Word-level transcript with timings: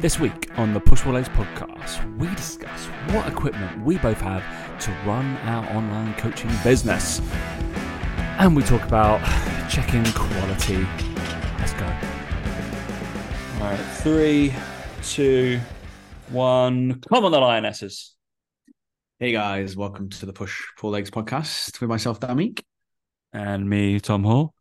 This 0.00 0.20
week 0.20 0.50
on 0.58 0.74
the 0.74 0.80
Push 0.80 1.06
Legs 1.06 1.28
podcast, 1.30 2.18
we 2.18 2.28
discuss 2.34 2.84
what 3.14 3.26
equipment 3.26 3.82
we 3.84 3.96
both 3.98 4.20
have 4.20 4.42
to 4.80 4.90
run 5.06 5.36
our 5.38 5.64
online 5.74 6.14
coaching 6.14 6.50
business. 6.62 7.20
And 8.38 8.54
we 8.54 8.62
talk 8.62 8.82
about 8.82 9.20
checking 9.70 10.04
quality. 10.12 10.86
Let's 11.58 11.72
go. 11.72 11.86
All 13.54 13.70
right, 13.70 13.80
three, 14.02 14.54
two, 15.02 15.58
one. 16.30 17.00
Come 17.08 17.24
on, 17.24 17.32
the 17.32 17.40
Lionesses. 17.40 18.14
Hey 19.18 19.32
guys, 19.32 19.76
welcome 19.76 20.10
to 20.10 20.26
the 20.26 20.32
Push 20.32 20.60
Pull 20.78 20.90
Legs 20.90 21.10
podcast 21.10 21.80
with 21.80 21.88
myself, 21.88 22.20
Damik. 22.20 22.62
And 23.32 23.68
me, 23.68 23.98
Tom 23.98 24.24
Hall. 24.24 24.52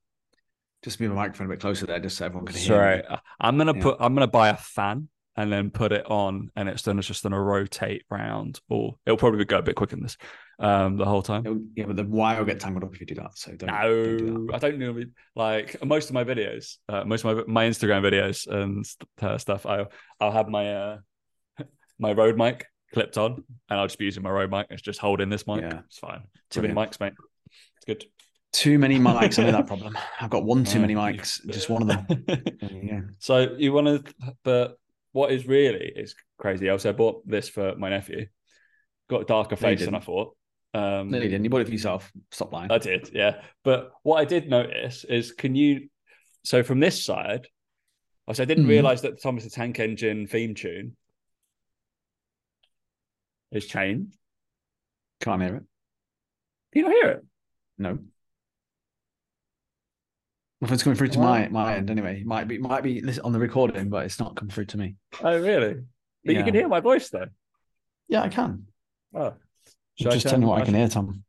Just 0.81 0.99
move 1.01 1.09
the 1.09 1.15
microphone 1.15 1.47
a 1.47 1.49
bit 1.49 1.59
closer 1.59 1.85
there, 1.85 1.99
just 1.99 2.17
so 2.17 2.25
everyone 2.25 2.45
can 2.45 2.55
hear. 2.55 2.67
Sorry, 2.67 2.97
me. 2.97 3.17
I'm 3.39 3.57
gonna 3.57 3.75
Yeah. 3.75 3.83
put. 3.83 3.97
I'm 3.99 4.13
gonna 4.13 4.27
buy 4.27 4.49
a 4.49 4.55
fan 4.55 5.09
and 5.37 5.51
then 5.51 5.69
put 5.69 5.91
it 5.91 6.05
on, 6.09 6.49
and 6.55 6.69
it's 6.69 6.83
then 6.83 6.97
it's 6.97 7.07
just 7.07 7.23
gonna 7.23 7.39
rotate 7.41 8.03
round, 8.09 8.59
or 8.69 8.95
it'll 9.05 9.17
probably 9.17 9.45
go 9.45 9.57
a 9.59 9.61
bit 9.61 9.75
quicker 9.75 9.95
than 9.95 10.03
this, 10.03 10.17
um, 10.59 10.97
the 10.97 11.05
whole 11.05 11.21
time. 11.21 11.45
It'll- 11.45 11.61
Yeah, 11.75 11.85
but 11.87 11.95
the 11.97 12.03
wire 12.05 12.37
will 12.39 12.45
get 12.45 12.59
tangled 12.59 12.83
up 12.83 12.93
if 12.93 12.99
you 13.01 13.05
do 13.07 13.15
that. 13.15 13.37
So 13.37 13.51
don't. 13.55 13.67
No, 13.67 14.17
don't 14.17 14.17
do 14.17 14.49
I 14.53 14.57
don't 14.59 14.79
know. 14.79 15.03
Like 15.35 15.83
most 15.85 16.09
of 16.09 16.13
my 16.13 16.23
videos, 16.23 16.77
uh, 16.89 17.03
most 17.05 17.25
of 17.25 17.37
my 17.37 17.43
my 17.47 17.69
Instagram 17.69 18.01
videos 18.01 18.47
and 18.47 18.85
uh, 19.21 19.37
stuff, 19.37 19.65
i'll 19.65 19.91
I'll 20.19 20.31
have 20.31 20.47
my 20.47 20.73
uh 20.73 20.97
my 21.99 22.13
Rode 22.13 22.37
mic 22.37 22.65
clipped 22.93 23.17
on, 23.17 23.43
and 23.69 23.79
I'll 23.79 23.87
just 23.87 23.97
be 23.99 24.05
using 24.05 24.23
my 24.23 24.29
Rode 24.29 24.51
mic. 24.51 24.67
It's 24.69 24.81
just 24.81 24.99
holding 24.99 25.29
this 25.29 25.45
mic. 25.47 25.61
Yeah. 25.61 25.79
It's 25.87 25.97
fine. 25.99 26.21
Too 26.49 26.61
many 26.61 26.73
mics, 26.73 26.99
mate. 26.99 27.13
It's 27.77 27.85
good. 27.85 28.05
Too 28.53 28.79
many 28.79 28.97
mics. 28.99 29.37
I 29.37 29.43
know 29.43 29.51
that 29.51 29.67
problem. 29.73 29.97
I've 30.21 30.29
got 30.29 30.45
one 30.45 30.63
too 30.63 30.79
many 30.79 30.95
mics. 30.95 31.45
Just 31.51 31.69
one 31.69 31.81
of 31.81 31.87
them. 31.89 32.25
Yeah. 32.71 33.01
So 33.19 33.55
you 33.57 33.73
want 33.73 33.87
to, 33.87 34.13
but 34.43 34.77
what 35.15 35.31
is 35.31 35.47
really 35.47 35.93
is 35.95 36.13
crazy. 36.37 36.67
Also, 36.67 36.89
I 36.89 36.91
bought 36.91 37.25
this 37.25 37.47
for 37.47 37.73
my 37.77 37.89
nephew. 37.89 38.27
Got 39.09 39.21
a 39.21 39.25
darker 39.25 39.55
No, 39.55 39.61
face 39.61 39.85
than 39.85 39.95
I 39.95 40.01
thought. 40.01 40.35
Um, 40.73 41.09
No, 41.09 41.19
you 41.19 41.29
didn't. 41.29 41.45
You 41.45 41.49
bought 41.49 41.61
it 41.61 41.67
for 41.67 41.71
yourself. 41.71 42.11
Stop 42.31 42.51
lying. 42.51 42.69
I 42.69 42.79
did, 42.79 43.11
yeah. 43.13 43.41
But 43.63 43.91
what 44.03 44.17
I 44.17 44.25
did 44.25 44.49
notice 44.49 45.05
is, 45.05 45.31
can 45.31 45.55
you? 45.55 45.87
So 46.43 46.63
from 46.63 46.81
this 46.81 47.01
side, 47.01 47.47
I 48.27 48.33
said 48.33 48.43
I 48.43 48.45
didn't 48.53 48.65
Mhm. 48.65 48.69
realize 48.75 49.03
that 49.03 49.11
the 49.15 49.21
Thomas 49.21 49.45
the 49.45 49.49
Tank 49.51 49.79
Engine 49.79 50.27
theme 50.27 50.53
tune 50.53 50.97
is 53.51 53.67
changed. 53.67 54.17
Can't 55.21 55.41
hear 55.41 55.55
it. 55.55 55.63
Can 56.73 56.81
you 56.81 56.83
not 56.83 56.91
hear 56.91 57.09
it? 57.11 57.25
No. 57.77 57.99
If 60.65 60.71
it's 60.71 60.83
coming 60.83 60.97
through 60.97 61.09
to 61.09 61.19
Wow. 61.19 61.25
my 61.25 61.47
my 61.49 61.75
end 61.75 61.89
anyway, 61.91 62.21
it 62.21 62.25
might 62.25 62.47
be 62.47 62.57
might 62.57 62.81
be 62.81 63.01
on 63.23 63.31
the 63.31 63.39
recording, 63.39 63.89
but 63.89 64.05
it's 64.05 64.19
not 64.19 64.35
come 64.35 64.49
through 64.49 64.65
to 64.65 64.77
me. 64.77 64.95
Oh, 65.23 65.39
really? 65.39 65.83
But 66.23 66.35
you 66.35 66.43
can 66.43 66.53
hear 66.55 66.67
my 66.67 66.79
voice 66.79 67.09
though. 67.09 67.27
Yeah, 68.07 68.23
I 68.23 68.29
can. 68.29 68.65
Oh, 69.13 69.33
Should 69.99 70.11
just 70.11 70.25
telling 70.25 70.41
you 70.41 70.47
what 70.47 70.61
I 70.61 70.65
can 70.65 70.73
hear, 70.73 70.87
Tom. 70.87 71.23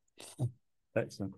excellent. 0.97 1.35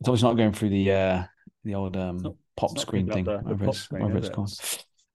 It's 0.00 0.08
obviously 0.08 0.28
not 0.28 0.36
going 0.36 0.52
through 0.52 0.68
the 0.70 0.92
uh 0.92 1.24
the 1.64 1.74
old 1.74 1.96
um 1.96 2.18
not- 2.18 2.34
pop 2.56 2.78
screen 2.78 3.08
thing, 3.10 3.24
the- 3.24 3.38
whatever 3.38 3.68
it's, 3.68 3.78
screen, 3.80 4.02
whatever 4.02 4.18
it's 4.18 4.28
it? 4.28 4.32
called. 4.32 4.52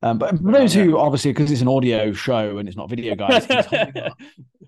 Um, 0.04 0.18
but 0.18 0.36
for 0.38 0.52
those 0.52 0.74
who 0.74 0.98
obviously 0.98 1.32
because 1.32 1.50
it's 1.52 1.62
an 1.62 1.68
audio 1.68 2.12
show 2.12 2.58
and 2.58 2.68
it's 2.68 2.76
not 2.78 2.90
video, 2.90 3.16
guys, 3.16 3.46
he's 3.46 3.66
holding 3.66 3.98
up 4.04 4.18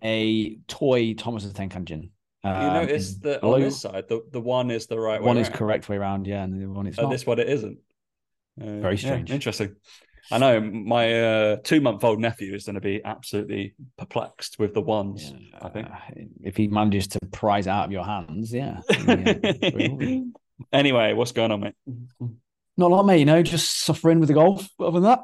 a 0.03 0.55
toy 0.67 1.13
Thomas 1.16 1.44
the 1.44 1.53
Tank 1.53 1.75
Engine. 1.75 2.11
You 2.44 2.49
um, 2.49 2.73
notice 2.73 3.16
in 3.16 3.22
that 3.22 3.44
on 3.44 3.61
this 3.61 3.80
side, 3.81 4.05
the, 4.09 4.22
the 4.31 4.41
one 4.41 4.69
is 4.69 4.88
the 4.88 4.99
right 4.99 5.22
way. 5.22 5.27
one 5.27 5.38
is 5.38 5.47
around. 5.47 5.58
correct 5.58 5.89
way 5.89 5.95
around, 5.95 6.27
yeah, 6.27 6.44
and 6.44 6.61
the 6.61 6.67
one 6.67 6.88
it's 6.88 6.97
and 6.97 7.05
not. 7.05 7.11
this 7.11 7.25
one 7.25 7.39
it 7.39 7.50
isn't. 7.50 7.77
Uh, 8.61 8.66
Very 8.66 8.95
yeah, 8.95 9.00
strange. 9.00 9.31
interesting. 9.31 9.75
I 10.31 10.38
know 10.38 10.61
my 10.61 11.22
uh, 11.22 11.55
two 11.63 11.81
month 11.81 12.03
old 12.03 12.19
nephew 12.19 12.53
is 12.53 12.66
going 12.66 12.75
to 12.75 12.81
be 12.81 13.02
absolutely 13.03 13.75
perplexed 13.97 14.58
with 14.58 14.73
the 14.73 14.81
ones. 14.81 15.33
Yeah, 15.33 15.59
I 15.61 15.69
think. 15.69 15.88
uh, 15.88 15.95
if 16.41 16.55
he 16.55 16.67
manages 16.67 17.08
to 17.09 17.19
prize 17.31 17.67
it 17.67 17.72
out 17.72 17.85
of 17.85 17.91
your 17.91 18.05
hands, 18.05 18.53
yeah. 18.53 18.80
yeah. 19.05 20.19
anyway, 20.73 21.13
what's 21.13 21.34
going 21.34 21.51
on, 21.51 21.62
mate? 21.62 21.75
Not 22.78 22.91
a 22.91 22.95
lot, 22.95 23.03
mate. 23.03 23.19
You 23.19 23.25
know, 23.25 23.44
just 23.44 23.84
suffering 23.84 24.19
with 24.19 24.28
the 24.28 24.35
golf. 24.35 24.68
Other 24.79 25.00
than 25.00 25.03
that, 25.03 25.19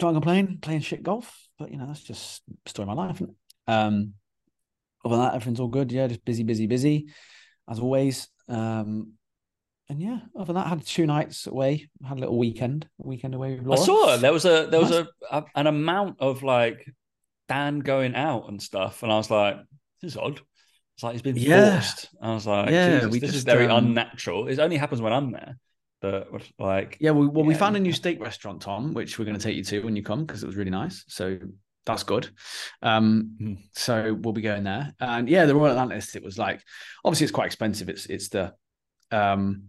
can't 0.00 0.14
complain. 0.14 0.58
Playing 0.60 0.80
shit 0.80 1.02
golf, 1.02 1.34
but 1.58 1.70
you 1.70 1.78
know 1.78 1.86
that's 1.86 2.02
just 2.02 2.42
story 2.66 2.88
of 2.88 2.96
my 2.96 3.06
life. 3.06 3.16
Isn't 3.16 3.30
it? 3.30 3.70
Um, 3.70 4.14
other 5.04 5.16
than 5.16 5.24
that, 5.24 5.34
everything's 5.34 5.60
all 5.60 5.68
good. 5.68 5.92
Yeah, 5.92 6.06
just 6.06 6.24
busy, 6.24 6.42
busy, 6.42 6.66
busy, 6.66 7.08
as 7.68 7.78
always. 7.78 8.28
Um, 8.48 9.12
and 9.88 10.00
yeah, 10.00 10.20
other 10.34 10.46
than 10.46 10.56
that, 10.56 10.66
had 10.68 10.86
two 10.86 11.06
nights 11.06 11.46
away. 11.46 11.88
Had 12.06 12.16
a 12.16 12.20
little 12.20 12.38
weekend, 12.38 12.88
weekend 12.98 13.34
away 13.34 13.54
with 13.56 13.62
I 13.62 13.76
Laura. 13.76 13.84
saw 13.84 14.16
there 14.16 14.32
was 14.32 14.44
a 14.46 14.66
there 14.70 14.80
was 14.80 14.90
a, 14.90 15.08
a 15.30 15.44
an 15.54 15.66
amount 15.66 16.16
of 16.20 16.42
like 16.42 16.90
Dan 17.48 17.80
going 17.80 18.14
out 18.14 18.48
and 18.48 18.60
stuff, 18.62 19.02
and 19.02 19.12
I 19.12 19.16
was 19.16 19.30
like, 19.30 19.56
this 20.00 20.12
is 20.12 20.16
odd. 20.16 20.40
It's 20.96 21.02
like 21.02 21.12
he's 21.12 21.22
been 21.22 21.36
Yeah. 21.36 21.80
forced. 21.80 22.08
I 22.22 22.32
was 22.34 22.46
like, 22.46 22.70
Yeah, 22.70 23.06
we 23.08 23.18
this 23.18 23.34
is 23.34 23.44
very 23.44 23.66
um, 23.66 23.86
unnatural. 23.88 24.48
It 24.48 24.58
only 24.58 24.76
happens 24.76 25.02
when 25.02 25.12
I'm 25.12 25.32
there, 25.32 25.58
but 26.00 26.28
like, 26.58 26.96
Yeah, 27.00 27.10
we, 27.10 27.26
well, 27.26 27.44
we 27.44 27.54
found 27.54 27.76
a 27.76 27.80
new 27.80 27.92
steak 27.92 28.20
restaurant, 28.20 28.62
Tom, 28.62 28.94
which 28.94 29.18
we're 29.18 29.24
going 29.24 29.36
to 29.36 29.42
take 29.42 29.56
you 29.56 29.64
to 29.64 29.80
when 29.80 29.96
you 29.96 30.02
come 30.02 30.24
because 30.24 30.42
it 30.42 30.46
was 30.46 30.56
really 30.56 30.70
nice. 30.70 31.04
So 31.08 31.38
that's 31.86 32.02
good. 32.02 32.30
Um, 32.82 33.36
Mm. 33.40 33.58
so 33.72 34.14
we'll 34.14 34.32
be 34.32 34.40
going 34.42 34.64
there, 34.64 34.94
and 35.00 35.28
yeah, 35.28 35.44
the 35.46 35.54
Royal 35.54 35.72
Atlantis. 35.72 36.14
It 36.16 36.22
was 36.24 36.38
like 36.38 36.62
obviously 37.04 37.24
it's 37.24 37.32
quite 37.32 37.46
expensive. 37.46 37.88
It's 37.88 38.06
it's 38.06 38.28
the 38.28 38.54
um, 39.10 39.64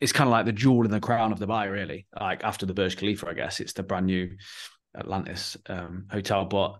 it's 0.00 0.12
kind 0.12 0.28
of 0.28 0.32
like 0.32 0.46
the 0.46 0.52
jewel 0.52 0.84
in 0.84 0.90
the 0.90 1.00
crown 1.00 1.32
of 1.32 1.38
Dubai, 1.38 1.70
really. 1.70 2.06
Like 2.18 2.44
after 2.44 2.66
the 2.66 2.74
Burj 2.74 2.96
Khalifa, 2.96 3.28
I 3.28 3.34
guess 3.34 3.60
it's 3.60 3.72
the 3.72 3.82
brand 3.82 4.06
new 4.06 4.30
Atlantis 4.96 5.56
um, 5.68 6.06
hotel, 6.10 6.44
but 6.44 6.78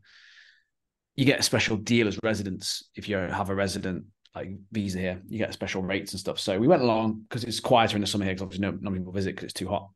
you 1.16 1.24
get 1.24 1.40
a 1.40 1.44
special 1.44 1.76
deal 1.76 2.08
as 2.08 2.18
residents 2.22 2.90
if 2.96 3.08
you 3.08 3.16
have 3.16 3.48
a 3.50 3.54
resident 3.54 4.04
like 4.34 4.50
visa 4.72 4.98
here. 4.98 5.22
You 5.28 5.38
get 5.38 5.52
special 5.52 5.80
rates 5.82 6.12
and 6.12 6.20
stuff. 6.20 6.40
So 6.40 6.58
we 6.58 6.66
went 6.66 6.82
along 6.82 7.24
because 7.28 7.44
it's 7.44 7.60
quieter 7.60 7.96
in 7.96 8.00
the 8.00 8.06
summer 8.06 8.24
here 8.24 8.34
because 8.34 8.42
obviously 8.42 8.66
no, 8.66 8.76
no 8.80 8.90
people 8.90 9.12
visit 9.12 9.30
because 9.30 9.44
it's 9.44 9.52
too 9.52 9.68
hot. 9.68 9.90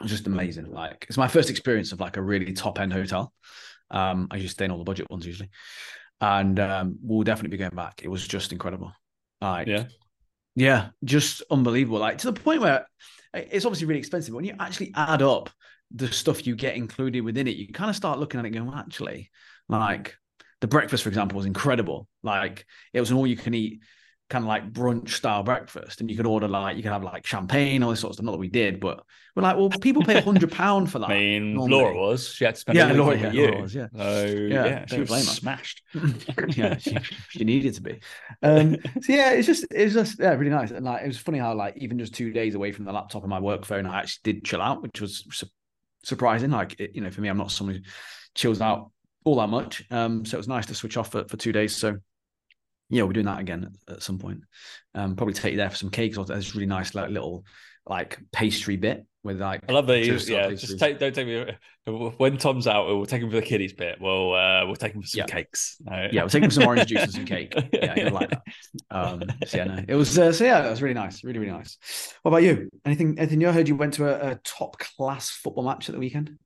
It's 0.00 0.10
just 0.10 0.28
amazing. 0.28 0.70
Like 0.70 1.06
it's 1.08 1.18
my 1.18 1.26
first 1.26 1.50
experience 1.50 1.90
of 1.90 1.98
like 2.00 2.16
a 2.16 2.22
really 2.22 2.52
top 2.52 2.78
end 2.78 2.92
hotel. 2.92 3.32
Um, 3.90 4.28
I 4.30 4.36
used 4.36 4.48
to 4.48 4.52
stay 4.52 4.64
in 4.64 4.70
all 4.70 4.78
the 4.78 4.84
budget 4.84 5.10
ones 5.10 5.26
usually, 5.26 5.50
and 6.20 6.58
um, 6.60 6.98
we'll 7.02 7.24
definitely 7.24 7.56
be 7.56 7.60
going 7.60 7.74
back. 7.76 8.02
It 8.02 8.08
was 8.08 8.26
just 8.26 8.52
incredible. 8.52 8.92
Like, 9.40 9.68
Yeah. 9.68 9.84
yeah, 10.54 10.88
just 11.04 11.42
unbelievable. 11.50 11.98
Like 11.98 12.18
to 12.18 12.30
the 12.30 12.40
point 12.40 12.60
where 12.60 12.86
it's 13.34 13.64
obviously 13.64 13.86
really 13.86 14.00
expensive. 14.00 14.32
But 14.32 14.36
when 14.36 14.44
you 14.44 14.54
actually 14.58 14.92
add 14.94 15.22
up 15.22 15.50
the 15.94 16.08
stuff 16.08 16.46
you 16.46 16.54
get 16.54 16.76
included 16.76 17.22
within 17.22 17.46
it, 17.46 17.56
you 17.56 17.68
kind 17.68 17.90
of 17.90 17.96
start 17.96 18.18
looking 18.18 18.40
at 18.40 18.46
it 18.46 18.50
going, 18.50 18.66
well, 18.66 18.76
actually, 18.76 19.30
like 19.68 20.16
the 20.60 20.66
breakfast, 20.66 21.02
for 21.02 21.08
example, 21.08 21.36
was 21.36 21.46
incredible. 21.46 22.08
Like 22.22 22.66
it 22.92 23.00
was 23.00 23.10
an 23.10 23.16
all 23.16 23.26
you 23.26 23.36
can 23.36 23.54
eat 23.54 23.80
kind 24.28 24.44
of 24.44 24.48
like 24.48 24.72
brunch 24.72 25.10
style 25.10 25.42
breakfast. 25.42 26.00
And 26.00 26.10
you 26.10 26.16
could 26.16 26.26
order 26.26 26.48
like 26.48 26.76
you 26.76 26.82
could 26.82 26.92
have 26.92 27.02
like 27.02 27.26
champagne, 27.26 27.82
all 27.82 27.90
this 27.90 28.00
sort 28.00 28.10
of 28.10 28.14
stuff. 28.16 28.24
Not 28.24 28.32
that 28.32 28.38
we 28.38 28.48
did, 28.48 28.80
but 28.80 29.02
we're 29.34 29.42
like, 29.42 29.56
well, 29.56 29.70
people 29.70 30.02
pay 30.04 30.18
a 30.18 30.22
hundred 30.22 30.52
pound 30.52 30.90
for 30.90 30.98
that. 30.98 31.10
I 31.10 31.14
mean, 31.14 31.54
normally. 31.54 31.76
Laura 31.78 31.94
was. 31.94 32.28
She 32.28 32.44
had 32.44 32.54
to 32.54 32.60
spend 32.60 32.76
Yeah, 32.76 32.92
a 32.92 32.94
Laura- 32.94 33.16
yeah, 33.18 33.32
you. 33.32 33.46
Laura 33.46 33.62
was, 33.62 33.74
yeah. 33.74 33.86
So 33.96 34.26
Yeah, 34.26 34.64
yeah, 34.66 34.86
she 34.86 35.00
was 35.00 35.28
smashed. 35.28 35.82
yeah, 36.56 36.76
she, 36.78 36.98
she 37.30 37.44
needed 37.44 37.74
to 37.74 37.80
be. 37.80 38.00
Um, 38.42 38.76
so 39.00 39.12
yeah, 39.12 39.30
it's 39.32 39.46
just 39.46 39.66
it's 39.70 39.94
just 39.94 40.18
yeah, 40.18 40.34
really 40.34 40.50
nice. 40.50 40.70
And 40.70 40.84
like 40.84 41.02
it 41.02 41.06
was 41.08 41.18
funny 41.18 41.38
how 41.38 41.54
like 41.54 41.74
even 41.78 41.98
just 41.98 42.14
two 42.14 42.32
days 42.32 42.54
away 42.54 42.72
from 42.72 42.84
the 42.84 42.92
laptop 42.92 43.22
and 43.22 43.30
my 43.30 43.40
work 43.40 43.64
phone, 43.64 43.86
I 43.86 44.00
actually 44.00 44.32
did 44.32 44.44
chill 44.44 44.60
out, 44.60 44.82
which 44.82 45.00
was 45.00 45.24
su- 45.30 45.46
surprising. 46.02 46.50
Like 46.50 46.78
it, 46.80 46.90
you 46.94 47.00
know, 47.00 47.10
for 47.10 47.20
me, 47.20 47.28
I'm 47.28 47.38
not 47.38 47.50
someone 47.50 47.76
who 47.76 47.82
chills 48.34 48.60
out 48.60 48.90
all 49.24 49.36
that 49.36 49.48
much. 49.48 49.84
Um, 49.90 50.24
so 50.24 50.36
it 50.36 50.38
was 50.38 50.48
nice 50.48 50.66
to 50.66 50.74
switch 50.74 50.96
off 50.96 51.12
for, 51.12 51.26
for 51.28 51.36
two 51.36 51.52
days. 51.52 51.76
So 51.76 51.96
yeah, 52.90 53.02
we're 53.02 53.12
doing 53.12 53.26
that 53.26 53.40
again 53.40 53.70
at, 53.88 53.94
at 53.96 54.02
some 54.02 54.18
point. 54.18 54.40
Um, 54.94 55.16
probably 55.16 55.34
take 55.34 55.52
you 55.52 55.58
there 55.58 55.70
for 55.70 55.76
some 55.76 55.90
cakes. 55.90 56.16
Or 56.16 56.24
there's 56.24 56.54
really 56.54 56.66
nice 56.66 56.94
like 56.94 57.10
little 57.10 57.44
like 57.86 58.18
pastry 58.32 58.76
bit 58.76 59.06
with 59.24 59.40
like 59.40 59.62
I 59.68 59.72
love 59.72 59.86
that. 59.86 59.98
You, 60.00 60.12
toasted 60.12 60.30
yeah, 60.34 60.48
pastries. 60.48 60.60
just 60.62 60.78
take. 60.78 60.98
Don't 60.98 61.14
take 61.14 61.26
me. 61.26 61.52
When 62.18 62.36
Tom's 62.36 62.66
out, 62.66 62.86
we'll 62.86 63.06
take 63.06 63.22
him 63.22 63.30
for 63.30 63.36
the 63.36 63.42
kiddies 63.42 63.72
bit. 63.72 63.98
We'll 64.00 64.34
uh, 64.34 64.66
we'll 64.66 64.76
take 64.76 64.92
him 64.94 65.02
for 65.02 65.08
some 65.08 65.18
Yeah. 65.20 65.24
cakes. 65.26 65.76
Uh, 65.90 66.08
yeah, 66.12 66.22
we'll 66.22 66.28
take 66.30 66.42
him 66.42 66.50
some 66.50 66.66
orange 66.66 66.86
juice 66.86 67.02
and 67.02 67.12
some 67.12 67.24
cake. 67.26 67.52
Yeah, 67.72 67.94
he'll 67.94 68.12
like 68.12 68.30
that. 68.30 68.42
Um, 68.90 69.22
so 69.46 69.56
yeah, 69.58 69.64
no, 69.64 69.84
it 69.86 69.94
was 69.94 70.18
uh, 70.18 70.32
so 70.32 70.44
yeah, 70.44 70.62
that 70.62 70.70
was 70.70 70.82
really 70.82 70.94
nice, 70.94 71.24
really 71.24 71.38
really 71.38 71.52
nice. 71.52 71.78
What 72.22 72.30
about 72.30 72.42
you? 72.42 72.70
Anything? 72.84 73.18
Anything 73.18 73.38
new? 73.38 73.48
I 73.48 73.52
heard 73.52 73.68
you 73.68 73.76
went 73.76 73.94
to 73.94 74.06
a, 74.08 74.32
a 74.32 74.34
top 74.44 74.78
class 74.78 75.30
football 75.30 75.64
match 75.64 75.88
at 75.88 75.94
the 75.94 75.98
weekend. 76.00 76.38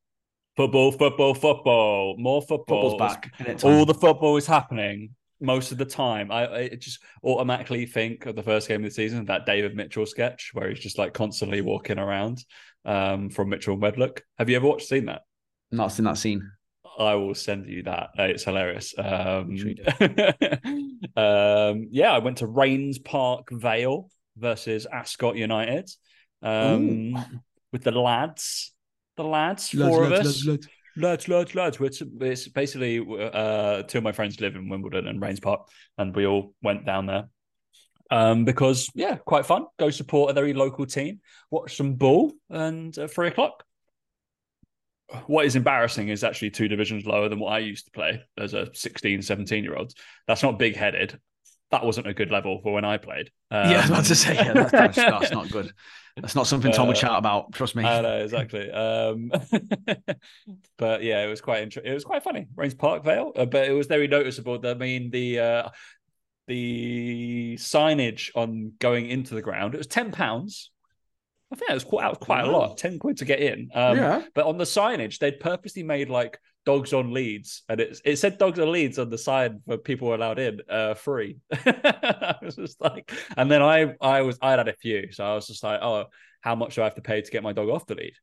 Football, 0.56 0.92
football, 0.92 1.34
football. 1.34 2.16
More 2.18 2.42
football. 2.42 2.90
Football's 2.90 2.98
back. 2.98 3.32
All 3.64 3.86
the 3.86 3.94
football 3.94 4.36
is 4.36 4.46
happening 4.46 5.10
most 5.42 5.72
of 5.72 5.78
the 5.78 5.84
time. 5.84 6.30
I, 6.30 6.54
I 6.54 6.68
just 6.68 7.00
automatically 7.24 7.86
think 7.86 8.26
of 8.26 8.36
the 8.36 8.42
first 8.42 8.68
game 8.68 8.84
of 8.84 8.90
the 8.90 8.94
season, 8.94 9.24
that 9.26 9.46
David 9.46 9.76
Mitchell 9.76 10.06
sketch 10.06 10.50
where 10.52 10.68
he's 10.68 10.78
just 10.78 10.98
like 10.98 11.12
constantly 11.12 11.60
walking 11.60 11.98
around 11.98 12.44
um, 12.84 13.28
from 13.30 13.48
Mitchell 13.48 13.74
and 13.74 13.82
Webb 13.82 13.98
Look. 13.98 14.22
Have 14.38 14.48
you 14.48 14.56
ever 14.56 14.66
watched 14.66 14.88
seen 14.88 15.06
that? 15.06 15.22
not 15.70 15.92
seen 15.92 16.04
that 16.04 16.18
scene. 16.18 16.50
I 16.98 17.14
will 17.14 17.34
send 17.34 17.66
you 17.66 17.82
that. 17.84 18.10
Uh, 18.18 18.24
It's 18.24 18.44
hilarious. 18.44 18.94
Um, 18.98 19.56
Sure 19.56 19.72
um, 21.16 21.88
yeah, 21.90 22.12
I 22.12 22.18
went 22.18 22.38
to 22.38 22.46
Raynes 22.46 23.02
Park 23.02 23.48
Vale 23.50 24.10
versus 24.36 24.86
Ascot 24.86 25.36
United 25.36 25.90
um, 26.42 27.16
with 27.72 27.82
the 27.82 27.92
lads. 27.92 28.72
The 29.16 29.24
lads, 29.24 29.70
four 29.70 30.04
of 30.04 30.12
us. 30.12 30.46
lads, 30.46 30.68
lads, 31.28 31.54
lads. 31.54 31.78
It's, 31.80 32.02
it's 32.20 32.48
basically 32.48 32.98
uh, 32.98 33.82
two 33.82 33.98
of 33.98 34.04
my 34.04 34.12
friends 34.12 34.40
live 34.40 34.56
in 34.56 34.68
Wimbledon 34.68 35.06
and 35.06 35.20
Raynes 35.20 35.42
Park, 35.42 35.68
and 35.98 36.14
we 36.14 36.26
all 36.26 36.54
went 36.62 36.84
down 36.86 37.06
there 37.06 37.28
um, 38.12 38.44
because 38.44 38.90
yeah, 38.94 39.16
quite 39.16 39.46
fun. 39.46 39.64
Go 39.78 39.90
support 39.90 40.30
a 40.30 40.34
very 40.34 40.52
local 40.52 40.84
team, 40.84 41.20
watch 41.50 41.76
some 41.76 41.94
ball, 41.94 42.32
and 42.50 42.96
uh, 42.98 43.08
three 43.08 43.28
o'clock. 43.28 43.64
What 45.26 45.46
is 45.46 45.56
embarrassing 45.56 46.08
is 46.08 46.24
actually 46.24 46.50
two 46.50 46.68
divisions 46.68 47.06
lower 47.06 47.28
than 47.28 47.38
what 47.38 47.52
I 47.52 47.58
used 47.58 47.86
to 47.86 47.90
play 47.90 48.22
as 48.38 48.54
a 48.54 48.68
16, 48.72 49.22
17 49.22 49.64
year 49.64 49.76
old. 49.76 49.92
That's 50.26 50.42
not 50.42 50.58
big 50.58 50.76
headed. 50.76 51.18
That 51.72 51.84
wasn't 51.84 52.06
a 52.06 52.14
good 52.14 52.30
level 52.30 52.60
for 52.62 52.72
when 52.72 52.84
I 52.84 52.98
played. 52.98 53.30
Um, 53.50 53.70
yeah, 53.70 53.78
I 53.78 53.80
was 53.80 53.90
about 53.90 54.04
to 54.04 54.14
say, 54.14 54.34
yeah, 54.34 54.52
that's, 54.52 54.72
that's, 54.72 54.96
that's 54.96 55.30
not 55.32 55.50
good. 55.50 55.72
That's 56.16 56.34
not 56.34 56.46
something 56.46 56.70
Tom 56.70 56.86
would 56.88 56.96
uh, 56.98 57.00
shout 57.00 57.18
about. 57.18 57.52
Trust 57.52 57.74
me. 57.74 57.84
I 57.84 58.02
know 58.02 58.18
exactly. 58.18 58.70
Um, 58.70 59.32
but 60.76 61.02
yeah, 61.02 61.24
it 61.24 61.28
was 61.28 61.40
quite 61.40 61.62
interesting. 61.62 61.90
It 61.90 61.94
was 61.94 62.04
quite 62.04 62.22
funny. 62.22 62.46
Raynes 62.54 62.76
Park 62.76 63.04
Vale, 63.04 63.32
uh, 63.34 63.46
but 63.46 63.68
it 63.68 63.72
was 63.72 63.86
very 63.86 64.06
noticeable. 64.06 64.60
I 64.64 64.74
mean, 64.74 65.10
the 65.10 65.40
uh, 65.40 65.68
the 66.46 67.56
signage 67.58 68.30
on 68.34 68.72
going 68.78 69.08
into 69.08 69.34
the 69.34 69.42
ground. 69.42 69.74
It 69.74 69.78
was 69.78 69.86
ten 69.86 70.12
pounds. 70.12 70.70
I 71.50 71.56
think 71.56 71.68
that 71.68 71.74
was 71.74 71.84
quite, 71.84 72.02
that 72.02 72.10
was 72.10 72.18
quite 72.18 72.44
a 72.44 72.50
lot, 72.50 72.78
ten 72.78 72.98
quid 72.98 73.18
to 73.18 73.24
get 73.24 73.40
in. 73.40 73.70
Um, 73.74 73.96
yeah. 73.96 74.22
But 74.34 74.46
on 74.46 74.58
the 74.58 74.64
signage, 74.64 75.18
they'd 75.18 75.40
purposely 75.40 75.82
made 75.82 76.08
like 76.10 76.38
dogs 76.64 76.92
on 76.92 77.12
leads, 77.12 77.62
and 77.68 77.80
it 77.80 78.00
it 78.04 78.16
said 78.16 78.38
dogs 78.38 78.58
on 78.58 78.70
leads 78.70 78.98
on 78.98 79.10
the 79.10 79.18
sign 79.18 79.60
for 79.66 79.78
people 79.78 80.08
were 80.08 80.14
allowed 80.14 80.38
in, 80.38 80.60
uh, 80.68 80.94
free. 80.94 81.38
I 81.52 82.36
was 82.42 82.56
just 82.56 82.80
like, 82.80 83.12
and 83.36 83.50
then 83.50 83.62
I 83.62 83.94
I 84.00 84.22
was 84.22 84.38
I 84.40 84.52
had 84.52 84.68
a 84.68 84.74
few, 84.74 85.12
so 85.12 85.24
I 85.24 85.34
was 85.34 85.46
just 85.46 85.62
like, 85.62 85.80
oh, 85.82 86.06
how 86.40 86.54
much 86.54 86.74
do 86.74 86.82
I 86.82 86.84
have 86.84 86.94
to 86.96 87.02
pay 87.02 87.20
to 87.20 87.30
get 87.30 87.42
my 87.42 87.52
dog 87.52 87.68
off 87.68 87.86
the 87.86 87.94
lead? 87.94 88.14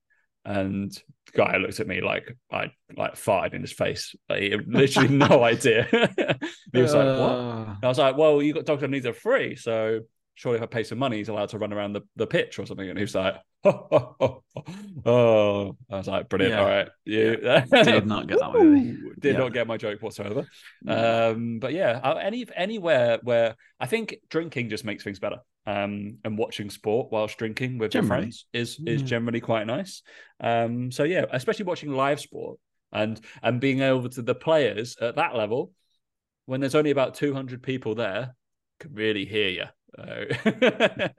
And 0.46 0.92
the 0.92 1.32
guy 1.34 1.58
looked 1.58 1.80
at 1.80 1.88
me 1.88 2.02
like 2.02 2.36
I 2.52 2.72
like 2.96 3.16
fired 3.16 3.54
in 3.54 3.62
his 3.62 3.74
face. 3.74 4.16
Like, 4.30 4.42
he 4.42 4.56
literally 4.56 5.10
no 5.10 5.44
idea. 5.44 5.88
he 6.74 6.82
was 6.82 6.94
uh... 6.94 6.98
like, 6.98 7.20
"What?" 7.20 7.78
I 7.84 7.88
was 7.88 7.98
like, 7.98 8.18
"Well, 8.18 8.42
you 8.42 8.54
got 8.54 8.66
dogs 8.66 8.84
on 8.84 8.92
leads 8.92 9.06
are 9.06 9.14
free, 9.14 9.56
so 9.56 10.02
surely 10.40 10.58
if 10.58 10.64
I 10.64 10.68
pay 10.68 10.84
some 10.84 10.98
money, 10.98 11.18
he's 11.18 11.28
allowed 11.28 11.50
to 11.50 11.58
run 11.58 11.74
around 11.74 11.92
the, 11.92 12.02
the 12.16 12.26
pitch 12.26 12.60
or 12.60 12.66
something." 12.66 12.88
And 12.88 12.98
he 12.98 13.04
was 13.04 13.14
like, 13.14 13.36
"Oh, 13.66 13.88
oh, 13.92 14.16
oh, 14.56 14.64
oh. 15.06 15.78
I 15.92 15.98
was 15.98 16.08
like, 16.08 16.30
brilliant. 16.30 16.54
Yeah. 16.54 16.62
All 16.62 16.66
right, 16.66 16.88
you 17.04 17.38
yeah. 17.44 17.66
did 17.84 18.08
not 18.08 18.28
get 18.28 18.40
that 18.40 18.54
one. 18.54 19.14
Did 19.20 19.34
yeah. 19.34 19.40
not 19.40 19.52
get 19.52 19.68
my 19.68 19.76
joke 19.76 20.02
whatsoever. 20.02 20.48
Um, 20.88 21.60
but 21.60 21.74
yeah, 21.74 22.00
uh, 22.02 22.16
any 22.16 22.46
anywhere 22.56 23.20
where 23.22 23.56
I 23.82 23.86
think 23.88 24.16
drinking 24.30 24.70
just 24.70 24.86
makes 24.86 25.04
things 25.04 25.20
better 25.20 25.40
um, 25.66 26.20
and 26.24 26.38
watching 26.38 26.70
sport 26.70 27.12
whilst 27.12 27.38
drinking 27.38 27.78
with 27.78 27.92
generally. 27.92 28.08
your 28.08 28.18
friends 28.22 28.46
is 28.54 28.80
is 28.86 29.02
generally 29.02 29.42
quite 29.42 29.68
nice. 29.68 30.04
Um, 30.40 30.92
so 30.94 31.04
yeah, 31.04 31.26
especially 31.32 31.66
watching 31.66 31.92
live 31.92 32.22
sport 32.22 32.60
and 32.94 33.20
and 33.44 33.60
being 33.60 33.82
able 33.82 34.08
to 34.08 34.22
the 34.22 34.36
players 34.36 34.96
at 35.02 35.18
that 35.18 35.36
level 35.36 35.74
when 36.46 36.62
there's 36.62 36.76
only 36.76 36.90
about 36.90 37.14
200 37.14 37.62
people 37.62 37.94
there 37.94 38.36
can 38.80 38.94
really 38.94 39.26
hear 39.26 39.50
you. 39.50 39.66
Uh, 39.98 40.26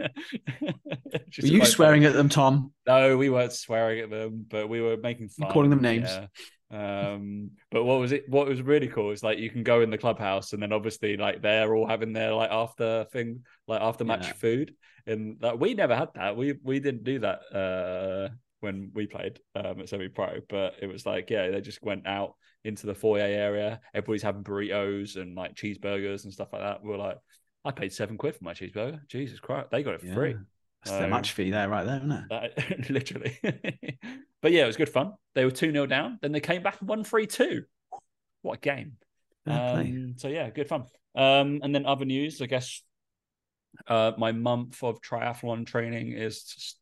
were 1.42 1.46
you 1.46 1.64
swearing 1.64 2.04
at 2.04 2.12
them, 2.12 2.28
Tom? 2.28 2.72
No, 2.86 3.16
we 3.16 3.30
weren't 3.30 3.52
swearing 3.52 4.00
at 4.00 4.10
them, 4.10 4.46
but 4.48 4.68
we 4.68 4.80
were 4.80 4.96
making 4.96 5.28
fun. 5.28 5.50
Calling 5.50 5.70
them 5.70 5.82
names. 5.82 6.08
Yeah. 6.08 6.26
Um, 6.72 7.50
but 7.70 7.84
what 7.84 7.98
was 7.98 8.12
it? 8.12 8.28
What 8.28 8.46
was 8.46 8.62
really 8.62 8.88
cool 8.88 9.10
is 9.10 9.22
like 9.22 9.38
you 9.38 9.50
can 9.50 9.64
go 9.64 9.80
in 9.80 9.90
the 9.90 9.98
clubhouse, 9.98 10.52
and 10.52 10.62
then 10.62 10.72
obviously 10.72 11.16
like 11.16 11.42
they're 11.42 11.74
all 11.74 11.86
having 11.86 12.12
their 12.12 12.32
like 12.32 12.50
after 12.50 13.06
thing, 13.12 13.42
like 13.66 13.80
after 13.82 14.04
match 14.04 14.26
yeah. 14.26 14.32
food, 14.34 14.74
and 15.06 15.40
that 15.40 15.58
we 15.58 15.74
never 15.74 15.96
had 15.96 16.10
that. 16.14 16.36
We 16.36 16.54
we 16.62 16.78
didn't 16.78 17.04
do 17.04 17.18
that 17.20 17.40
uh, 17.52 18.28
when 18.60 18.92
we 18.94 19.06
played 19.06 19.40
um, 19.56 19.80
at 19.80 19.88
semi 19.88 20.08
pro, 20.08 20.40
but 20.48 20.74
it 20.80 20.86
was 20.86 21.04
like 21.04 21.28
yeah, 21.30 21.50
they 21.50 21.60
just 21.60 21.82
went 21.82 22.06
out 22.06 22.34
into 22.64 22.86
the 22.86 22.94
foyer 22.94 23.22
area. 23.22 23.80
Everybody's 23.94 24.22
having 24.22 24.44
burritos 24.44 25.16
and 25.16 25.34
like 25.34 25.54
cheeseburgers 25.54 26.24
and 26.24 26.32
stuff 26.32 26.52
like 26.52 26.62
that. 26.62 26.84
We 26.84 26.92
are 26.92 26.98
like, 26.98 27.18
I 27.64 27.70
paid 27.72 27.92
seven 27.92 28.16
quid 28.16 28.36
for 28.36 28.44
my 28.44 28.54
cheeseburger. 28.54 29.06
Jesus 29.08 29.40
Christ, 29.40 29.68
they 29.70 29.82
got 29.82 29.94
it 29.94 30.00
for 30.00 30.06
yeah. 30.06 30.14
free. 30.14 30.36
That's 30.84 30.96
so, 30.96 31.02
the 31.02 31.08
match 31.08 31.32
fee 31.32 31.50
there, 31.50 31.68
right 31.68 31.84
there, 31.84 31.96
isn't 31.96 32.12
it? 32.12 32.24
Uh, 32.30 32.82
literally. 32.92 33.38
but 34.40 34.52
yeah, 34.52 34.64
it 34.64 34.66
was 34.66 34.76
good 34.76 34.88
fun. 34.88 35.12
They 35.34 35.44
were 35.44 35.50
2 35.50 35.72
0 35.72 35.86
down. 35.86 36.18
Then 36.22 36.32
they 36.32 36.40
came 36.40 36.62
back 36.62 36.80
and 36.80 36.88
won 36.88 37.04
3 37.04 37.26
2. 37.26 37.62
What 38.42 38.58
a 38.58 38.60
game. 38.60 38.96
Um, 39.46 40.14
so 40.16 40.28
yeah, 40.28 40.48
good 40.50 40.68
fun. 40.68 40.84
Um, 41.14 41.60
and 41.62 41.74
then 41.74 41.86
other 41.86 42.04
news, 42.04 42.40
I 42.40 42.46
guess 42.46 42.82
uh, 43.86 44.12
my 44.16 44.32
month 44.32 44.82
of 44.82 45.00
triathlon 45.00 45.66
training 45.66 46.12
is 46.12 46.76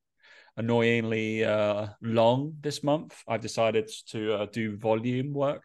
annoyingly 0.56 1.44
uh, 1.44 1.88
long 2.02 2.54
this 2.60 2.82
month. 2.82 3.20
I've 3.26 3.40
decided 3.40 3.90
to 4.08 4.34
uh, 4.34 4.46
do 4.52 4.76
volume 4.76 5.32
work. 5.32 5.64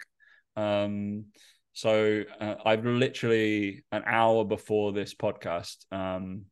Um, 0.56 1.26
so 1.74 2.24
uh, 2.40 2.56
I've 2.66 2.86
literally 2.86 3.84
an 3.92 4.04
hour 4.06 4.46
before 4.46 4.94
this 4.94 5.14
podcast 5.14 5.86
um, 5.92 6.46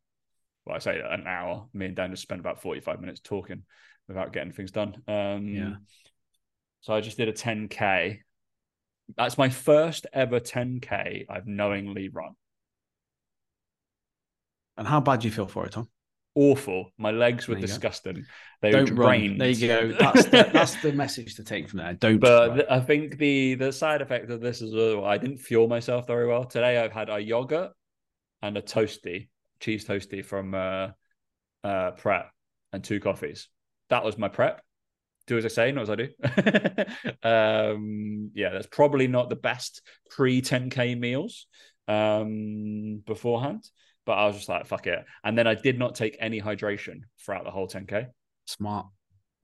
well, 0.66 0.76
I 0.76 0.80
say 0.80 1.02
an 1.04 1.26
hour. 1.28 1.68
Me 1.74 1.88
and 1.88 1.96
Dan 1.96 2.12
just 2.12 2.22
spent 2.22 2.40
about 2.40 2.62
45 2.62 3.00
minutes 3.00 3.20
talking 3.20 3.64
without 4.08 4.34
getting 4.34 4.52
things 4.52 4.72
done. 4.72 4.96
Um, 5.08 5.48
yeah. 5.48 5.74
So 6.82 6.94
I 6.94 7.02
just 7.02 7.18
did 7.18 7.30
a 7.30 7.34
10K. 7.34 8.20
That's 9.18 9.38
my 9.38 9.50
first 9.50 10.06
ever 10.14 10.40
10K 10.40 11.26
I've 11.30 11.48
knowingly 11.48 12.10
run. 12.10 12.34
And 14.78 14.88
how 14.88 15.02
bad 15.02 15.22
do 15.22 15.28
you 15.28 15.34
feel 15.34 15.48
for 15.48 15.66
it, 15.66 15.74
Tom? 15.74 15.90
Awful. 16.34 16.92
My 16.98 17.12
legs 17.12 17.48
were 17.48 17.56
disgusting. 17.56 18.16
Go. 18.16 18.22
They 18.62 18.72
Don't 18.72 18.90
were 18.90 18.96
drained. 18.96 19.32
Run. 19.32 19.38
There 19.40 19.50
you 19.50 19.68
go. 19.68 19.92
That's 20.00 20.26
the, 20.26 20.50
that's 20.54 20.82
the 20.82 20.94
message 20.94 21.36
to 21.36 21.44
take 21.44 21.68
from 21.68 21.80
there. 21.80 21.94
Don't. 21.94 22.20
But 22.20 22.72
I 22.72 22.80
think 22.80 23.18
the 23.18 23.56
the 23.56 23.74
side 23.74 24.02
effect 24.02 24.30
of 24.30 24.40
this 24.40 24.62
is 24.62 24.74
well, 24.74 25.04
I 25.04 25.18
didn't 25.18 25.40
fuel 25.40 25.68
myself 25.68 26.08
very 26.08 26.28
well 26.28 26.46
today. 26.46 26.78
I've 26.78 26.94
had 26.94 27.10
a 27.10 27.20
yogurt 27.20 27.72
and 28.42 28.58
a 28.58 28.62
toasty, 28.62 29.28
cheese 29.60 29.86
toasty 29.86 30.24
from 30.24 30.54
uh, 30.54 30.90
uh, 31.64 31.92
prep 31.92 32.32
and 32.72 32.84
two 32.84 33.00
coffees. 33.00 33.50
That 33.90 34.04
was 34.04 34.18
my 34.18 34.30
prep. 34.30 34.62
Do 35.28 35.38
as 35.38 35.46
I 35.46 35.50
say, 35.50 35.72
not 35.72 35.84
as 35.84 35.90
I 35.90 35.96
do. 35.96 36.08
um, 37.24 38.32
yeah, 38.34 38.50
that's 38.50 38.68
probably 38.68 39.08
not 39.08 39.30
the 39.30 39.36
best 39.36 39.82
pre 40.10 40.42
10k 40.42 40.98
meals 40.98 41.48
um, 41.88 43.04
beforehand, 43.06 43.64
but 44.06 44.14
I 44.14 44.28
was 44.28 44.36
just 44.38 44.50
like, 44.50 44.66
fuck 44.66 44.88
it. 44.88 45.04
And 45.24 45.38
then 45.38 45.48
I 45.48 45.56
did 45.56 45.78
not 45.78 45.96
take 45.96 46.18
any 46.20 46.42
hydration 46.42 47.02
throughout 47.24 47.44
the 47.44 47.52
whole 47.52 47.68
10k. 47.68 48.08
Smart. 48.48 48.88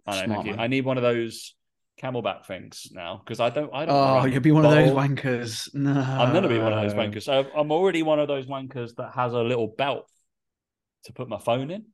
I 0.06 0.26
know. 0.26 0.42
Smart, 0.42 0.60
I 0.60 0.68
need 0.68 0.86
one 0.86 0.98
of 0.98 1.04
those 1.04 1.56
CamelBak 2.02 2.46
things 2.46 2.88
now 2.92 3.22
because 3.24 3.40
I 3.40 3.50
don't. 3.50 3.74
I 3.74 3.86
don't. 3.86 3.96
Oh, 3.96 4.26
you'll 4.26 4.42
be 4.42 4.52
one 4.52 4.64
bowl. 4.64 4.72
of 4.72 4.78
those 4.78 4.94
wankers. 4.94 5.74
No, 5.74 5.92
I'm 5.92 6.32
gonna 6.32 6.48
be 6.48 6.60
one 6.60 6.74
of 6.74 6.82
those 6.82 6.94
wankers. 6.94 7.28
I'm 7.28 7.72
already 7.72 8.04
one 8.04 8.20
of 8.20 8.28
those 8.28 8.46
wankers 8.46 8.96
that 8.98 9.14
has 9.16 9.34
a 9.34 9.40
little 9.40 9.68
belt 9.68 10.10
to 11.06 11.14
put 11.14 11.28
my 11.28 11.40
phone 11.40 11.72
in. 11.72 11.86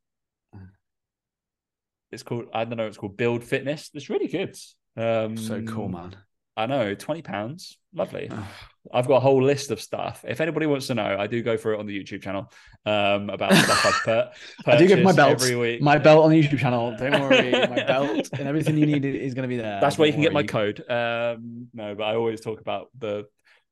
It's 2.11 2.23
called. 2.23 2.45
I 2.53 2.65
don't 2.65 2.77
know. 2.77 2.85
It's 2.87 2.97
called 2.97 3.17
Build 3.17 3.43
Fitness. 3.43 3.89
It's 3.93 4.09
really 4.09 4.27
good. 4.27 4.55
Um, 4.95 5.37
so 5.37 5.61
cool, 5.63 5.89
man. 5.89 6.15
I 6.55 6.65
know, 6.65 6.93
twenty 6.95 7.21
pounds, 7.21 7.77
lovely. 7.93 8.31
I've 8.93 9.07
got 9.07 9.17
a 9.17 9.19
whole 9.21 9.41
list 9.41 9.71
of 9.71 9.79
stuff. 9.81 10.25
If 10.27 10.41
anybody 10.41 10.65
wants 10.65 10.87
to 10.87 10.95
know, 10.95 11.15
I 11.17 11.25
do 11.25 11.41
go 11.41 11.55
through 11.55 11.75
it 11.75 11.79
on 11.79 11.85
the 11.85 11.97
YouTube 11.97 12.21
channel 12.21 12.51
um, 12.85 13.29
about 13.29 13.53
stuff 13.63 13.85
I've 13.85 14.03
per- 14.03 14.31
I 14.65 14.77
do 14.77 14.87
get 14.87 15.01
my 15.01 15.13
belt 15.13 15.41
every 15.41 15.55
week. 15.55 15.81
My 15.81 15.97
belt 15.97 16.25
on 16.25 16.31
the 16.31 16.43
YouTube 16.43 16.59
channel. 16.59 16.95
Don't 16.97 17.11
worry, 17.21 17.51
my 17.51 17.83
belt 17.85 18.29
and 18.33 18.47
everything 18.47 18.77
you 18.77 18.85
need 18.85 19.05
is 19.05 19.33
going 19.33 19.43
to 19.43 19.47
be 19.47 19.57
there. 19.57 19.79
That's 19.79 19.97
where 19.97 20.07
you 20.07 20.13
can 20.13 20.21
get 20.21 20.33
my 20.33 20.43
code. 20.43 20.79
Um, 20.89 21.69
no, 21.73 21.95
but 21.95 22.03
I 22.03 22.15
always 22.15 22.41
talk 22.41 22.59
about 22.59 22.89
the 22.97 23.25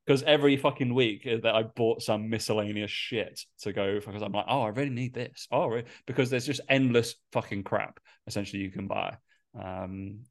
because 0.06 0.24
every 0.24 0.58
fucking 0.58 0.94
week 0.94 1.24
that 1.26 1.54
I 1.54 1.64
bought 1.64 2.02
some 2.02 2.30
miscellaneous 2.30 2.90
shit 2.90 3.40
to 3.62 3.72
go 3.72 4.00
because 4.00 4.22
I'm 4.22 4.32
like, 4.32 4.46
oh, 4.48 4.62
I 4.62 4.70
really 4.70 4.90
need 4.90 5.14
this. 5.14 5.48
Oh, 5.52 5.68
really? 5.68 5.86
because 6.08 6.30
there's 6.30 6.46
just 6.46 6.62
endless 6.70 7.16
fucking 7.34 7.64
crap 7.64 8.00
essentially 8.28 8.64
you 8.64 8.72
can 8.72 8.88
buy. 8.88 9.18
Um, 9.62 10.22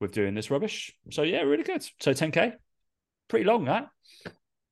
with 0.00 0.12
doing 0.12 0.34
this 0.34 0.50
rubbish. 0.50 0.92
So 1.10 1.22
yeah, 1.22 1.40
really 1.42 1.62
good. 1.62 1.82
So 2.00 2.12
10k, 2.12 2.54
pretty 3.28 3.44
long 3.44 3.66
that 3.66 3.88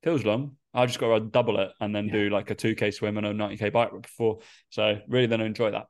feels 0.03 0.25
long. 0.25 0.57
I 0.75 0.87
just 0.87 0.99
got 0.99 1.19
to 1.19 1.25
double 1.25 1.59
it 1.59 1.71
and 1.81 1.95
then 1.95 2.07
yeah. 2.07 2.13
do 2.13 2.31
like 2.31 2.51
a 2.51 2.55
2k 2.55 2.95
swim 2.95 3.17
and 3.17 3.27
a 3.27 3.35
90k 3.35 3.73
bike 3.73 3.91
before. 4.03 4.39
So 4.71 4.99
really 5.09 5.27
then 5.27 5.41
enjoy 5.41 5.73
that. 5.73 5.87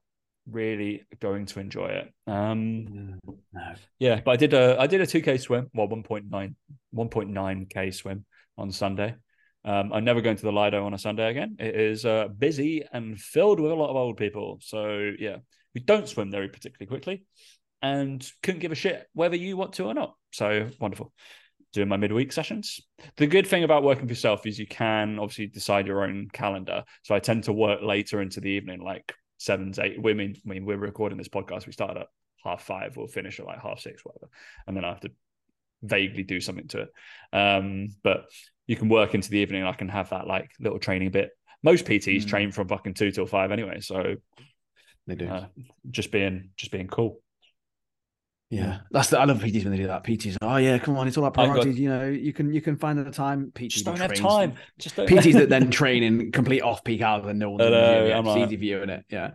Really 0.51 1.05
going 1.21 1.47
to 1.47 1.61
enjoy 1.61 1.89
it. 1.89 2.13
Um, 2.27 3.19
no. 3.23 3.75
yeah, 3.99 4.21
but 4.25 4.31
I 4.31 4.37
did 4.37 4.55
a 4.55 4.77
I 4.81 4.87
did 4.87 5.03
a 5.03 5.07
2k 5.07 5.41
swim, 5.41 5.69
well 5.75 5.89
1.9 5.89 6.55
1.9k 6.95 7.95
swim 7.95 8.25
on 8.57 8.73
Sunday. 8.73 9.15
Um, 9.65 9.93
I'm 9.93 10.05
never 10.05 10.23
going 10.23 10.37
to 10.37 10.43
the 10.43 10.53
Lido 10.53 10.87
on 10.87 10.95
a 10.95 10.99
Sunday 10.99 11.29
again. 11.29 11.57
It 11.59 11.75
is 11.75 12.07
uh, 12.07 12.29
busy 12.29 12.85
and 12.91 13.21
filled 13.21 13.61
with 13.61 13.73
a 13.73 13.75
lot 13.75 13.91
of 13.91 13.97
old 13.97 14.17
people. 14.17 14.59
So 14.63 15.13
yeah, 15.19 15.39
we 15.75 15.83
don't 15.83 16.09
swim 16.09 16.31
very 16.31 16.49
particularly 16.49 16.87
quickly 16.87 17.27
and 17.83 18.29
couldn't 18.43 18.61
give 18.61 18.73
a 18.73 18.77
shit 18.77 19.07
whether 19.13 19.37
you 19.37 19.57
want 19.57 19.75
to 19.75 19.85
or 19.85 19.95
not. 19.95 20.15
So 20.33 20.69
wonderful. 20.81 21.13
Doing 21.73 21.89
my 21.89 21.97
midweek 21.99 22.33
sessions. 22.33 22.81
The 23.19 23.27
good 23.27 23.47
thing 23.47 23.63
about 23.65 23.83
working 23.83 24.07
for 24.07 24.13
yourself 24.13 24.47
is 24.47 24.59
you 24.59 24.67
can 24.67 25.19
obviously 25.19 25.47
decide 25.49 25.87
your 25.87 26.03
own 26.03 26.29
calendar. 26.33 26.85
So 27.03 27.15
I 27.15 27.19
tend 27.19 27.45
to 27.45 27.53
work 27.53 27.81
later 27.83 28.23
into 28.23 28.41
the 28.41 28.51
evening, 28.51 28.81
like 28.81 29.15
seven 29.37 29.73
to 29.73 29.85
eight. 29.85 30.03
We 30.03 30.15
mean, 30.15 30.35
I 30.45 30.49
mean, 30.49 30.65
we're 30.65 30.79
recording 30.79 31.19
this 31.19 31.29
podcast. 31.29 31.67
We 31.67 31.73
start 31.73 31.97
at 31.97 32.07
half 32.43 32.63
five. 32.63 32.97
We'll 32.97 33.07
finish 33.07 33.39
at 33.39 33.47
like 33.47 33.61
half 33.61 33.81
six, 33.81 34.03
whatever. 34.05 34.29
And 34.67 34.77
then 34.77 34.85
I 34.85 34.89
have 34.89 35.01
to 35.01 35.11
vaguely 35.83 36.23
do 36.23 36.41
something 36.41 36.69
to 36.69 36.81
it. 36.83 36.89
Um, 37.37 37.89
but 38.03 38.25
you 38.67 38.75
can 38.77 38.89
work 38.89 39.15
into 39.15 39.31
the 39.31 39.39
evening. 39.39 39.63
I 39.65 39.73
can 39.73 39.89
have 39.91 40.11
that 40.11 40.27
like 40.27 40.51
little 40.59 40.79
training 40.79 41.11
bit. 41.11 41.31
Most 41.63 41.85
PTs 41.85 42.25
Mm. 42.25 42.29
train 42.29 42.53
from 42.53 42.69
fucking 42.69 42.95
two 42.95 43.11
till 43.11 43.27
five 43.27 43.53
anyway, 43.53 43.81
so 43.81 44.17
They 45.07 45.17
do. 45.17 45.29
uh, 45.29 45.47
just 45.91 46.11
being 46.13 46.51
just 46.57 46.73
being 46.73 46.87
cool. 46.89 47.21
Yeah, 48.51 48.79
that's 48.91 49.11
the, 49.11 49.19
I 49.19 49.25
love 49.25 49.39
PTs 49.39 49.65
when 49.65 49.73
they 49.73 49.79
do 49.79 49.89
that. 49.89 50.05
PTs, 50.05 50.37
oh 50.41 50.57
yeah, 50.57 50.79
come 50.79 50.97
on, 50.97 51.07
it's 51.07 51.17
all 51.19 51.25
about 51.25 51.43
I 51.43 51.47
got- 51.47 51.53
priorities. 51.53 51.79
You 51.79 51.89
know, 51.91 52.09
you 52.09 52.33
can 52.33 52.53
you 52.53 52.61
can 52.61 52.77
find 52.77 52.99
the 52.99 53.11
time. 53.11 53.53
PT 53.55 53.69
Just 53.69 53.85
don't 53.85 53.99
have 53.99 54.15
time. 54.15 54.55
Just 54.79 54.97
don't 54.97 55.09
PTs 55.09 55.35
that 55.35 55.49
then 55.51 55.71
train 55.71 56.03
in 56.03 56.33
complete 56.33 56.63
off 56.63 56.83
peak 56.83 57.03
hours 57.03 57.27
and 57.27 57.39
no 57.39 57.51
one's 57.51 57.61
know, 57.61 58.05
viewing 58.05 58.27
it. 58.27 58.27
It's 58.27 58.47
easy 58.47 58.57
viewing 58.57 58.91
it. 58.91 59.05
Yeah. 59.11 59.31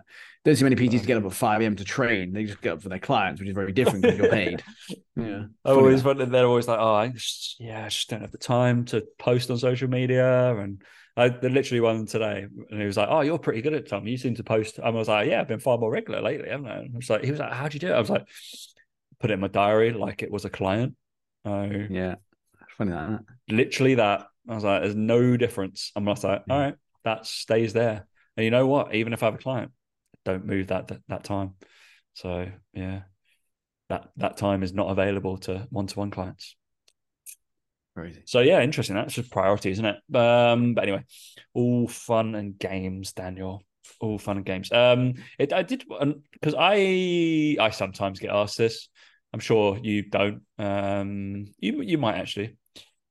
Don't 0.45 0.57
see 0.57 0.63
many 0.65 0.75
PTs 0.75 1.05
get 1.05 1.15
up 1.15 1.23
at 1.23 1.31
5 1.31 1.61
a.m. 1.61 1.75
to 1.77 1.85
train. 1.85 2.33
They 2.33 2.43
just 2.43 2.59
get 2.61 2.73
up 2.73 2.81
for 2.81 2.89
their 2.89 2.99
clients, 2.99 3.39
which 3.39 3.47
is 3.47 3.55
very 3.55 3.71
different 3.71 4.01
because 4.01 4.17
you're 4.17 4.29
paid. 4.29 4.63
Yeah. 5.15 5.43
I 5.63 5.69
always 5.69 6.01
that. 6.01 6.31
they're 6.31 6.47
always 6.47 6.67
like, 6.67 6.79
oh, 6.79 6.95
I 6.95 7.09
just, 7.09 7.57
yeah, 7.59 7.85
I 7.85 7.89
just 7.89 8.09
don't 8.09 8.21
have 8.21 8.31
the 8.31 8.39
time 8.39 8.85
to 8.85 9.03
post 9.19 9.51
on 9.51 9.59
social 9.59 9.87
media. 9.87 10.55
And 10.57 10.81
I 11.15 11.27
literally 11.27 11.81
one 11.81 12.07
today, 12.07 12.47
and 12.71 12.79
he 12.79 12.87
was 12.87 12.97
like, 12.97 13.09
oh, 13.11 13.21
you're 13.21 13.37
pretty 13.37 13.61
good 13.61 13.75
at 13.75 13.87
Tom. 13.87 14.07
You 14.07 14.17
seem 14.17 14.33
to 14.35 14.43
post. 14.43 14.79
And 14.79 14.87
I 14.87 14.89
was 14.89 15.07
like, 15.07 15.29
yeah, 15.29 15.39
I've 15.39 15.47
been 15.47 15.59
far 15.59 15.77
more 15.77 15.91
regular 15.91 16.19
lately, 16.19 16.49
haven't 16.49 16.65
I? 16.65 16.77
And 16.79 16.95
I 16.95 16.97
was 16.97 17.11
like, 17.11 17.23
he 17.23 17.29
was 17.29 17.39
like, 17.39 17.53
how 17.53 17.67
do 17.67 17.75
you 17.75 17.79
do 17.79 17.89
it? 17.89 17.93
I 17.93 17.99
was 17.99 18.09
like, 18.09 18.25
put 19.23 19.31
it 19.31 19.35
in 19.35 19.39
my 19.39 19.47
diary 19.47 19.93
like 19.93 20.21
it 20.21 20.29
was 20.29 20.43
a 20.43 20.49
client. 20.49 20.95
Uh, 21.45 21.69
Yeah. 21.89 22.15
Funny 22.77 22.91
that, 22.91 23.21
literally 23.49 23.95
that. 23.95 24.25
I 24.49 24.53
was 24.53 24.65
like, 24.65 24.81
there's 24.81 24.95
no 24.95 25.37
difference. 25.37 25.93
I'm 25.95 26.03
like, 26.03 26.23
all 26.25 26.41
right, 26.49 26.75
that 27.05 27.25
stays 27.25 27.71
there. 27.71 28.05
And 28.35 28.43
you 28.43 28.51
know 28.51 28.67
what? 28.67 28.93
Even 28.93 29.13
if 29.13 29.23
I 29.23 29.27
have 29.27 29.35
a 29.35 29.37
client, 29.37 29.71
don't 30.25 30.45
move 30.45 30.67
that 30.67 30.89
that, 30.89 30.99
that 31.07 31.23
time. 31.23 31.53
So 32.15 32.49
yeah, 32.73 33.03
that 33.87 34.09
that 34.17 34.35
time 34.35 34.61
is 34.61 34.73
not 34.73 34.89
available 34.89 35.37
to 35.37 35.67
one 35.69 35.87
to 35.87 35.99
one 35.99 36.11
clients. 36.11 36.57
Crazy. 37.95 38.23
So 38.25 38.41
yeah, 38.41 38.61
interesting. 38.61 38.97
That's 38.97 39.13
just 39.13 39.31
priority, 39.31 39.69
isn't 39.71 39.85
it? 39.85 39.95
Um, 40.13 40.73
but 40.73 40.83
anyway, 40.83 41.05
all 41.53 41.87
fun 41.87 42.35
and 42.35 42.59
games, 42.59 43.13
Daniel. 43.13 43.63
All 44.01 44.17
fun 44.17 44.37
and 44.37 44.45
games. 44.45 44.69
Um, 44.69 45.13
it 45.39 45.53
I 45.53 45.63
did 45.63 45.85
because 45.87 46.55
I 46.57 47.55
I 47.61 47.69
sometimes 47.69 48.19
get 48.19 48.31
asked 48.31 48.57
this. 48.57 48.89
I'm 49.33 49.39
sure 49.39 49.77
you 49.81 50.03
don't. 50.03 50.41
Um, 50.57 51.45
you 51.59 51.81
you 51.81 51.97
might 51.97 52.15
actually. 52.17 52.57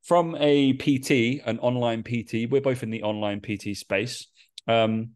From 0.02 0.34
a 0.38 0.72
PT, 0.72 1.42
an 1.46 1.60
online 1.60 2.02
PT, 2.02 2.50
we're 2.50 2.60
both 2.60 2.82
in 2.82 2.90
the 2.90 3.04
online 3.04 3.40
PT 3.40 3.76
space. 3.76 4.26
Um, 4.66 5.10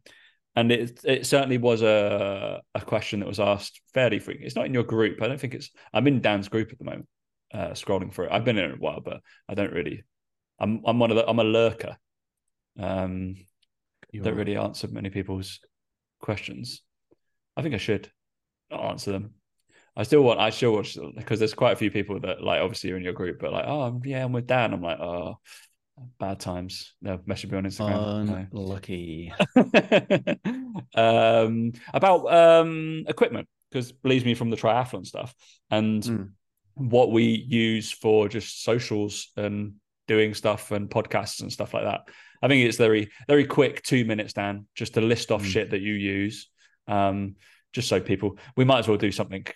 and 0.55 0.71
it 0.73 1.01
it 1.05 1.27
certainly 1.27 1.59
was 1.59 1.83
a 1.83 2.61
a 2.75 2.81
question 2.81 3.21
that 3.21 3.27
was 3.29 3.41
asked 3.41 3.81
fairly 3.95 4.19
frequently. 4.19 4.47
It's 4.47 4.57
not 4.57 4.67
in 4.67 4.75
your 4.75 4.85
group. 4.85 5.21
I 5.23 5.29
don't 5.29 5.41
think 5.41 5.55
it's. 5.55 5.71
I'm 5.93 6.07
in 6.07 6.21
Dan's 6.21 6.49
group 6.49 6.73
at 6.73 6.79
the 6.79 6.85
moment, 6.85 7.09
uh, 7.53 7.71
scrolling 7.71 8.13
through. 8.13 8.27
it. 8.27 8.33
I've 8.33 8.45
been 8.45 8.59
in 8.59 8.71
it 8.71 8.75
a 8.75 8.81
while, 8.81 9.01
but 9.01 9.21
I 9.49 9.55
don't 9.55 9.73
really. 9.73 10.05
I'm 10.59 10.83
I'm 10.87 10.99
one 10.99 11.11
of 11.11 11.17
the. 11.17 11.29
I'm 11.29 11.39
a 11.39 11.45
lurker. 11.45 11.97
Um, 12.79 13.37
You 14.13 14.23
don't 14.23 14.37
really 14.37 14.57
answer 14.57 14.89
many 14.89 15.11
people's 15.11 15.61
questions. 16.21 16.83
I 17.57 17.63
think 17.63 17.75
I 17.75 17.79
should 17.79 18.11
not 18.71 18.85
answer 18.85 19.13
them. 19.13 19.35
I 19.97 20.03
still 20.03 20.23
want. 20.23 20.41
I 20.41 20.51
still 20.51 20.73
watch 20.73 20.99
because 21.17 21.39
there's 21.39 21.55
quite 21.55 21.73
a 21.73 21.77
few 21.77 21.91
people 21.91 22.21
that 22.21 22.43
like 22.43 22.61
obviously 22.61 22.93
are 22.93 22.97
in 22.97 23.03
your 23.03 23.15
group, 23.15 23.39
but 23.41 23.53
like, 23.53 23.65
oh 23.67 24.01
yeah, 24.05 24.25
I'm 24.25 24.33
with 24.33 24.47
Dan. 24.47 24.75
I'm 24.75 24.83
like, 24.83 25.01
oh, 25.01 25.39
bad 26.21 26.39
times. 26.39 26.93
They'll 27.01 27.21
message 27.25 27.51
me 27.51 27.57
on 27.59 27.65
Instagram. 27.65 28.27
No. 28.27 28.47
Unlucky. 28.53 29.33
um, 30.95 31.73
about 31.95 32.33
um, 32.33 33.05
equipment 33.09 33.49
because 33.71 33.93
leads 34.05 34.25
me 34.25 34.35
from 34.35 34.51
the 34.51 34.57
triathlon 34.57 35.07
stuff 35.07 35.35
and 35.71 36.03
Mm. 36.03 36.31
what 36.75 37.11
we 37.11 37.25
use 37.25 37.91
for 37.91 38.29
just 38.29 38.63
socials 38.63 39.33
and 39.37 39.75
doing 40.07 40.35
stuff 40.35 40.71
and 40.71 40.89
podcasts 40.91 41.41
and 41.41 41.53
stuff 41.53 41.75
like 41.75 41.85
that. 41.85 42.03
I 42.43 42.49
think 42.49 42.65
it's 42.67 42.77
very 42.77 43.11
very 43.29 43.47
quick 43.47 43.83
two 43.83 44.05
minutes, 44.05 44.35
Dan, 44.35 44.67
just 44.75 44.95
to 44.95 45.01
list 45.01 45.33
off 45.33 45.43
Mm. 45.43 45.47
shit 45.47 45.71
that 45.71 45.81
you 45.81 45.95
use, 45.95 46.49
um, 46.87 47.37
just 47.73 47.89
so 47.89 48.01
people. 48.01 48.39
We 48.57 48.65
might 48.65 48.81
as 48.81 48.89
well 48.89 48.99
do 48.99 49.11
something 49.11 49.47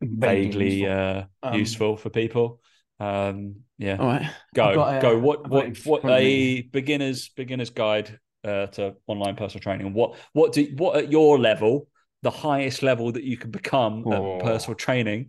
vaguely 0.00 0.86
uh, 0.86 1.24
Um, 1.42 1.58
useful 1.58 1.96
for 1.96 2.10
people. 2.10 2.60
Um, 2.98 3.56
yeah 3.78 3.96
All 3.98 4.06
right. 4.06 4.30
go 4.54 4.74
got, 4.74 4.94
uh, 4.94 5.00
go 5.00 5.18
what 5.18 5.48
what 5.50 5.76
what 5.84 6.04
a 6.06 6.62
beginners 6.62 7.28
beginners 7.28 7.68
guide 7.70 8.18
uh, 8.42 8.66
to 8.68 8.94
online 9.06 9.36
personal 9.36 9.60
training 9.60 9.92
what 9.92 10.16
what 10.32 10.52
do 10.52 10.64
what 10.76 10.96
at 10.96 11.12
your 11.12 11.38
level 11.38 11.88
the 12.22 12.30
highest 12.30 12.82
level 12.82 13.12
that 13.12 13.22
you 13.22 13.36
can 13.36 13.50
become 13.50 14.02
Oh. 14.06 14.38
at 14.38 14.44
personal 14.44 14.76
training 14.76 15.28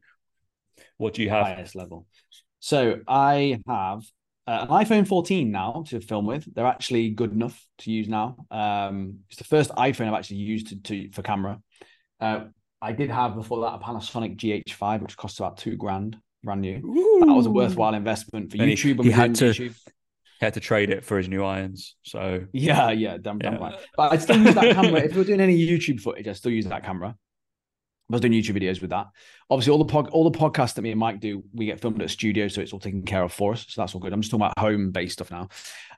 what 0.98 1.14
do 1.14 1.24
you 1.24 1.30
have 1.30 1.46
highest 1.46 1.76
level. 1.76 2.06
So 2.60 3.02
I 3.08 3.60
have 3.68 4.04
uh, 4.48 4.66
an 4.66 4.68
iPhone 4.70 5.08
14 5.08 5.52
now 5.52 5.84
to 5.88 6.00
film 6.00 6.26
with. 6.26 6.48
They're 6.54 6.66
actually 6.66 7.10
good 7.12 7.32
enough 7.32 7.62
to 7.80 7.92
use 7.92 8.08
now. 8.08 8.38
Um, 8.50 9.20
it's 9.30 9.38
the 9.38 9.44
first 9.44 9.72
iPhone 9.72 10.08
I've 10.08 10.14
actually 10.20 10.38
used 10.38 10.68
to, 10.70 10.76
to 10.84 11.12
for 11.12 11.22
camera. 11.22 11.60
Uh, 12.20 12.46
I 12.82 12.92
did 12.92 13.10
have 13.10 13.36
before 13.36 13.62
that 13.62 13.74
a 13.76 13.80
Panasonic 13.80 14.38
GH5, 14.38 15.02
which 15.02 15.18
cost 15.18 15.40
about 15.40 15.58
two 15.58 15.76
grand, 15.76 16.18
brand 16.44 16.62
new. 16.62 16.76
That 17.26 17.34
was 17.34 17.46
a 17.48 17.50
worthwhile 17.52 17.94
investment 17.96 18.52
for 18.52 18.62
And 18.62 18.72
YouTube. 18.72 18.98
when 18.98 19.06
he 19.06 19.10
we 19.10 19.12
had 19.12 19.36
to- 19.36 19.46
YouTube. 19.46 19.76
He 20.40 20.46
had 20.46 20.54
to 20.54 20.60
trade 20.60 20.92
it 20.92 21.04
for 21.04 21.18
his 21.18 21.28
new 21.28 21.44
irons 21.44 21.96
so 22.04 22.46
Yeah, 22.54 22.92
yeah, 22.92 23.18
damn, 23.20 23.40
damn 23.40 23.58
right. 23.60 23.74
But 23.96 24.12
I'd 24.12 24.22
still 24.22 24.38
use 24.38 24.54
that 24.54 24.76
camera. 24.76 25.00
If 25.02 25.14
we 25.14 25.18
we're 25.22 25.24
doing 25.24 25.42
any 25.42 25.58
YouTube 25.58 26.00
footage, 26.00 26.28
I'd 26.28 26.36
still 26.38 26.52
use 26.52 26.66
that 26.68 26.86
camera. 26.86 27.16
I 28.10 28.14
was 28.14 28.22
doing 28.22 28.34
YouTube 28.34 28.56
videos 28.62 28.80
with 28.80 28.92
that. 28.92 29.08
Obviously, 29.50 29.72
all 29.72 29.80
the 29.80 29.92
pod, 29.92 30.10
all 30.10 30.30
the 30.30 30.38
podcasts 30.38 30.76
that 30.76 30.84
me 30.84 30.92
and 30.92 31.00
Mike 31.00 31.20
do, 31.20 31.44
we 31.56 31.66
get 31.66 31.80
filmed 31.82 32.00
at 32.02 32.06
a 32.06 32.10
studio, 32.10 32.48
so 32.50 32.62
it's 32.62 32.72
all 32.72 32.80
taken 32.80 33.02
care 33.02 33.24
of 33.24 33.34
for 33.34 33.54
us. 33.54 33.66
So 33.68 33.82
that's 33.82 33.96
all 33.96 34.00
good. 34.00 34.14
I'm 34.14 34.22
just 34.22 34.30
talking 34.32 34.46
about 34.46 34.60
home 34.60 34.92
based 34.92 35.14
stuff 35.14 35.32
now. 35.32 35.50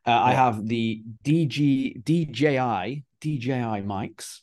Uh, 0.08 0.12
I 0.12 0.32
have 0.32 0.66
the 0.66 1.04
DG 1.26 2.02
DJI 2.06 3.04
DJI 3.20 3.84
mics. 3.84 4.40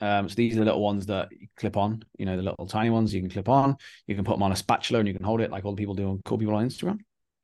Um, 0.00 0.28
so 0.28 0.34
these 0.34 0.54
are 0.54 0.58
the 0.58 0.64
little 0.66 0.82
ones 0.82 1.06
that 1.06 1.28
you 1.32 1.48
clip 1.56 1.76
on. 1.76 2.04
You 2.18 2.26
know, 2.26 2.36
the 2.36 2.42
little 2.42 2.66
tiny 2.66 2.90
ones 2.90 3.14
you 3.14 3.20
can 3.20 3.30
clip 3.30 3.48
on. 3.48 3.76
You 4.06 4.14
can 4.14 4.24
put 4.24 4.34
them 4.34 4.42
on 4.42 4.52
a 4.52 4.56
spatula 4.56 4.98
and 5.00 5.08
you 5.08 5.14
can 5.14 5.24
hold 5.24 5.40
it 5.40 5.50
like 5.50 5.64
all 5.64 5.72
the 5.72 5.80
people 5.80 5.94
do 5.94 6.08
on 6.10 6.20
cool 6.24 6.38
people 6.38 6.54
on 6.54 6.66
Instagram. 6.68 6.98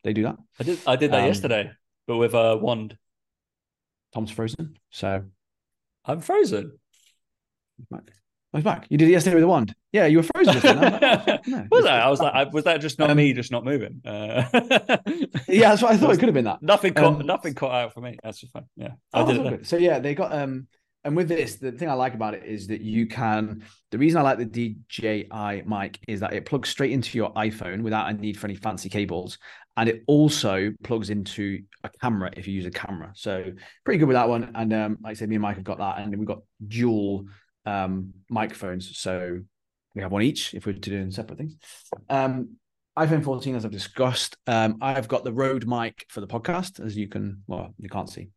They 0.05 0.13
do 0.13 0.25
that. 0.25 0.37
i 0.61 0.65
did 0.65 0.79
i 0.87 0.97
did 0.97 1.13
that 1.13 1.21
Um, 1.21 1.27
yesterday 1.27 1.71
but 2.07 2.17
with 2.17 2.35
a 2.35 2.57
wand 2.57 2.97
Tom's 4.13 4.31
frozen, 4.31 4.77
so 4.91 5.23
i'm 6.05 6.21
frozen 6.21 6.73
He's 7.79 7.87
back. 7.91 8.11
Oh, 8.55 8.61
back. 8.61 8.87
You 8.91 8.99
did 8.99 9.09
it 9.09 9.13
yesterday 9.13 9.37
with 9.37 9.45
a 9.45 9.49
wand. 9.49 9.75
Yeah, 9.93 10.05
you 10.05 10.19
were 10.19 10.25
frozen. 10.25 10.55
Was 10.57 10.63
like, 10.65 11.47
no, 11.47 11.67
was 11.71 11.85
that 11.85 12.03
i 12.03 12.11
was 12.11 12.21
like 12.21 12.35
I, 12.35 12.45
was 12.45 12.65
that 12.65 12.81
just 12.83 12.99
not 12.99 13.09
Um, 13.11 13.17
me 13.17 13.33
just 13.33 13.51
not 13.51 13.65
moving 13.65 14.03
uh, 14.05 14.45
yeah, 15.49 15.71
that's 15.71 15.81
what 15.83 15.93
I 15.93 15.97
thought. 15.97 16.11
It 16.11 16.17
could 16.21 16.27
have 16.29 16.35
been 16.35 16.45
that. 16.45 16.61
nothing 16.63 16.93
caught, 16.93 17.21
Um, 17.21 17.27
nothing 17.27 17.55
caught 17.55 17.73
out 17.73 17.95
for 17.95 18.01
me 18.03 18.19
that's 18.23 18.39
just 18.41 18.53
fine 18.53 18.67
yeah 18.77 18.91
i 19.15 19.21
Oh, 19.23 19.27
did 19.27 19.37
it 19.37 19.39
all 19.39 19.45
there. 19.45 19.57
good. 19.59 19.67
So 19.67 19.77
yeah, 19.79 20.01
they 20.01 20.15
got 20.15 20.33
um, 20.35 20.67
and 21.05 21.17
with 21.17 21.29
this, 21.29 21.57
the 21.57 21.73
thing 21.73 21.89
I 21.89 21.95
like 21.95 22.15
about 22.15 22.35
it 22.35 22.45
is 22.45 22.69
that 22.69 22.81
you 22.81 23.07
can. 23.07 23.65
The 23.91 23.99
reason 23.99 24.19
I 24.19 24.23
like 24.23 24.39
the 24.39 24.45
DJI 24.45 25.63
mic 25.67 25.99
is 26.07 26.21
that 26.21 26.33
it 26.33 26.47
plugs 26.47 26.69
straight 26.69 26.93
into 26.93 27.19
your 27.19 27.33
iPhone 27.35 27.83
without 27.83 28.09
a 28.09 28.13
need 28.13 28.39
for 28.39 28.47
any 28.47 28.55
fancy 28.55 28.89
cables, 28.89 29.39
and 29.77 29.89
it 29.89 30.05
also 30.07 30.73
plugs 30.85 31.11
into 31.11 31.63
a 31.83 31.91
camera 32.01 32.31
if 32.37 32.47
you 32.47 32.55
use 32.55 32.67
a 32.67 32.71
camera. 32.71 33.13
So 33.15 33.53
pretty 33.85 33.99
good 33.99 34.09
with 34.09 34.15
that 34.15 34.29
one. 34.29 34.53
And 34.55 34.73
um, 34.73 34.99
like 35.03 35.11
I 35.11 35.15
said, 35.15 35.29
me 35.29 35.37
and 35.37 35.43
Mike 35.43 35.57
have 35.57 35.65
got 35.65 35.79
that, 35.79 35.99
and 35.99 36.17
we've 36.17 36.27
got 36.27 36.43
dual 36.67 37.27
um 37.65 38.13
microphones, 38.29 38.97
so 38.99 39.41
we 39.95 40.03
have 40.03 40.13
one 40.13 40.23
each 40.23 40.55
if 40.55 40.67
we're 40.67 40.73
doing 40.73 41.11
separate 41.11 41.39
things. 41.39 41.57
Um, 42.09 42.57
iPhone 42.99 43.25
14, 43.25 43.55
as 43.55 43.65
I've 43.65 43.71
discussed. 43.71 44.37
Um, 44.47 44.77
I've 44.83 45.09
got 45.09 45.25
the 45.25 45.33
Rode 45.33 45.67
mic 45.67 46.07
for 46.11 46.21
the 46.21 46.27
podcast, 46.27 46.85
as 46.85 46.97
you 46.97 47.09
can, 47.09 47.43
well, 47.47 47.75
you 47.79 47.89
can't 47.89 48.09
see. 48.09 48.29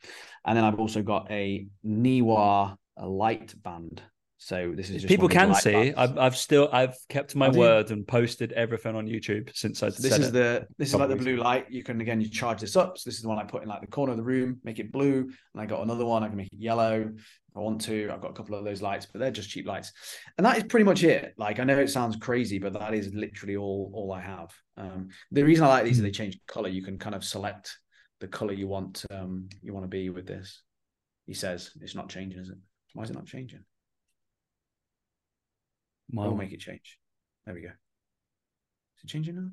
And 0.46 0.58
then 0.58 0.64
I've 0.64 0.80
also 0.80 1.02
got 1.02 1.30
a 1.30 1.68
Neewer 1.84 2.76
a 2.98 3.08
light 3.08 3.54
band. 3.62 4.02
So 4.38 4.74
this 4.76 4.90
is 4.90 5.02
just 5.02 5.08
people 5.08 5.28
one 5.28 5.38
of 5.38 5.48
these 5.48 5.64
can 5.64 5.86
see. 5.86 5.94
I've, 5.96 6.18
I've 6.18 6.38
still 6.38 6.70
i've 6.72 6.96
kept 7.10 7.36
my 7.36 7.50
you? 7.50 7.58
word 7.58 7.90
and 7.90 8.08
posted 8.08 8.52
everything 8.52 8.96
on 8.96 9.08
youtube 9.08 9.50
since 9.56 9.82
i 9.82 9.90
So 9.90 10.02
this 10.04 10.12
said 10.12 10.22
is 10.22 10.28
it. 10.28 10.34
the 10.34 10.68
this 10.78 10.90
is 10.90 10.96
like 10.96 11.10
the 11.10 11.16
blue 11.16 11.38
light. 11.38 11.72
You 11.72 11.84
can 11.84 12.00
again 12.02 12.22
you 12.22 12.30
charge 12.30 12.62
this 12.62 12.76
up. 12.76 12.98
So 12.98 13.10
this 13.10 13.16
is 13.16 13.22
the 13.22 13.30
one 13.30 13.40
I 13.40 13.44
put 13.44 13.64
in 13.64 13.70
like 13.70 13.82
the 13.82 13.88
corner 13.88 14.12
of 14.12 14.18
the 14.18 14.24
room, 14.24 14.60
make 14.64 14.80
it 14.80 14.92
blue. 14.92 15.22
And 15.54 15.62
I 15.62 15.66
got 15.66 15.82
another 15.82 16.06
one. 16.06 16.24
I 16.24 16.28
can 16.28 16.38
make 16.38 16.52
it 16.54 16.60
yellow 16.60 17.12
I 17.56 17.60
want 17.60 17.80
to. 17.82 18.10
I've 18.12 18.22
got 18.22 18.32
a 18.32 18.34
couple 18.34 18.56
of 18.56 18.66
those 18.66 18.82
lights, 18.82 19.06
but 19.06 19.20
they're 19.20 19.32
just 19.32 19.50
cheap 19.50 19.66
lights. 19.66 19.94
And 20.38 20.46
that 20.46 20.58
is 20.58 20.64
pretty 20.64 20.84
much 20.84 21.04
it. 21.04 21.34
Like 21.38 21.60
I 21.60 21.64
know 21.64 21.80
it 21.80 21.90
sounds 21.90 22.18
crazy, 22.18 22.60
but 22.60 22.74
that 22.74 22.94
is 22.94 23.14
literally 23.14 23.56
all 23.56 23.92
all 23.94 24.12
I 24.12 24.22
have. 24.22 24.52
Um, 24.78 25.08
the 25.32 25.44
reason 25.44 25.64
I 25.64 25.70
like 25.70 25.86
these 25.86 25.98
is 25.98 26.04
they 26.04 26.12
change 26.12 26.38
color. 26.48 26.68
You 26.68 26.84
can 26.84 26.98
kind 27.00 27.16
of 27.16 27.24
select 27.24 27.78
the 28.20 28.28
color 28.28 28.54
you 28.54 28.68
want 28.68 29.06
um 29.12 29.50
you 29.62 29.74
want 29.74 29.84
to 29.84 29.90
be 29.90 30.10
with 30.10 30.26
this. 30.28 30.62
He 31.28 31.34
says 31.34 31.72
it's 31.82 31.96
not 31.96 32.10
changing, 32.10 32.40
is 32.40 32.50
it? 32.50 32.58
Why 32.94 33.04
is 33.04 33.10
it 33.10 33.16
not 33.16 33.26
changing? 33.26 33.64
My- 36.12 36.24
We'll 36.28 36.36
make 36.36 36.52
it 36.52 36.60
change. 36.60 36.98
There 37.46 37.56
we 37.56 37.62
go. 37.62 37.70
Is 38.98 39.04
it 39.04 39.08
changing 39.08 39.36
now? 39.36 39.50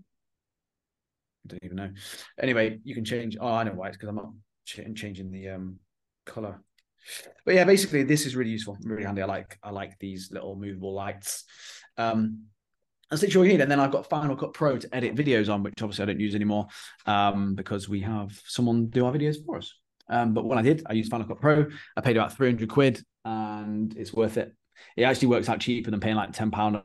I 1.44 1.48
don't 1.48 1.64
even 1.64 1.76
know. 1.76 1.90
Anyway, 2.40 2.78
you 2.84 2.94
can 2.94 3.04
change. 3.04 3.36
Oh, 3.40 3.48
I 3.48 3.64
know 3.64 3.72
why. 3.72 3.88
It's 3.88 3.96
because 3.96 4.08
I'm 4.10 4.16
not 4.16 4.30
ch- 4.64 4.80
changing 4.94 5.30
the 5.30 5.48
um 5.50 5.78
color. 6.24 6.60
But 7.44 7.54
yeah, 7.54 7.64
basically, 7.64 8.02
this 8.04 8.26
is 8.26 8.36
really 8.36 8.50
useful, 8.50 8.78
really 8.82 9.04
handy. 9.04 9.22
I 9.22 9.26
like 9.26 9.58
I 9.62 9.70
like 9.70 9.98
these 9.98 10.30
little 10.32 10.56
movable 10.56 10.94
lights. 10.94 11.44
Um, 11.98 12.44
literally 13.20 13.36
all 13.36 13.44
you 13.44 13.52
need. 13.52 13.60
And 13.60 13.70
then 13.70 13.80
I've 13.80 13.90
got 13.90 14.08
Final 14.08 14.36
Cut 14.36 14.54
Pro 14.54 14.78
to 14.78 14.94
edit 14.94 15.14
videos 15.14 15.52
on, 15.52 15.62
which 15.62 15.74
obviously 15.82 16.04
I 16.04 16.06
don't 16.06 16.20
use 16.20 16.34
anymore 16.34 16.68
um, 17.04 17.54
because 17.54 17.88
we 17.88 18.00
have 18.00 18.40
someone 18.46 18.86
do 18.86 19.04
our 19.04 19.12
videos 19.12 19.36
for 19.44 19.58
us. 19.58 19.74
Um, 20.08 20.32
but 20.32 20.44
when 20.44 20.58
I 20.58 20.62
did, 20.62 20.82
I 20.86 20.94
used 20.94 21.10
Final 21.10 21.26
Cut 21.26 21.40
Pro. 21.40 21.66
I 21.96 22.00
paid 22.00 22.16
about 22.16 22.36
300 22.36 22.68
quid 22.68 23.04
and 23.24 23.94
it's 23.96 24.14
worth 24.14 24.38
it. 24.38 24.54
It 24.96 25.02
actually 25.02 25.28
works 25.28 25.48
out 25.48 25.60
cheaper 25.60 25.90
than 25.90 26.00
paying 26.00 26.16
like 26.16 26.32
£10 26.32 26.82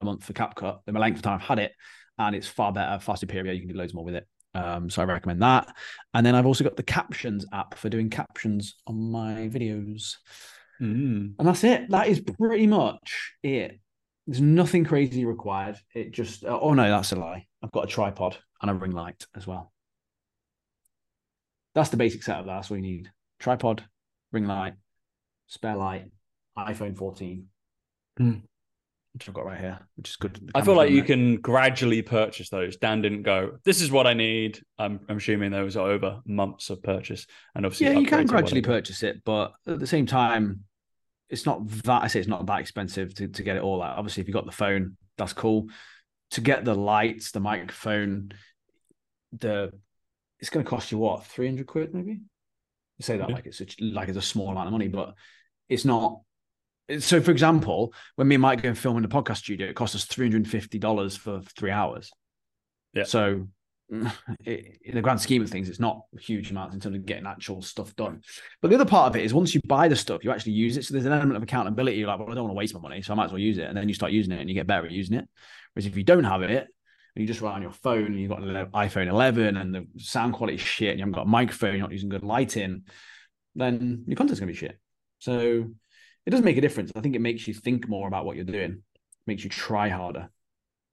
a 0.00 0.04
month 0.04 0.24
for 0.24 0.32
CapCut. 0.32 0.80
The 0.84 0.92
length 0.92 1.16
of 1.16 1.22
time 1.22 1.40
I've 1.40 1.46
had 1.46 1.58
it, 1.58 1.72
and 2.18 2.36
it's 2.36 2.46
far 2.46 2.72
better, 2.72 2.98
far 3.00 3.16
superior. 3.16 3.52
You 3.52 3.60
can 3.60 3.68
do 3.68 3.74
loads 3.74 3.94
more 3.94 4.04
with 4.04 4.14
it. 4.14 4.26
Um, 4.54 4.90
so 4.90 5.02
I 5.02 5.06
recommend 5.06 5.42
that. 5.42 5.74
And 6.14 6.24
then 6.24 6.34
I've 6.34 6.46
also 6.46 6.64
got 6.64 6.76
the 6.76 6.82
captions 6.82 7.46
app 7.52 7.74
for 7.74 7.88
doing 7.88 8.10
captions 8.10 8.76
on 8.86 9.10
my 9.10 9.48
videos. 9.48 10.16
Mm. 10.80 11.34
And 11.38 11.48
that's 11.48 11.64
it. 11.64 11.90
That 11.90 12.08
is 12.08 12.20
pretty 12.20 12.66
much 12.66 13.34
it. 13.42 13.80
There's 14.26 14.40
nothing 14.40 14.84
crazy 14.84 15.24
required. 15.24 15.78
It 15.94 16.12
just, 16.12 16.44
oh 16.44 16.74
no, 16.74 16.88
that's 16.88 17.12
a 17.12 17.16
lie. 17.16 17.46
I've 17.62 17.72
got 17.72 17.84
a 17.84 17.88
tripod 17.88 18.36
and 18.60 18.70
a 18.70 18.74
ring 18.74 18.92
light 18.92 19.26
as 19.34 19.46
well. 19.46 19.72
That's 21.74 21.88
the 21.88 21.96
basic 21.96 22.22
setup. 22.22 22.46
That's 22.46 22.70
all 22.70 22.76
you 22.76 22.82
need 22.82 23.10
tripod, 23.38 23.82
ring 24.30 24.46
light, 24.46 24.74
spare 25.46 25.76
light, 25.76 26.04
iPhone 26.56 26.96
14, 26.96 27.48
Hmm. 28.18 28.32
Which 29.14 29.28
I've 29.28 29.34
got 29.34 29.44
right 29.44 29.60
here, 29.60 29.78
which 29.96 30.10
is 30.10 30.16
good. 30.16 30.50
I 30.54 30.62
feel 30.62 30.74
like 30.74 30.90
you 30.90 31.02
can 31.02 31.36
gradually 31.36 32.00
purchase 32.02 32.48
those. 32.48 32.76
Dan 32.76 33.02
didn't 33.02 33.22
go, 33.22 33.58
this 33.64 33.82
is 33.82 33.90
what 33.90 34.06
I 34.06 34.14
need. 34.14 34.60
I'm, 34.78 35.00
I'm 35.08 35.18
assuming 35.18 35.50
those 35.50 35.76
are 35.76 35.86
over 35.90 36.20
months 36.24 36.70
of 36.70 36.82
purchase. 36.82 37.26
And 37.54 37.66
obviously, 37.66 37.86
Yeah, 37.86 37.98
you 37.98 38.06
can 38.06 38.26
gradually 38.26 38.62
purchase 38.62 39.02
it, 39.02 39.22
but 39.24 39.52
at 39.66 39.78
the 39.78 39.86
same 39.86 40.06
time, 40.06 40.60
it's 41.28 41.46
not 41.46 41.66
that 41.84 42.02
I 42.02 42.06
say 42.06 42.20
it's 42.20 42.28
not 42.28 42.46
that 42.46 42.60
expensive 42.60 43.14
to, 43.14 43.28
to 43.28 43.42
get 43.42 43.56
it 43.56 43.62
all 43.62 43.82
out. 43.82 43.98
Obviously, 43.98 44.22
if 44.22 44.28
you 44.28 44.34
got 44.34 44.46
the 44.46 44.52
phone, 44.52 44.96
that's 45.18 45.32
cool. 45.32 45.68
To 46.32 46.40
get 46.40 46.64
the 46.64 46.74
lights, 46.74 47.32
the 47.32 47.40
microphone, 47.40 48.32
the 49.38 49.72
it's 50.40 50.50
going 50.50 50.64
to 50.64 50.68
cost 50.68 50.90
you 50.90 50.98
what 50.98 51.24
three 51.24 51.46
hundred 51.46 51.66
quid 51.66 51.94
maybe. 51.94 52.12
You 52.12 53.02
say 53.02 53.16
that 53.18 53.28
Yeah. 53.28 53.34
like 53.34 53.46
it's 53.46 53.60
a, 53.60 53.66
like 53.80 54.08
it's 54.08 54.18
a 54.18 54.22
small 54.22 54.50
amount 54.50 54.68
of 54.68 54.72
money, 54.72 54.88
but 54.88 55.14
it's 55.68 55.84
not. 55.84 56.20
So, 56.98 57.20
for 57.20 57.30
example, 57.30 57.94
when 58.16 58.28
me 58.28 58.34
and 58.34 58.42
Mike 58.42 58.62
go 58.62 58.68
and 58.68 58.78
film 58.78 58.96
in 58.96 59.02
the 59.02 59.08
podcast 59.08 59.38
studio, 59.38 59.68
it 59.68 59.76
costs 59.76 59.96
us 59.96 60.04
three 60.04 60.26
hundred 60.26 60.38
and 60.38 60.50
fifty 60.50 60.78
dollars 60.78 61.16
for 61.16 61.40
three 61.56 61.70
hours. 61.70 62.10
Yeah. 62.92 63.04
So, 63.04 63.48
it, 64.44 64.78
in 64.84 64.94
the 64.94 65.02
grand 65.02 65.20
scheme 65.20 65.42
of 65.42 65.50
things, 65.50 65.68
it's 65.68 65.80
not 65.80 66.02
a 66.16 66.20
huge 66.20 66.50
amounts 66.50 66.74
in 66.74 66.80
terms 66.80 66.96
of 66.96 67.06
getting 67.06 67.26
actual 67.26 67.62
stuff 67.62 67.94
done. 67.94 68.22
But 68.60 68.68
the 68.68 68.74
other 68.74 68.84
part 68.84 69.08
of 69.08 69.16
it 69.16 69.24
is 69.24 69.32
once 69.32 69.54
you 69.54 69.60
buy 69.66 69.88
the 69.88 69.96
stuff, 69.96 70.24
you 70.24 70.30
actually 70.30 70.52
use 70.52 70.76
it. 70.76 70.84
So 70.84 70.94
there's 70.94 71.06
an 71.06 71.12
element 71.12 71.36
of 71.36 71.42
accountability. 71.42 71.98
You're 71.98 72.08
like, 72.08 72.18
well, 72.18 72.30
I 72.30 72.34
don't 72.34 72.44
want 72.44 72.54
to 72.54 72.58
waste 72.58 72.74
my 72.74 72.80
money, 72.80 73.02
so 73.02 73.12
I 73.12 73.16
might 73.16 73.26
as 73.26 73.32
well 73.32 73.38
use 73.38 73.58
it. 73.58 73.68
And 73.68 73.76
then 73.76 73.88
you 73.88 73.94
start 73.94 74.12
using 74.12 74.32
it, 74.32 74.40
and 74.40 74.48
you 74.48 74.54
get 74.54 74.66
better 74.66 74.86
at 74.86 74.92
using 74.92 75.16
it. 75.16 75.28
Whereas 75.72 75.86
if 75.86 75.96
you 75.96 76.04
don't 76.04 76.24
have 76.24 76.42
it, 76.42 76.66
and 77.14 77.22
you 77.22 77.26
just 77.26 77.40
rely 77.40 77.54
on 77.54 77.62
your 77.62 77.72
phone, 77.72 78.06
and 78.06 78.20
you've 78.20 78.30
got 78.30 78.42
an 78.42 78.66
iPhone 78.72 79.08
11, 79.08 79.56
and 79.56 79.74
the 79.74 79.86
sound 79.98 80.34
quality 80.34 80.56
is 80.56 80.62
shit, 80.62 80.90
and 80.90 80.98
you 80.98 81.02
haven't 81.02 81.14
got 81.14 81.26
a 81.26 81.30
microphone, 81.30 81.72
you're 81.72 81.82
not 81.82 81.92
using 81.92 82.08
good 82.08 82.24
lighting, 82.24 82.84
then 83.54 84.04
your 84.06 84.16
content's 84.16 84.40
gonna 84.40 84.50
be 84.50 84.56
shit. 84.56 84.78
So 85.18 85.70
it 86.26 86.30
does 86.30 86.42
make 86.42 86.56
a 86.56 86.60
difference. 86.60 86.92
I 86.94 87.00
think 87.00 87.16
it 87.16 87.20
makes 87.20 87.46
you 87.48 87.54
think 87.54 87.88
more 87.88 88.08
about 88.08 88.24
what 88.24 88.36
you're 88.36 88.44
doing, 88.44 88.82
makes 89.26 89.44
you 89.44 89.50
try 89.50 89.88
harder, 89.88 90.30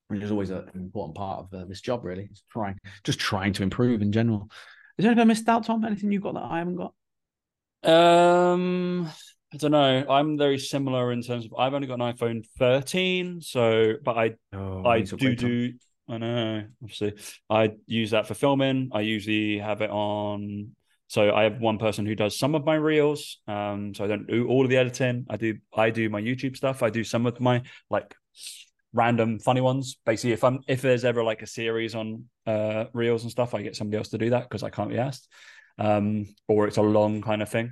which 0.07 0.21
is 0.21 0.31
always 0.31 0.50
an 0.50 0.69
important 0.75 1.15
part 1.15 1.39
of 1.39 1.53
uh, 1.53 1.65
this 1.65 1.81
job. 1.81 2.03
Really, 2.03 2.27
it's 2.31 2.43
trying, 2.51 2.77
just 3.03 3.19
trying 3.19 3.53
to 3.53 3.63
improve 3.63 4.01
in 4.01 4.12
general. 4.12 4.50
Is 4.98 5.03
there 5.03 5.12
anything 5.12 5.21
I 5.21 5.25
missed 5.25 5.48
out, 5.48 5.63
Tom? 5.65 5.86
Anything 5.86 6.12
you've 6.12 6.24
got 6.24 6.33
that 6.33 6.43
I 6.43 6.59
haven't 6.59 6.75
got? 6.75 6.93
Um, 7.83 9.09
I 9.53 9.57
don't 9.57 9.71
know. 9.71 10.05
I'm 10.09 10.38
very 10.38 10.59
similar 10.59 11.12
in 11.12 11.21
terms 11.21 11.45
of 11.45 11.53
I've 11.57 11.74
only 11.74 11.88
got 11.88 12.01
an 12.01 12.13
iPhone 12.13 12.45
13, 12.57 13.41
so 13.41 13.93
but 14.03 14.17
I 14.17 14.36
Oh, 14.53 14.83
I 14.86 15.01
do 15.01 15.36
do. 15.36 15.74
I 16.07 16.17
know. 16.17 16.65
Obviously, 16.81 17.13
I 17.50 17.74
use 17.86 18.12
that 18.12 18.27
for 18.27 18.33
filming. 18.33 18.89
I 18.91 19.01
usually 19.01 19.59
have 19.59 19.81
it 19.81 19.91
on. 19.91 20.71
So 21.10 21.34
I 21.34 21.44
have 21.44 21.60
one 21.60 21.80
person 21.80 22.05
who 22.05 22.14
does 22.14 22.38
some 22.38 22.53
of 22.53 22.66
my 22.66 22.75
reels. 22.75 23.40
Um, 23.48 23.96
so 23.96 24.05
I 24.05 24.07
don't 24.07 24.27
do 24.27 24.48
all 24.48 24.64
of 24.64 24.70
the 24.70 24.77
editing. 24.77 25.25
I 25.27 25.38
do. 25.38 25.55
I 25.75 25.90
do 25.90 26.07
my 26.07 26.22
YouTube 26.22 26.55
stuff. 26.55 26.83
I 26.83 26.92
do 26.92 27.03
some 27.03 27.25
of 27.25 27.40
my 27.40 27.64
like 27.90 28.16
random 28.94 29.40
funny 29.40 29.60
ones. 29.62 29.98
Basically, 30.05 30.33
if 30.33 30.44
I'm 30.44 30.60
if 30.68 30.83
there's 30.83 31.03
ever 31.03 31.24
like 31.24 31.42
a 31.42 31.48
series 31.48 31.96
on 31.96 32.25
uh 32.46 32.86
reels 32.94 33.24
and 33.24 33.31
stuff, 33.31 33.55
I 33.55 33.64
get 33.64 33.75
somebody 33.75 33.98
else 33.98 34.10
to 34.10 34.20
do 34.20 34.29
that 34.29 34.44
because 34.44 34.62
I 34.62 34.70
can't 34.70 34.92
be 34.92 35.00
asked. 35.00 35.27
Um, 35.79 36.27
or 36.48 36.68
it's 36.68 36.77
a 36.77 36.83
long 36.83 37.24
kind 37.24 37.42
of 37.42 37.50
thing. 37.50 37.72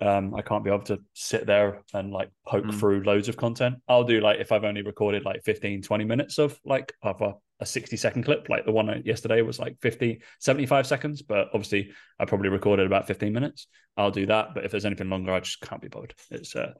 Um, 0.00 0.34
I 0.34 0.42
can't 0.42 0.64
be 0.64 0.70
able 0.70 0.84
to 0.84 0.98
sit 1.14 1.46
there 1.46 1.82
and 1.92 2.10
like 2.10 2.30
poke 2.46 2.64
Mm. 2.64 2.74
through 2.74 3.02
loads 3.04 3.28
of 3.28 3.36
content. 3.36 3.76
I'll 3.86 4.04
do 4.04 4.20
like 4.20 4.40
if 4.40 4.50
I've 4.52 4.64
only 4.64 4.82
recorded 4.82 5.24
like 5.24 5.42
15, 5.44 5.82
20 5.82 6.04
minutes 6.04 6.38
of 6.38 6.58
like 6.64 6.92
of 7.02 7.20
a, 7.20 7.34
a 7.60 7.66
60 7.66 7.96
second 7.98 8.22
clip, 8.24 8.48
like 8.48 8.64
the 8.64 8.72
one 8.72 9.02
yesterday 9.04 9.42
was 9.42 9.58
like 9.58 9.76
50, 9.82 10.22
75 10.38 10.86
seconds, 10.86 11.20
but 11.22 11.48
obviously 11.52 11.92
I 12.18 12.24
probably 12.24 12.48
recorded 12.48 12.86
about 12.86 13.06
15 13.06 13.32
minutes. 13.32 13.66
I'll 13.96 14.10
do 14.10 14.24
that. 14.26 14.54
But 14.54 14.64
if 14.64 14.70
there's 14.70 14.86
anything 14.86 15.10
longer, 15.10 15.32
I 15.32 15.40
just 15.40 15.60
can't 15.60 15.82
be 15.82 15.88
bothered. 15.88 16.14
It's 16.30 16.56
uh, 16.56 16.72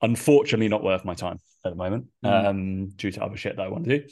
unfortunately 0.00 0.68
not 0.68 0.82
worth 0.82 1.04
my 1.04 1.14
time 1.14 1.38
at 1.64 1.70
the 1.70 1.76
moment, 1.76 2.06
Mm. 2.24 2.46
um, 2.46 2.88
due 2.90 3.10
to 3.10 3.22
other 3.22 3.36
shit 3.36 3.56
that 3.56 3.66
I 3.66 3.68
want 3.68 3.84
to 3.84 3.98
do. 3.98 4.04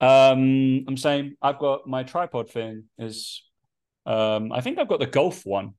Um, 0.00 0.84
I'm 0.86 0.96
saying 0.96 1.34
I've 1.42 1.58
got 1.58 1.88
my 1.88 2.04
tripod 2.04 2.50
thing 2.50 2.84
is 2.98 3.42
um, 4.06 4.52
I 4.52 4.60
think 4.60 4.78
I've 4.78 4.86
got 4.88 5.00
the 5.00 5.06
golf 5.06 5.44
one 5.44 5.74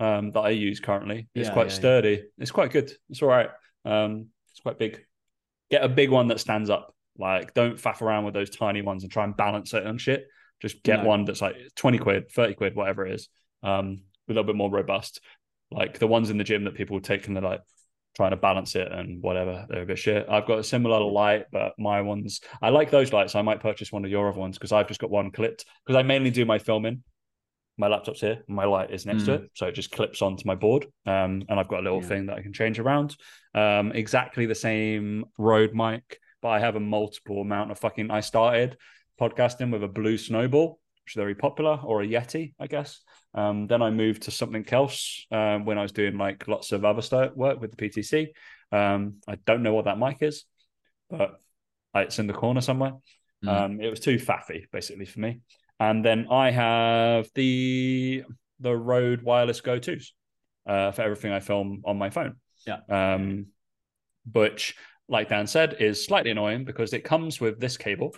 um, 0.00 0.30
that 0.32 0.40
I 0.40 0.50
use 0.50 0.80
currently. 0.80 1.28
It's 1.34 1.48
Yeah, 1.48 1.52
quite 1.54 1.68
yeah, 1.68 1.74
sturdy. 1.74 2.22
It's 2.38 2.50
quite 2.50 2.70
good. 2.72 2.90
It's 3.10 3.22
all 3.22 3.28
right. 3.28 3.50
Um, 3.84 4.28
it's 4.50 4.60
quite 4.60 4.78
big. 4.78 5.00
Get 5.70 5.84
a 5.84 5.88
big 5.88 6.10
one 6.10 6.28
that 6.28 6.40
stands 6.40 6.70
up. 6.70 6.94
Like, 7.18 7.54
don't 7.54 7.76
faff 7.76 8.02
around 8.02 8.24
with 8.24 8.34
those 8.34 8.50
tiny 8.50 8.82
ones 8.82 9.02
and 9.04 9.12
try 9.12 9.24
and 9.24 9.36
balance 9.36 9.72
it 9.74 9.86
and 9.86 10.00
shit. 10.00 10.26
Just 10.60 10.82
get 10.82 11.02
No. 11.02 11.08
one 11.08 11.24
that's 11.24 11.42
like 11.42 11.56
20 11.76 11.98
quid, 11.98 12.30
30 12.32 12.54
quid, 12.54 12.74
whatever 12.74 13.06
it 13.06 13.14
is, 13.14 13.28
um, 13.62 14.02
a 14.28 14.32
little 14.32 14.44
bit 14.44 14.56
more 14.56 14.70
robust. 14.70 15.20
Like 15.70 15.98
the 15.98 16.06
ones 16.06 16.30
in 16.30 16.38
the 16.38 16.44
gym 16.44 16.64
that 16.64 16.74
people 16.74 17.00
take 17.00 17.26
and 17.26 17.36
they're 17.36 17.42
like 17.42 17.62
trying 18.16 18.30
to 18.30 18.36
balance 18.36 18.76
it 18.76 18.90
and 18.90 19.22
whatever. 19.22 19.66
They're 19.68 19.82
a 19.82 19.86
bit 19.86 19.98
shit. 19.98 20.26
I've 20.28 20.46
got 20.46 20.58
a 20.60 20.64
similar 20.64 21.00
light, 21.00 21.46
but 21.50 21.72
my 21.78 22.00
ones, 22.02 22.40
I 22.62 22.68
like 22.70 22.90
those 22.90 23.12
lights. 23.12 23.34
I 23.34 23.42
might 23.42 23.60
purchase 23.60 23.90
one 23.90 24.04
of 24.04 24.10
your 24.10 24.28
other 24.28 24.38
ones 24.38 24.56
because 24.56 24.72
I've 24.72 24.88
just 24.88 25.00
got 25.00 25.10
one 25.10 25.30
clipped 25.32 25.64
because 25.84 25.98
I 25.98 26.02
mainly 26.02 26.30
do 26.30 26.44
my 26.44 26.58
filming 26.58 27.02
my 27.76 27.88
laptop's 27.88 28.20
here, 28.20 28.42
my 28.46 28.64
light 28.64 28.90
is 28.90 29.04
next 29.04 29.24
to 29.24 29.32
Mm. 29.32 29.44
it, 29.44 29.50
so 29.54 29.66
it 29.66 29.72
just 29.72 29.90
clips 29.90 30.22
onto 30.22 30.46
my 30.46 30.54
board. 30.54 30.86
Um, 31.06 31.42
and 31.48 31.58
I've 31.58 31.68
got 31.68 31.80
a 31.80 31.82
little 31.82 32.00
Yeah. 32.02 32.08
thing 32.08 32.26
that 32.26 32.36
I 32.38 32.42
can 32.42 32.52
change 32.52 32.78
around. 32.78 33.16
Um, 33.54 33.92
exactly 33.92 34.46
the 34.46 34.54
same 34.54 35.24
Rode 35.38 35.74
mic, 35.74 36.18
but 36.40 36.50
I 36.50 36.60
have 36.60 36.76
a 36.76 36.80
multiple 36.80 37.40
amount 37.40 37.70
of 37.72 37.78
fucking. 37.78 38.10
I 38.10 38.20
started 38.20 38.76
podcasting 39.20 39.72
with 39.72 39.82
a 39.82 39.88
blue 39.88 40.16
snowball, 40.18 40.78
which 41.04 41.12
is 41.12 41.16
very 41.16 41.34
popular, 41.34 41.80
or 41.82 42.02
a 42.02 42.06
Yeti, 42.06 42.54
I 42.58 42.66
guess. 42.66 43.00
Um, 43.34 43.66
then 43.66 43.82
I 43.82 43.90
moved 43.90 44.22
to 44.22 44.30
something 44.30 44.64
else 44.70 45.26
um, 45.32 45.64
when 45.64 45.76
I 45.76 45.82
was 45.82 45.92
doing 45.92 46.16
like 46.16 46.46
lots 46.46 46.70
of 46.72 46.84
other 46.84 47.02
stuff 47.02 47.34
work 47.34 47.60
with 47.60 47.70
the 47.72 47.76
PTC. 47.76 48.28
Um, 48.70 49.16
I 49.26 49.34
don't 49.46 49.62
know 49.64 49.74
what 49.74 49.86
that 49.86 49.98
mic 49.98 50.18
is, 50.22 50.44
but 51.10 51.40
it's 51.94 52.18
in 52.18 52.26
the 52.28 52.32
corner 52.32 52.60
somewhere. 52.60 52.94
Mm. 53.44 53.48
Um, 53.48 53.80
it 53.80 53.88
was 53.90 54.00
too 54.00 54.16
faffy 54.16 54.66
basically 54.70 55.04
for 55.04 55.20
me. 55.20 55.40
And 55.90 56.04
then 56.04 56.28
I 56.30 56.50
have 56.50 57.28
the 57.34 58.24
the 58.60 58.74
Rode 58.74 59.22
wireless 59.22 59.60
Go 59.60 59.78
Twos 59.78 60.14
uh, 60.66 60.92
for 60.92 61.02
everything 61.02 61.32
I 61.32 61.40
film 61.40 61.82
on 61.84 61.98
my 61.98 62.10
phone. 62.10 62.36
Yeah. 62.66 62.78
Um, 62.88 63.46
which, 64.32 64.76
like 65.08 65.28
Dan 65.28 65.46
said, 65.46 65.76
is 65.80 66.02
slightly 66.02 66.30
annoying 66.30 66.64
because 66.64 66.94
it 66.94 67.04
comes 67.04 67.38
with 67.38 67.60
this 67.60 67.76
cable, 67.76 68.16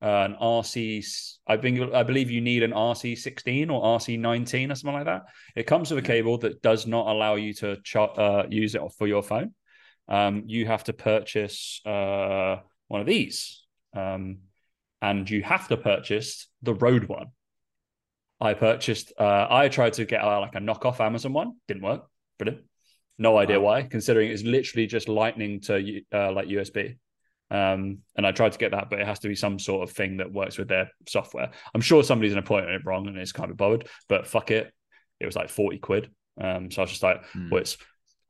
uh, 0.00 0.28
an 0.28 0.36
RC. 0.40 1.04
I 1.48 1.56
think 1.56 1.92
I 1.92 2.04
believe 2.04 2.30
you 2.30 2.40
need 2.40 2.62
an 2.62 2.70
RC 2.70 3.18
sixteen 3.18 3.70
or 3.70 3.82
RC 3.98 4.18
nineteen 4.18 4.70
or 4.70 4.76
something 4.76 4.94
like 4.94 5.06
that. 5.06 5.22
It 5.56 5.66
comes 5.66 5.90
with 5.90 6.04
a 6.04 6.06
cable 6.06 6.38
that 6.38 6.62
does 6.62 6.86
not 6.86 7.08
allow 7.08 7.34
you 7.34 7.52
to 7.54 7.78
char- 7.82 8.18
uh, 8.20 8.46
use 8.48 8.76
it 8.76 8.82
for 8.96 9.08
your 9.08 9.24
phone. 9.24 9.52
Um, 10.08 10.44
you 10.46 10.66
have 10.66 10.84
to 10.84 10.92
purchase 10.92 11.80
uh, 11.84 12.56
one 12.86 13.00
of 13.00 13.08
these. 13.08 13.64
Um, 13.96 14.38
and 15.02 15.28
you 15.28 15.42
have 15.42 15.68
to 15.68 15.76
purchase 15.76 16.48
the 16.62 16.74
Rode 16.74 17.04
one. 17.04 17.28
I 18.40 18.54
purchased. 18.54 19.12
Uh, 19.18 19.46
I 19.50 19.68
tried 19.68 19.94
to 19.94 20.04
get 20.04 20.22
uh, 20.22 20.40
like 20.40 20.54
a 20.54 20.58
knockoff 20.60 21.00
Amazon 21.00 21.32
one. 21.32 21.52
Didn't 21.68 21.82
work. 21.82 22.06
Brilliant. 22.38 22.64
No 23.18 23.36
idea 23.36 23.60
Wow. 23.60 23.66
why, 23.66 23.82
considering 23.82 24.30
it's 24.30 24.42
literally 24.42 24.86
just 24.86 25.08
lightning 25.08 25.60
to 25.62 26.00
uh, 26.12 26.32
like 26.32 26.48
USB. 26.48 26.96
Um, 27.50 27.98
and 28.16 28.26
I 28.26 28.32
tried 28.32 28.52
to 28.52 28.58
get 28.58 28.70
that, 28.70 28.88
but 28.88 29.00
it 29.00 29.06
has 29.06 29.18
to 29.20 29.28
be 29.28 29.34
some 29.34 29.58
sort 29.58 29.82
of 29.88 29.94
thing 29.94 30.18
that 30.18 30.32
works 30.32 30.56
with 30.56 30.68
their 30.68 30.90
software. 31.08 31.50
I'm 31.74 31.80
sure 31.80 32.02
somebody's 32.02 32.32
going 32.32 32.42
to 32.44 32.48
point 32.48 32.66
it 32.70 32.82
wrong 32.86 33.08
and 33.08 33.16
it's 33.18 33.32
can't 33.32 33.48
be 33.50 33.54
bothered, 33.56 33.88
but 34.08 34.26
fuck 34.26 34.50
it. 34.50 34.72
It 35.18 35.26
was 35.26 35.36
like 35.36 35.50
40 35.50 35.78
quid. 35.78 36.10
Um, 36.40 36.70
so 36.70 36.80
I 36.80 36.84
was 36.84 36.90
just 36.92 37.02
like, 37.02 37.22
Mm. 37.34 37.50
well, 37.50 37.60
it's, 37.60 37.76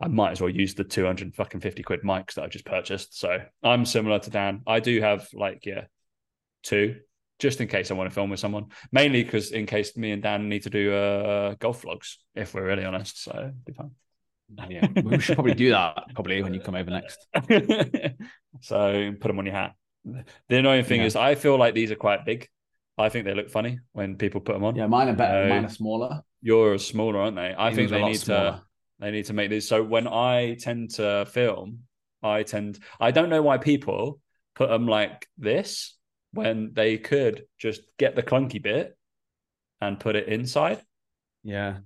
I 0.00 0.09
might 0.09 0.30
as 0.33 0.40
well 0.40 0.48
use 0.50 0.74
the 0.74 0.83
200 0.85 1.35
fucking 1.37 1.61
50 1.61 1.83
quid 1.83 2.00
mics 2.02 2.35
that 2.35 2.44
I 2.44 2.48
just 2.48 2.64
purchased. 2.64 3.16
So 3.20 3.38
I'm 3.62 3.85
similar 3.85 4.18
to 4.20 4.30
Dan. 4.30 4.62
I 4.66 4.80
do 4.80 4.98
have 5.02 5.28
like, 5.35 5.66
yeah, 5.66 5.85
two 6.62 6.96
just 7.40 7.61
in 7.61 7.68
case 7.68 7.90
I 7.90 7.94
want 7.94 8.09
to 8.09 8.14
film 8.14 8.31
with 8.31 8.38
someone. 8.38 8.66
Mainly 8.92 9.25
because 9.25 9.51
in 9.51 9.66
case 9.66 9.96
me 9.96 10.12
and 10.12 10.23
Dan 10.23 10.49
need 10.49 10.62
to 10.64 10.70
do 10.70 10.92
uh, 10.94 11.55
golf 11.59 11.83
vlogs, 11.83 12.16
if 12.35 12.55
we're 12.55 12.66
really 12.66 12.85
honest. 12.85 13.25
So 13.25 13.53
be 13.64 13.73
fun. 13.73 13.92
yeah, 14.68 14.87
we 15.03 15.18
should 15.18 15.37
probably 15.37 15.55
do 15.55 15.70
that 15.70 15.96
probably 16.14 16.42
when 16.42 16.55
you 16.55 16.61
come 16.61 16.75
over 16.75 16.90
next. 16.90 17.27
so 18.61 19.12
put 19.20 19.29
them 19.29 19.38
on 19.38 19.46
your 19.46 19.55
hat. 19.55 19.75
The 20.05 20.57
annoying 20.57 20.85
thing 20.85 21.01
Yeah. 21.01 21.07
is, 21.07 21.16
I 21.16 21.35
feel 21.35 21.57
like 21.59 21.75
these 21.75 21.90
are 21.90 21.96
quite 21.96 22.25
big. 22.25 22.49
I 22.99 23.09
think 23.09 23.25
they 23.25 23.35
look 23.35 23.51
funny 23.51 23.79
when 23.92 24.16
people 24.16 24.40
put 24.40 24.53
them 24.53 24.64
on. 24.64 24.77
Yeah, 24.77 24.87
mine 24.87 25.09
are 25.09 25.14
better. 25.14 25.49
Mine 25.49 25.64
are 25.64 25.70
smaller. 25.70 26.20
Yours 26.42 26.83
are 26.83 26.85
smaller, 26.85 27.20
aren't 27.20 27.37
they? 27.37 27.55
I 27.57 27.75
think 27.75 27.90
they 27.90 28.03
need 28.05 28.20
to 28.20 28.62
they 28.99 29.11
need 29.11 29.25
to 29.27 29.33
make 29.33 29.49
these. 29.49 29.66
So 29.66 29.83
when 29.83 30.07
I 30.07 30.57
tend 30.61 30.90
to 30.92 31.25
film, 31.27 31.81
I 32.23 32.42
tend 32.42 32.79
I 32.99 33.11
don't 33.11 33.31
know 33.31 33.40
why 33.40 33.57
people 33.57 34.20
put 34.55 34.68
them 34.68 34.87
like 34.87 35.27
this 35.38 35.96
when 36.33 36.73
they 36.75 36.99
could 36.99 37.45
just 37.59 37.81
get 37.99 38.14
the 38.16 38.23
clunky 38.23 38.62
bit 38.62 38.97
and 39.81 39.99
put 39.99 40.16
it 40.16 40.29
inside. 40.29 40.83
Yeah. 41.43 41.79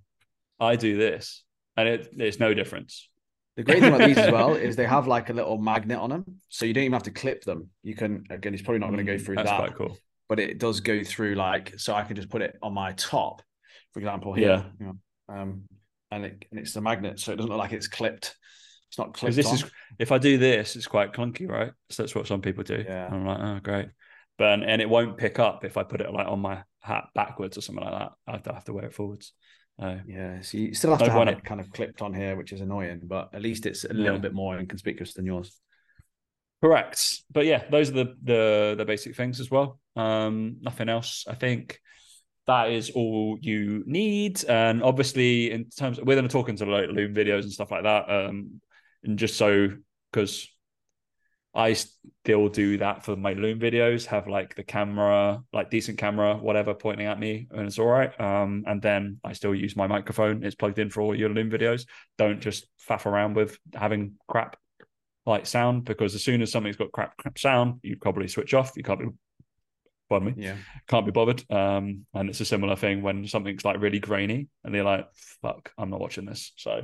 I 0.61 0.76
do 0.76 0.96
this, 0.96 1.42
and 1.76 1.88
it 1.88 2.09
it's 2.16 2.38
no 2.38 2.54
difference. 2.54 3.09
The 3.57 3.62
great 3.62 3.80
thing 3.80 3.94
about 3.94 4.07
these 4.07 4.18
as 4.18 4.33
well 4.33 4.54
is 4.54 4.76
they 4.76 4.87
have 4.87 5.07
like 5.07 5.30
a 5.30 5.33
little 5.33 5.59
magnet 5.59 5.98
on 5.98 6.11
them, 6.11 6.24
so 6.48 6.64
you 6.64 6.72
don't 6.72 6.85
even 6.85 6.92
have 6.92 7.04
to 7.04 7.11
clip 7.11 7.42
them. 7.44 7.70
You 7.83 7.94
can 7.94 8.24
again, 8.30 8.54
it's 8.54 8.62
probably 8.62 8.80
not 8.80 8.90
going 8.90 9.04
to 9.04 9.16
go 9.16 9.18
through 9.18 9.37
Mm, 9.37 9.44
That's 9.44 9.50
that, 9.50 9.59
quite 9.59 9.74
cool. 9.76 9.98
but 10.28 10.38
it 10.40 10.59
does 10.59 10.80
go 10.80 11.02
through 11.04 11.35
like 11.35 11.78
so 11.78 11.94
I 11.94 12.02
can 12.04 12.16
just 12.16 12.30
put 12.30 12.42
it 12.42 12.57
on 12.62 12.72
my 12.74 12.92
top, 12.92 13.42
for 13.92 13.98
example, 14.00 14.33
here. 14.33 14.48
Yeah. 14.48 14.64
You 14.80 14.87
know, 14.87 15.35
um, 15.35 15.62
and 16.11 16.24
it 16.24 16.44
and 16.50 16.61
it's 16.61 16.72
the 16.72 16.80
magnet, 16.80 17.18
so 17.20 17.33
it 17.33 17.37
doesn't 17.37 17.50
look 17.50 17.59
like 17.59 17.72
it's 17.72 17.88
clipped. 17.88 18.37
It's 18.88 18.98
not 18.98 19.12
clipped. 19.14 19.35
this 19.37 19.46
on. 19.48 19.54
is 19.54 19.64
if 19.98 20.12
I 20.12 20.18
do 20.18 20.38
this, 20.38 20.76
it's 20.76 20.87
quite 20.87 21.12
clunky, 21.12 21.48
right? 21.48 21.72
So 21.90 22.02
that's 22.04 22.14
what 22.14 22.26
some 22.28 22.40
people 22.40 22.62
do. 22.62 22.85
Yeah. 22.87 23.07
And 23.07 23.14
I'm 23.16 23.26
like, 23.26 23.38
oh 23.40 23.61
great. 23.62 23.88
But 24.36 24.62
and 24.62 24.82
it 24.82 24.88
won't 24.88 25.16
pick 25.16 25.38
up 25.38 25.64
if 25.64 25.76
I 25.76 25.84
put 25.84 26.00
it 26.00 26.12
like 26.12 26.26
on 26.26 26.40
my 26.40 26.64
hat 26.80 27.04
backwards 27.14 27.56
or 27.56 27.60
something 27.60 27.84
like 27.84 27.98
that. 27.98 28.12
I 28.26 28.32
have 28.32 28.42
to, 28.42 28.50
I 28.50 28.54
have 28.54 28.64
to 28.64 28.72
wear 28.72 28.86
it 28.86 28.94
forwards. 28.94 29.32
Uh, 29.80 29.96
Yeah, 30.06 30.40
so 30.40 30.58
you 30.58 30.74
still 30.74 30.90
have 30.90 31.00
No, 31.00 31.06
to 31.06 31.12
have 31.12 31.28
it 31.28 31.44
kind 31.44 31.60
of 31.60 31.70
clipped 31.70 32.02
on 32.02 32.14
here, 32.14 32.36
which 32.36 32.52
is 32.52 32.60
annoying, 32.60 33.02
but 33.04 33.30
at 33.32 33.42
least 33.42 33.66
it's 33.66 33.84
a 33.84 33.88
Yeah. 33.88 34.02
little 34.04 34.18
bit 34.18 34.34
more 34.34 34.58
inconspicuous 34.58 35.14
than 35.14 35.24
yours. 35.26 35.60
Correct. 36.62 37.22
But 37.30 37.46
yeah, 37.46 37.64
those 37.70 37.90
are 37.90 38.04
the 38.04 38.14
the 38.22 38.74
the 38.78 38.84
basic 38.84 39.14
things 39.16 39.38
as 39.40 39.50
well. 39.50 39.78
Um, 39.96 40.56
nothing 40.62 40.88
else. 40.88 41.24
I 41.28 41.34
think 41.34 41.78
that 42.46 42.70
is 42.70 42.90
all 42.90 43.38
you 43.40 43.84
need. 43.86 44.44
And 44.44 44.82
obviously, 44.82 45.50
in 45.50 45.68
terms, 45.70 45.98
we're 45.98 46.14
going 46.16 46.28
to 46.28 46.32
talk 46.32 46.48
into 46.48 46.64
like 46.66 46.88
Loom 46.88 47.14
videos 47.14 47.42
and 47.42 47.52
stuff 47.52 47.70
like 47.70 47.82
that. 47.84 48.10
Um, 48.10 48.60
and 49.02 49.18
just 49.18 49.36
so 49.36 49.68
because 50.10 50.48
I 51.54 51.74
still 51.74 52.48
do 52.48 52.78
that 52.78 53.04
for 53.04 53.14
my 53.16 53.32
Loom 53.34 53.60
videos, 53.60 54.06
have 54.06 54.26
like 54.26 54.54
the 54.56 54.64
camera, 54.64 55.40
like 55.52 55.70
decent 55.70 55.98
camera, 55.98 56.36
whatever, 56.36 56.74
pointing 56.74 57.06
at 57.06 57.20
me, 57.20 57.46
and 57.50 57.66
it's 57.66 57.78
all 57.78 57.86
right. 57.86 58.18
Um, 58.20 58.64
and 58.66 58.82
then 58.82 59.20
I 59.22 59.34
still 59.34 59.54
use 59.54 59.76
my 59.76 59.86
microphone. 59.86 60.44
It's 60.44 60.56
plugged 60.56 60.78
in 60.80 60.90
for 60.90 61.00
all 61.00 61.14
your 61.14 61.28
Loom 61.28 61.50
videos. 61.50 61.86
Don't 62.18 62.40
just 62.40 62.66
faff 62.88 63.06
around 63.06 63.34
with 63.34 63.56
having 63.74 64.14
crap 64.26 64.56
like 65.26 65.46
sound 65.46 65.84
because 65.84 66.14
as 66.14 66.22
soon 66.24 66.42
as 66.42 66.50
something's 66.50 66.76
got 66.76 66.92
crap, 66.92 67.16
crap 67.16 67.38
sound, 67.38 67.80
you'd 67.82 68.00
probably 68.00 68.28
switch 68.28 68.52
off. 68.52 68.72
You 68.76 68.82
can't 68.82 68.98
be, 69.00 69.06
pardon 70.10 70.34
me, 70.34 70.42
Yeah. 70.44 70.56
can't 70.88 71.06
be 71.06 71.12
bothered. 71.12 71.48
Um, 71.50 72.04
and 72.14 72.28
it's 72.28 72.40
a 72.40 72.44
similar 72.44 72.76
thing 72.76 73.00
when 73.00 73.26
something's 73.28 73.64
like 73.64 73.80
really 73.80 74.00
grainy 74.00 74.48
and 74.64 74.74
they're 74.74 74.84
like, 74.84 75.06
"Fuck, 75.40 75.72
I'm 75.78 75.88
not 75.90 76.00
watching 76.00 76.24
this." 76.26 76.52
So 76.56 76.82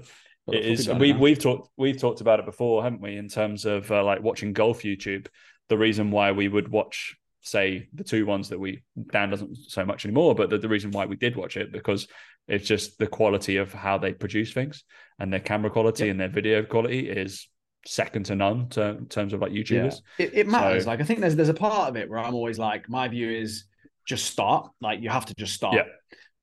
it 0.52 0.64
is. 0.66 0.88
We 0.88 1.12
we've 1.12 1.38
talked 1.38 1.70
we've 1.76 1.98
talked 1.98 2.20
about 2.20 2.40
it 2.40 2.46
before, 2.46 2.82
haven't 2.82 3.00
we? 3.00 3.16
In 3.16 3.28
terms 3.28 3.64
of 3.64 3.90
uh, 3.90 4.04
like 4.04 4.22
watching 4.22 4.52
golf 4.52 4.82
YouTube, 4.82 5.26
the 5.68 5.78
reason 5.78 6.10
why 6.10 6.32
we 6.32 6.48
would 6.48 6.68
watch, 6.68 7.16
say, 7.40 7.88
the 7.94 8.04
two 8.04 8.26
ones 8.26 8.48
that 8.50 8.58
we 8.58 8.82
Dan 9.12 9.30
doesn't 9.30 9.56
so 9.56 9.84
much 9.84 10.04
anymore, 10.04 10.34
but 10.34 10.50
the, 10.50 10.58
the 10.58 10.68
reason 10.68 10.90
why 10.90 11.06
we 11.06 11.16
did 11.16 11.36
watch 11.36 11.56
it 11.56 11.72
because 11.72 12.06
it's 12.48 12.66
just 12.66 12.98
the 12.98 13.06
quality 13.06 13.56
of 13.56 13.72
how 13.72 13.96
they 13.98 14.12
produce 14.12 14.52
things 14.52 14.82
and 15.18 15.32
their 15.32 15.40
camera 15.40 15.70
quality 15.70 16.08
and 16.08 16.18
their 16.18 16.28
video 16.28 16.64
quality 16.64 17.08
is 17.08 17.48
second 17.86 18.24
to 18.26 18.34
none 18.34 18.68
to, 18.70 18.88
in 18.90 19.06
terms 19.06 19.32
of 19.32 19.40
like 19.40 19.52
Yeah. 19.52 19.62
YouTubers. 19.62 20.00
It, 20.18 20.34
it 20.34 20.46
matters. 20.48 20.84
So- 20.84 20.90
like 20.90 21.00
I 21.00 21.04
think 21.04 21.20
there's 21.20 21.36
there's 21.36 21.48
a 21.48 21.54
part 21.54 21.88
of 21.88 21.96
it 21.96 22.10
where 22.10 22.18
I'm 22.18 22.34
always 22.34 22.58
like, 22.58 22.88
my 22.88 23.06
view 23.08 23.30
is 23.30 23.64
just 24.06 24.26
start. 24.26 24.70
Like 24.80 25.00
you 25.00 25.10
have 25.10 25.26
to 25.26 25.34
just 25.34 25.54
start. 25.54 25.74
Yeah. 25.76 25.84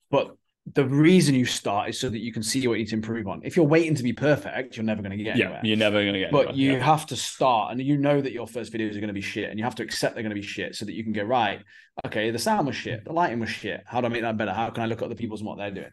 But 0.09 0.35
the 0.73 0.85
reason 0.85 1.33
you 1.33 1.45
start 1.45 1.89
is 1.89 1.99
so 1.99 2.09
that 2.09 2.19
you 2.19 2.33
can 2.33 2.43
see 2.43 2.67
what 2.67 2.73
you 2.73 2.79
need 2.79 2.89
to 2.89 2.95
improve 2.95 3.27
on. 3.27 3.39
If 3.43 3.55
you're 3.55 3.65
waiting 3.65 3.95
to 3.95 4.03
be 4.03 4.11
perfect, 4.11 4.75
you're 4.75 4.83
never 4.83 5.01
going 5.01 5.17
to 5.17 5.23
get 5.23 5.37
Yeah, 5.37 5.45
anywhere. 5.45 5.61
you're 5.63 5.77
never 5.77 6.03
gonna 6.05 6.19
get. 6.19 6.31
but 6.31 6.49
anywhere. 6.49 6.55
you 6.55 6.71
Yeah. 6.73 6.83
have 6.83 7.05
to 7.07 7.15
start 7.15 7.71
and 7.71 7.81
you 7.81 7.97
know 7.97 8.19
that 8.19 8.33
your 8.33 8.47
first 8.47 8.73
videos 8.73 8.91
are 8.91 8.99
going 8.99 9.07
to 9.07 9.13
be 9.13 9.21
shit 9.21 9.49
and 9.49 9.57
you 9.57 9.63
have 9.63 9.75
to 9.75 9.83
accept 9.83 10.15
they're 10.15 10.23
going 10.23 10.35
to 10.35 10.41
be 10.41 10.45
shit 10.45 10.75
so 10.75 10.83
that 10.85 10.93
you 10.93 11.03
can 11.03 11.13
go 11.13 11.23
right 11.23 11.61
okay 12.05 12.31
the 12.31 12.39
sound 12.39 12.67
was 12.67 12.75
shit 12.75 13.05
the 13.05 13.13
lighting 13.13 13.39
was 13.39 13.49
shit 13.49 13.81
how 13.85 14.01
do 14.01 14.07
i 14.07 14.09
make 14.09 14.21
that 14.23 14.35
better 14.37 14.51
how 14.51 14.69
can 14.69 14.83
i 14.83 14.85
look 14.87 15.01
at 15.01 15.05
other 15.05 15.15
people's 15.15 15.39
and 15.39 15.47
what 15.47 15.57
they're 15.57 15.71
doing 15.71 15.89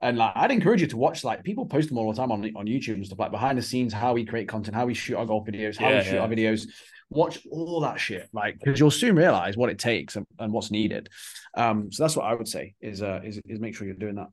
and 0.00 0.16
like 0.18 0.32
i'd 0.36 0.50
encourage 0.50 0.80
you 0.80 0.86
to 0.86 0.96
watch 0.96 1.22
like 1.22 1.44
people 1.44 1.66
post 1.66 1.88
them 1.90 1.98
all 1.98 2.10
the 2.10 2.16
time 2.16 2.32
on, 2.32 2.42
on 2.56 2.66
youtube 2.66 2.94
and 2.94 3.04
stuff 3.06 3.18
like 3.18 3.30
behind 3.30 3.58
the 3.58 3.62
scenes 3.62 3.92
how 3.92 4.12
we 4.14 4.24
create 4.24 4.48
content 4.48 4.74
how 4.74 4.86
we 4.86 4.94
shoot 4.94 5.16
our 5.16 5.26
golf 5.26 5.46
videos 5.46 5.76
how 5.76 5.90
Yeah, 5.90 5.98
we 5.98 6.04
shoot 6.04 6.18
our 6.18 6.28
videos 6.28 6.66
watch 7.14 7.38
all 7.50 7.80
that 7.80 7.98
shit 7.98 8.28
like 8.32 8.58
because 8.58 8.78
you'll 8.78 8.90
soon 8.90 9.16
realize 9.16 9.56
what 9.56 9.70
it 9.70 9.78
takes 9.78 10.16
and, 10.16 10.26
and 10.38 10.52
what's 10.52 10.70
needed 10.70 11.08
um 11.56 11.90
so 11.90 12.02
that's 12.02 12.16
what 12.16 12.26
i 12.26 12.34
would 12.34 12.48
say 12.48 12.74
is 12.80 13.02
uh 13.02 13.20
is, 13.24 13.40
is 13.46 13.60
make 13.60 13.74
sure 13.74 13.86
you're 13.86 13.96
doing 13.96 14.16
that 14.16 14.28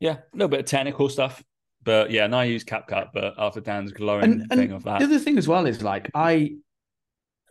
Yeah, 0.00 0.14
a 0.14 0.36
little 0.36 0.48
bit 0.48 0.60
of 0.60 0.66
technical 0.66 1.08
stuff. 1.08 1.42
But 1.84 2.10
yeah, 2.10 2.24
and 2.24 2.34
I 2.34 2.44
use 2.44 2.64
CapCut, 2.64 3.10
but 3.14 3.34
after 3.38 3.60
Dan's 3.60 3.92
glowing 3.92 4.24
and, 4.24 4.40
and 4.42 4.50
thing 4.50 4.72
of 4.72 4.82
that. 4.84 4.98
The 4.98 5.04
other 5.04 5.18
thing 5.18 5.38
as 5.38 5.46
well 5.46 5.66
is 5.66 5.82
like 5.82 6.10
I, 6.14 6.56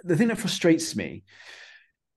the 0.03 0.15
thing 0.17 0.27
that 0.29 0.37
frustrates 0.37 0.95
me 0.95 1.23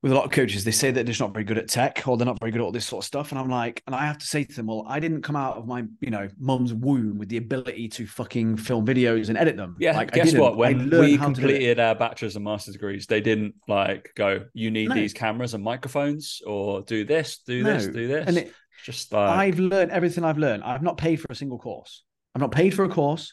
with 0.05 0.12
a 0.12 0.14
lot 0.14 0.27
of 0.27 0.33
coaches, 0.33 0.64
they 0.64 0.71
say 0.71 0.88
that 0.88 0.95
they're 0.97 1.05
just 1.05 1.21
not 1.21 1.33
very 1.33 1.45
good 1.45 1.57
at 1.57 1.67
tech 1.67 2.07
or 2.07 2.19
they're 2.19 2.27
not 2.27 2.38
very 2.38 2.53
good 2.53 2.61
at 2.61 2.64
all 2.64 2.71
this 2.71 2.85
sort 2.85 3.03
of 3.03 3.07
stuff, 3.07 3.33
and 3.33 3.38
I'm 3.38 3.49
like, 3.49 3.83
and 3.87 3.97
I 3.97 4.05
have 4.05 4.19
to 4.19 4.27
say 4.27 4.45
to 4.45 4.55
them, 4.55 4.67
well, 4.67 4.85
I 4.87 5.01
didn't 5.01 5.23
come 5.23 5.35
out 5.35 5.57
of 5.57 5.67
my 5.67 5.85
you 6.01 6.11
know 6.11 6.29
mum's 6.38 6.75
womb 6.75 7.17
with 7.17 7.31
the 7.31 7.38
ability 7.38 7.88
to 7.88 8.07
fucking 8.07 8.59
film 8.59 8.85
videos 8.87 9.31
and 9.31 9.38
edit 9.38 9.57
them. 9.57 9.77
Yeah, 9.81 9.97
like, 9.97 10.12
I 10.12 10.17
guess 10.17 10.35
what? 10.35 10.59
When 10.59 10.90
we 10.90 11.17
how 11.17 11.29
to 11.29 11.35
do 11.35 11.40
it. 11.40 11.43
completed 11.43 11.81
our 11.81 11.95
bachelor's 11.95 12.37
and 12.37 12.45
master's 12.45 12.75
degrees, 12.75 13.07
they 13.07 13.23
didn't 13.23 13.55
like 13.67 14.12
go, 14.14 14.45
you 14.53 14.71
need 14.71 14.90
No. 14.90 14.95
these 14.95 15.14
cameras 15.14 15.55
and 15.55 15.64
microphones, 15.64 16.43
or 16.47 16.83
do 16.83 17.07
this, 17.07 17.38
do 17.38 17.62
No. 17.62 17.73
this, 17.73 17.87
do 17.87 18.07
this. 18.07 18.29
and 18.29 18.37
it, 18.37 18.53
Just 18.85 19.11
like, 19.11 19.31
I've 19.31 19.59
learned 19.59 19.90
everything 19.90 20.23
I've 20.23 20.37
learned. 20.37 20.64
I've 20.64 20.83
not 20.83 20.99
paid 20.99 21.17
for 21.17 21.29
a 21.31 21.35
single 21.35 21.59
course. 21.59 22.05
I've 22.35 22.43
not 22.43 22.53
paid 22.53 22.75
for 22.75 22.85
a 22.85 22.90
course. 22.90 23.33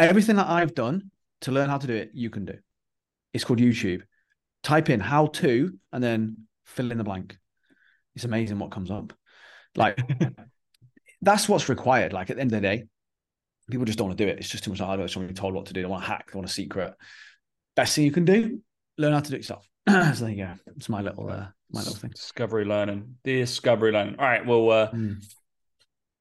Everything 0.00 0.34
that 0.34 0.48
I've 0.48 0.74
done 0.74 1.12
to 1.42 1.52
learn 1.52 1.68
how 1.68 1.78
to 1.78 1.86
do 1.86 1.94
it, 1.94 2.10
you 2.12 2.28
can 2.28 2.44
do. 2.44 2.54
It's 3.32 3.44
called 3.44 3.60
YouTube. 3.60 4.02
Type 4.62 4.90
in 4.90 5.00
how 5.00 5.26
to 5.26 5.78
and 5.92 6.02
then 6.02 6.46
fill 6.64 6.90
in 6.92 6.98
the 6.98 7.04
blank. 7.04 7.36
It's 8.14 8.24
amazing 8.24 8.58
what 8.58 8.70
comes 8.70 8.90
up. 8.90 9.12
Like 9.76 9.98
that's 11.22 11.48
what's 11.48 11.68
required. 11.68 12.12
Like 12.12 12.30
at 12.30 12.36
the 12.36 12.42
end 12.42 12.52
of 12.52 12.60
the 12.60 12.68
day, 12.68 12.84
people 13.70 13.84
just 13.86 13.98
don't 13.98 14.08
want 14.08 14.18
to 14.18 14.24
do 14.24 14.30
it. 14.30 14.38
It's 14.38 14.48
just 14.48 14.64
too 14.64 14.70
much 14.70 14.80
hard 14.80 15.00
work. 15.00 15.08
Someone 15.08 15.32
told 15.34 15.54
what 15.54 15.66
to 15.66 15.72
do. 15.72 15.80
They 15.82 15.86
want 15.88 16.04
a 16.04 16.06
hack. 16.06 16.30
They 16.32 16.36
want 16.36 16.48
a 16.48 16.52
secret. 16.52 16.94
Best 17.76 17.94
thing 17.94 18.04
you 18.04 18.12
can 18.12 18.24
do, 18.24 18.60
learn 18.98 19.12
how 19.12 19.20
to 19.20 19.30
do 19.30 19.36
it 19.36 19.38
yourself. 19.38 19.66
so 19.88 19.94
there 20.24 20.30
you 20.30 20.44
go. 20.44 20.52
It's 20.76 20.88
my 20.88 21.00
little 21.00 21.30
uh, 21.30 21.46
my 21.70 21.80
little 21.80 21.94
thing. 21.94 22.10
discovery 22.10 22.64
learning, 22.64 23.16
discovery 23.24 23.92
learning. 23.92 24.16
All 24.18 24.26
right, 24.26 24.44
well, 24.44 24.70
uh, 24.70 24.90
Mm. 24.90 25.24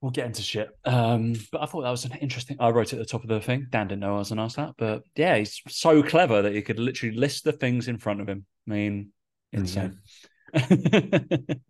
We'll 0.02 0.12
get 0.12 0.26
into 0.26 0.42
shit. 0.42 0.70
Um, 0.86 1.36
but 1.52 1.62
I 1.62 1.66
thought 1.66 1.82
that 1.82 1.90
was 1.90 2.06
an 2.06 2.14
interesting. 2.22 2.58
I 2.60 2.70
wrote 2.70 2.94
it 2.94 2.98
at 2.98 3.00
the 3.00 3.06
top 3.06 3.24
of 3.24 3.30
the 3.30 3.42
thing. 3.42 3.68
Dan 3.70 3.88
didn't 3.88 4.02
know 4.02 4.16
I 4.16 4.20
was 4.20 4.30
going 4.30 4.38
to 4.38 4.44
ask 4.44 4.56
that, 4.58 4.76
but 4.78 5.04
yeah, 5.16 5.38
he's 5.38 5.62
so 5.68 6.02
clever 6.04 6.42
that 6.42 6.54
he 6.54 6.62
could 6.62 6.80
literally 6.80 7.16
list 7.16 7.44
the 7.44 7.52
things 7.52 7.88
in 7.88 7.98
front 7.98 8.22
of 8.22 8.28
him. 8.30 8.46
I 8.68 8.72
mean, 8.72 9.12
There 9.54 9.66
you 9.66 9.76
go. 9.76 9.92
insane. 9.92 10.00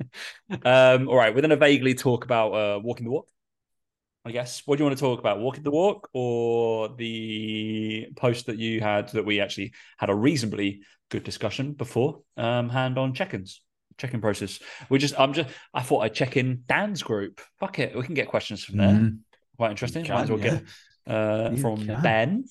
um, 0.63 1.10
all 1.10 1.18
right, 1.18 1.34
we're 1.34 1.42
going 1.42 1.50
to 1.50 1.56
vaguely 1.58 1.94
talk 1.96 2.24
about 2.26 2.52
uh, 2.52 2.80
walking 2.80 3.06
the 3.06 3.12
walk. 3.12 3.28
I 4.26 4.32
guess. 4.32 4.62
What 4.65 4.78
do 4.78 4.84
you 4.84 4.86
want 4.86 4.98
to 4.98 5.02
talk 5.04 5.20
about? 5.20 5.39
Walking 5.39 5.63
the 5.63 5.72
walk 5.72 6.10
or 6.13 6.89
the 6.89 8.08
post 8.18 8.48
that 8.48 8.58
you 8.58 8.82
had 8.82 9.10
that 9.10 9.26
we 9.26 9.39
actually 9.39 9.74
had 9.98 10.10
a 10.10 10.15
reasonably 10.15 10.82
good 11.10 11.24
discussion 11.24 11.74
before? 11.74 12.22
Um, 12.38 12.70
hand 12.70 12.98
on 12.98 13.13
check-ins, 13.13 13.62
check-in 14.00 14.22
process. 14.22 14.60
We 14.90 14.98
just, 14.98 15.20
I'm 15.20 15.34
just, 15.34 15.50
I 15.74 15.82
thought 15.82 16.00
I'd 16.00 16.14
check 16.16 16.38
in 16.38 16.64
Dan's 16.68 17.04
group. 17.04 17.42
Fuck 17.60 17.78
it, 17.80 17.96
we 17.96 18.04
can 18.04 18.16
get 18.16 18.28
questions 18.28 18.64
from 18.64 18.78
there. 18.78 18.90
Mhm. 18.90 19.20
Quite 19.58 19.72
interesting. 19.72 20.06
You 20.06 20.14
Might 20.14 20.22
as 20.24 20.30
well 20.32 20.40
can, 20.40 20.66
get 21.06 21.14
uh, 21.14 21.56
from 21.58 21.86
can. 21.86 22.02
Ben. 22.02 22.46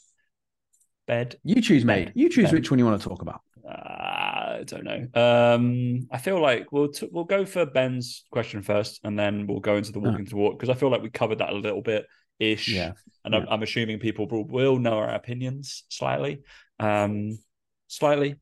Bed. 1.07 1.37
You 1.43 1.63
choose, 1.63 1.85
mate. 1.87 2.13
You 2.15 2.29
choose 2.29 2.47
Ben. 2.47 2.55
which 2.55 2.71
one 2.71 2.79
you 2.79 2.85
want 2.85 3.01
to 3.01 3.09
talk 3.09 3.23
about. 3.23 3.41
Uh, 3.67 4.59
I 4.61 4.63
don't 4.67 4.85
know. 4.85 5.07
Um, 5.15 6.07
I 6.11 6.19
feel 6.19 6.41
like 6.41 6.71
we'll 6.71 6.89
t- 6.89 7.09
we'll 7.11 7.25
go 7.25 7.47
for 7.47 7.65
Ben's 7.65 8.25
question 8.31 8.63
first, 8.63 9.01
and 9.05 9.19
then 9.19 9.47
we'll 9.47 9.61
go 9.61 9.77
into 9.77 9.93
the 9.93 10.01
walking 10.01 10.27
to 10.27 10.37
walk 10.37 10.59
because 10.59 10.69
I 10.69 10.79
feel 10.79 10.91
like 10.91 11.03
we 11.03 11.09
covered 11.11 11.39
that 11.39 11.51
a 11.51 11.55
little 11.55 11.81
bit 11.81 12.07
ish. 12.39 12.69
Yeah. 12.69 12.93
and 13.25 13.35
I'm. 13.35 13.47
I'm 13.49 13.63
assuming 13.63 13.99
people 14.01 14.27
will, 14.29 14.45
will 14.47 14.79
know 14.79 14.99
our 14.99 15.11
opinions 15.15 15.85
slightly, 15.89 16.43
um, 16.79 17.39
slightly. 17.87 18.37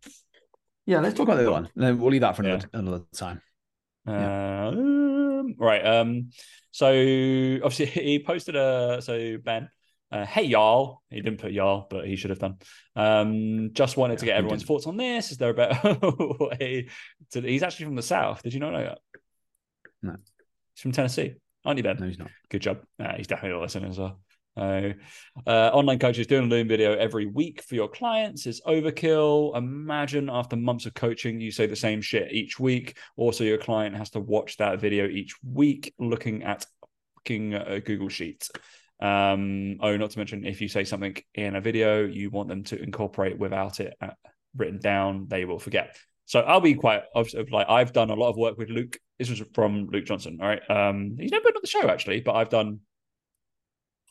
Yeah, 0.87 1.01
let's 1.01 1.15
talk 1.17 1.25
about 1.27 1.37
the 1.37 1.43
other 1.43 1.53
one. 1.53 1.69
Then 1.75 1.99
we'll 1.99 2.11
leave 2.11 2.21
that 2.23 2.37
for 2.37 2.45
Yeah. 2.45 2.55
another, 2.55 2.69
another 2.73 3.05
time. 3.15 3.43
Uh, 4.07 4.13
um, 4.69 5.55
right. 5.59 5.85
Um. 5.85 6.31
So 6.71 6.87
obviously 7.65 7.87
he 7.87 8.19
posted 8.25 8.57
a 8.57 9.01
so 9.03 9.39
Ben. 9.39 9.69
Uh, 10.13 10.25
hey 10.25 10.45
y'all, 10.45 11.03
he 11.11 11.21
didn't 11.21 11.41
put 11.41 11.51
y'all, 11.51 11.89
but 11.91 12.07
he 12.07 12.15
should 12.15 12.31
have 12.31 12.39
done. 12.39 12.57
Um, 12.95 13.71
just 13.73 13.97
wanted 13.97 14.19
to 14.19 14.25
get 14.25 14.37
everyone's 14.37 14.63
didn't. 14.63 14.69
thoughts 14.69 14.87
on 14.87 14.97
this. 14.97 15.33
Is 15.33 15.39
there 15.39 15.51
a 15.51 15.55
better 15.55 15.99
way 16.01 16.89
to? 17.33 17.41
He's 17.43 17.65
actually 17.65 17.87
from 17.87 17.97
the 17.97 18.03
south. 18.03 18.43
Did 18.45 18.55
you 18.55 18.61
not 18.61 18.73
know 18.73 18.85
that? 18.85 18.99
No. 20.03 20.13
He's 20.75 20.83
from 20.83 20.93
Tennessee, 20.93 21.35
aren't 21.65 21.79
you, 21.79 21.83
Ben? 21.83 21.97
No, 21.99 22.07
he's 22.07 22.19
not. 22.21 22.31
Good 22.51 22.63
job. 22.63 22.79
Uh, 23.01 23.15
he's 23.17 23.27
definitely 23.27 23.57
not 23.59 23.63
listening 23.63 23.91
as 23.91 23.99
well. 23.99 24.21
Uh, 24.57 24.93
uh, 25.47 25.71
online 25.73 25.99
coaches 25.99 26.27
doing 26.27 26.45
a 26.45 26.49
Loom 26.49 26.69
video 26.69 26.95
every 26.95 27.27
week 27.27 27.63
for 27.63 27.75
your 27.75 27.89
clients 27.89 28.47
is 28.47 28.61
overkill. 28.67 29.57
Imagine 29.57 30.31
after 30.31 30.57
months 30.57 30.87
of 30.87 30.95
coaching, 30.95 31.41
you 31.41 31.51
say 31.51 31.67
the 31.67 31.77
same 31.77 32.01
shit 32.01 32.33
each 32.33 32.59
week. 32.59 32.97
Also, 33.17 33.45
your 33.45 33.59
client 33.59 33.97
has 33.97 34.11
to 34.11 34.21
watch 34.21 34.57
that 34.57 34.81
video 34.81 35.07
each 35.07 35.35
week, 35.43 35.93
looking 35.99 36.43
at 36.43 36.65
fucking 37.17 37.55
uh, 37.55 37.81
Google 37.85 38.09
Sheets. 38.09 38.51
Um, 39.01 39.77
oh, 39.81 39.97
not 39.97 40.11
to 40.11 40.19
mention, 40.19 40.47
if 40.47 40.61
you 40.61 40.69
say 40.69 40.85
something 40.85 41.17
in 41.35 41.57
a 41.57 41.61
video 41.61 42.07
you 42.07 42.31
want 42.31 42.49
them 42.49 42.65
to 42.65 42.83
incorporate 42.83 43.39
without 43.39 43.81
it 43.81 43.95
uh, 44.01 44.11
written 44.57 44.79
down, 44.79 45.27
they 45.29 45.45
will 45.45 45.59
forget. 45.59 45.97
So 46.25 46.41
I'll 46.41 46.61
be 46.61 46.75
quite 46.75 47.03
like 47.51 47.69
I've 47.69 47.93
done 47.93 48.11
a 48.11 48.15
lot 48.15 48.31
of 48.31 48.37
work 48.37 48.59
with 48.59 48.69
Luke. 48.69 48.99
This 49.19 49.31
was 49.31 49.43
from 49.55 49.89
Luke 49.93 50.07
Johnson. 50.07 50.39
All 50.41 50.49
right, 50.49 50.71
um, 50.71 51.17
he's 51.21 51.31
never 51.31 51.45
been 51.45 51.57
on 51.57 51.63
the 51.63 51.69
show 51.69 51.89
actually, 51.89 52.21
but 52.21 52.35
I've 52.35 52.49
done. 52.49 52.81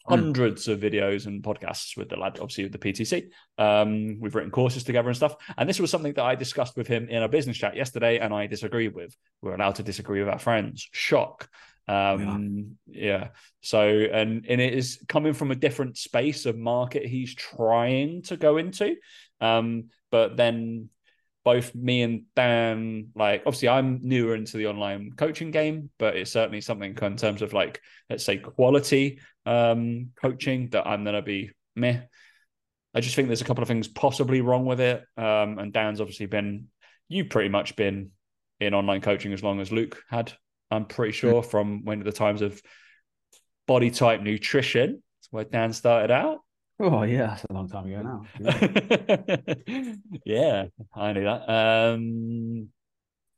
Hundreds 0.07 0.67
mm. 0.67 0.73
of 0.73 0.79
videos 0.79 1.25
and 1.25 1.43
podcasts 1.43 1.97
with 1.97 2.09
the 2.09 2.15
lad, 2.15 2.39
obviously 2.39 2.63
with 2.65 2.73
the 2.73 2.77
PTC. 2.77 3.29
Um, 3.57 4.19
we've 4.19 4.35
written 4.35 4.51
courses 4.51 4.83
together 4.83 5.09
and 5.09 5.17
stuff. 5.17 5.35
And 5.57 5.67
this 5.67 5.79
was 5.79 5.89
something 5.89 6.13
that 6.13 6.23
I 6.23 6.35
discussed 6.35 6.77
with 6.77 6.87
him 6.87 7.09
in 7.09 7.23
a 7.23 7.27
business 7.27 7.57
chat 7.57 7.75
yesterday, 7.75 8.19
and 8.19 8.33
I 8.33 8.47
disagreed 8.47 8.93
with. 8.93 9.15
We're 9.41 9.55
allowed 9.55 9.75
to 9.75 9.83
disagree 9.83 10.19
with 10.19 10.29
our 10.29 10.39
friends. 10.39 10.87
Shock. 10.91 11.49
Um, 11.87 12.77
yeah. 12.87 13.07
yeah. 13.07 13.27
So, 13.61 13.87
and 13.87 14.45
and 14.47 14.61
it 14.61 14.73
is 14.73 15.03
coming 15.07 15.33
from 15.33 15.51
a 15.51 15.55
different 15.55 15.97
space 15.97 16.45
of 16.45 16.57
market 16.57 17.05
he's 17.05 17.33
trying 17.33 18.23
to 18.23 18.37
go 18.37 18.57
into. 18.57 18.95
Um, 19.41 19.85
but 20.11 20.37
then 20.37 20.89
both 21.45 21.73
me 21.73 22.01
and 22.01 22.23
Dan, 22.35 23.09
like 23.15 23.43
obviously 23.45 23.69
I'm 23.69 23.99
newer 24.01 24.35
into 24.35 24.57
the 24.57 24.67
online 24.67 25.13
coaching 25.15 25.51
game, 25.51 25.89
but 25.97 26.17
it's 26.17 26.31
certainly 26.31 26.59
something 26.59 26.97
in 26.99 27.15
terms 27.15 27.41
of 27.41 27.53
like, 27.53 27.79
let's 28.09 28.25
say 28.25 28.37
quality 28.37 29.19
um 29.45 30.09
coaching 30.19 30.69
that 30.71 30.87
I'm 30.87 31.05
gonna 31.05 31.21
be 31.21 31.51
meh. 31.75 32.01
I 32.93 32.99
just 32.99 33.15
think 33.15 33.27
there's 33.27 33.41
a 33.41 33.45
couple 33.45 33.61
of 33.61 33.67
things 33.67 33.87
possibly 33.87 34.41
wrong 34.41 34.65
with 34.65 34.79
it. 34.79 35.03
Um, 35.17 35.59
and 35.59 35.71
Dan's 35.71 36.01
obviously 36.01 36.25
been 36.25 36.67
you've 37.07 37.29
pretty 37.29 37.49
much 37.49 37.75
been 37.75 38.11
in 38.59 38.73
online 38.73 39.01
coaching 39.01 39.33
as 39.33 39.43
long 39.43 39.59
as 39.59 39.71
Luke 39.71 40.01
had, 40.09 40.33
I'm 40.71 40.85
pretty 40.85 41.11
sure, 41.11 41.41
mm-hmm. 41.41 41.49
from 41.49 41.85
when 41.85 41.99
the 41.99 42.11
times 42.11 42.41
of 42.41 42.61
body 43.67 43.91
type 43.91 44.21
nutrition. 44.21 45.03
That's 45.19 45.31
where 45.31 45.43
Dan 45.43 45.73
started 45.73 46.11
out. 46.11 46.39
Oh 46.79 47.03
yeah, 47.03 47.27
that's 47.27 47.45
a 47.49 47.53
long 47.53 47.69
time 47.69 47.85
ago 47.85 48.01
now. 48.01 48.25
Yeah, 50.25 50.65
I 50.93 51.13
knew 51.13 51.23
that. 51.23 51.49
Um, 51.49 52.69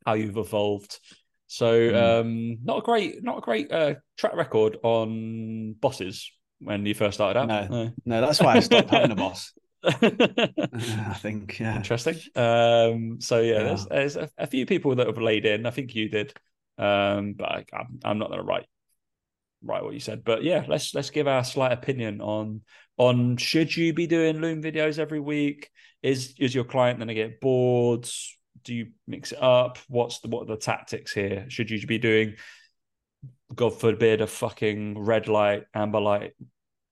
how 0.05 0.13
you've 0.13 0.37
evolved. 0.37 0.99
So 1.47 1.71
mm. 1.71 2.21
um, 2.21 2.57
not 2.63 2.79
a 2.79 2.81
great, 2.81 3.23
not 3.23 3.37
a 3.37 3.41
great 3.41 3.71
uh, 3.71 3.95
track 4.17 4.35
record 4.35 4.77
on 4.83 5.73
bosses 5.79 6.31
when 6.59 6.85
you 6.85 6.93
first 6.93 7.15
started 7.15 7.39
out. 7.39 7.47
No, 7.47 7.67
no, 7.67 7.91
no 8.05 8.21
that's 8.21 8.41
why 8.41 8.55
I 8.55 8.59
stopped 8.59 8.89
having 8.89 9.11
a 9.11 9.15
boss. 9.15 9.53
I 9.83 11.13
think 11.19 11.59
yeah. 11.59 11.75
Interesting. 11.75 12.15
Um, 12.35 13.21
so 13.21 13.39
yeah, 13.39 13.53
yeah. 13.53 13.63
there's, 13.63 13.85
there's 13.85 14.15
a, 14.15 14.29
a, 14.37 14.47
few 14.47 14.65
people 14.65 14.95
that 14.95 15.07
have 15.07 15.19
laid 15.19 15.45
in. 15.45 15.65
I 15.65 15.69
think 15.69 15.93
you 15.93 16.09
did, 16.09 16.33
um, 16.77 17.33
but 17.33 17.49
I, 17.49 17.65
I'm, 17.73 17.99
I'm 18.03 18.17
not 18.17 18.29
going 18.29 18.39
to 18.39 18.45
write 18.45 18.65
write 19.63 19.83
what 19.83 19.93
you 19.93 19.99
said. 19.99 20.23
But 20.23 20.43
yeah, 20.43 20.65
let's 20.67 20.93
let's 20.93 21.11
give 21.11 21.27
our 21.27 21.43
slight 21.43 21.71
opinion 21.71 22.21
on 22.21 22.61
on 22.97 23.37
should 23.37 23.75
you 23.75 23.93
be 23.93 24.07
doing 24.07 24.39
Loom 24.39 24.61
videos 24.61 24.99
every 24.99 25.19
week? 25.19 25.69
Is 26.03 26.35
is 26.39 26.53
your 26.53 26.63
client 26.63 26.99
going 26.99 27.07
to 27.07 27.13
get 27.13 27.39
bored? 27.39 28.07
Do 28.63 28.73
you 28.73 28.87
mix 29.07 29.31
it 29.31 29.41
up? 29.41 29.77
What's 29.87 30.19
the 30.19 30.27
what 30.27 30.43
are 30.43 30.55
the 30.55 30.57
tactics 30.57 31.13
here? 31.13 31.45
Should 31.49 31.69
you 31.69 31.85
be 31.87 31.99
doing, 31.99 32.35
God 33.53 33.79
forbid, 33.79 34.21
a 34.21 34.27
fucking 34.27 34.99
red 34.99 35.27
light, 35.27 35.63
amber 35.73 36.01
light, 36.01 36.33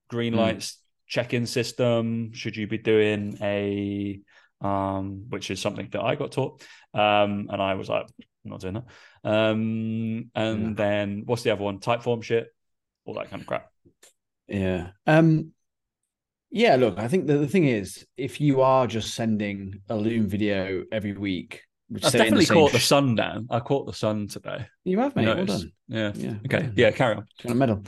green 0.10 0.34
mm. 0.34 0.38
lights 0.38 0.80
check-in 1.08 1.46
system? 1.46 2.34
Should 2.34 2.56
you 2.56 2.68
be 2.68 2.78
doing 2.78 3.38
a 3.42 4.22
um, 4.62 5.26
which 5.30 5.52
is 5.52 5.62
something 5.62 5.90
that 5.92 6.02
I 6.02 6.16
got 6.16 6.32
taught, 6.32 6.64
um, 6.94 7.50
and 7.52 7.62
I 7.62 7.76
was 7.76 7.90
like, 7.90 8.08
I'm 8.46 8.52
not 8.52 8.62
doing 8.62 8.76
that. 8.76 8.86
Um, 9.30 10.32
and 10.36 10.68
yeah. 10.68 10.74
then 10.76 11.24
what's 11.26 11.44
the 11.44 11.52
other 11.52 11.64
one? 11.64 11.80
Typeform 11.80 12.24
shit, 12.24 12.48
all 13.06 13.16
that 13.16 13.30
kind 13.30 13.42
of 13.42 13.48
crap. 13.48 13.70
Yeah. 14.48 14.92
Um, 15.08 15.52
yeah, 16.56 16.78
look, 16.78 16.98
I 16.98 17.10
think 17.10 17.28
the, 17.28 17.38
the 17.38 17.50
thing 17.50 17.66
is, 17.68 18.06
if 18.16 18.40
you 18.40 18.62
are 18.62 18.88
just 18.88 19.14
sending 19.14 19.82
a 19.90 19.96
Loom 19.96 20.26
video 20.30 20.86
every 20.90 21.12
week, 21.12 21.64
which 21.90 22.06
I've 22.06 22.14
definitely 22.14 22.46
the 22.46 22.54
caught 22.54 22.70
sh- 22.70 22.74
the 22.76 22.80
sun 22.80 23.16
down. 23.16 23.48
I 23.52 23.60
caught 23.60 23.88
the 23.88 23.94
sun 23.94 24.30
today. 24.30 24.66
You 24.86 25.00
have, 25.00 25.18
mate. 25.18 25.26
Well 25.26 25.46
done. 25.46 25.72
Yeah. 25.90 26.14
Yeah. 26.16 26.36
Okay. 26.46 26.70
Yeah. 26.76 26.92
Carry 26.92 27.18
on. 27.18 27.28
a 27.44 27.54
medal. 27.56 27.84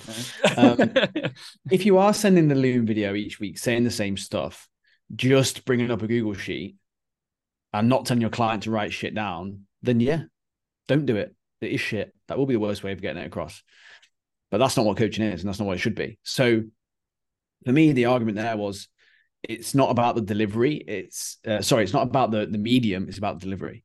um, 0.57 0.91
if 1.71 1.85
you 1.85 1.97
are 1.97 2.13
sending 2.13 2.49
the 2.49 2.55
Loom 2.55 2.85
video 2.85 3.15
each 3.15 3.39
week, 3.39 3.57
saying 3.57 3.85
the 3.85 3.89
same 3.89 4.17
stuff, 4.17 4.67
just 5.15 5.63
bringing 5.63 5.89
up 5.89 6.01
a 6.01 6.07
Google 6.07 6.33
sheet 6.33 6.75
and 7.71 7.87
not 7.87 8.05
telling 8.05 8.19
your 8.19 8.29
client 8.29 8.63
to 8.63 8.71
write 8.71 8.91
shit 8.91 9.15
down, 9.15 9.61
then 9.81 10.01
yeah, 10.01 10.23
don't 10.89 11.05
do 11.05 11.15
it. 11.15 11.33
It 11.61 11.71
is 11.71 11.79
shit. 11.79 12.13
That 12.27 12.37
will 12.37 12.47
be 12.47 12.53
the 12.55 12.59
worst 12.59 12.83
way 12.83 12.91
of 12.91 13.01
getting 13.01 13.23
it 13.23 13.27
across. 13.27 13.63
But 14.51 14.57
that's 14.57 14.75
not 14.75 14.85
what 14.85 14.97
coaching 14.97 15.23
is, 15.23 15.39
and 15.41 15.47
that's 15.47 15.59
not 15.59 15.67
what 15.67 15.77
it 15.77 15.79
should 15.79 15.95
be. 15.95 16.19
So 16.23 16.63
for 17.65 17.71
me, 17.71 17.91
the 17.91 18.05
argument 18.05 18.37
there 18.37 18.57
was 18.57 18.87
it's 19.43 19.75
not 19.75 19.91
about 19.91 20.15
the 20.15 20.21
delivery. 20.21 20.75
It's 20.75 21.37
uh, 21.47 21.61
sorry, 21.61 21.83
it's 21.83 21.93
not 21.93 22.07
about 22.07 22.31
the 22.31 22.45
the 22.45 22.57
medium. 22.57 23.07
It's 23.07 23.17
about 23.17 23.39
delivery. 23.39 23.83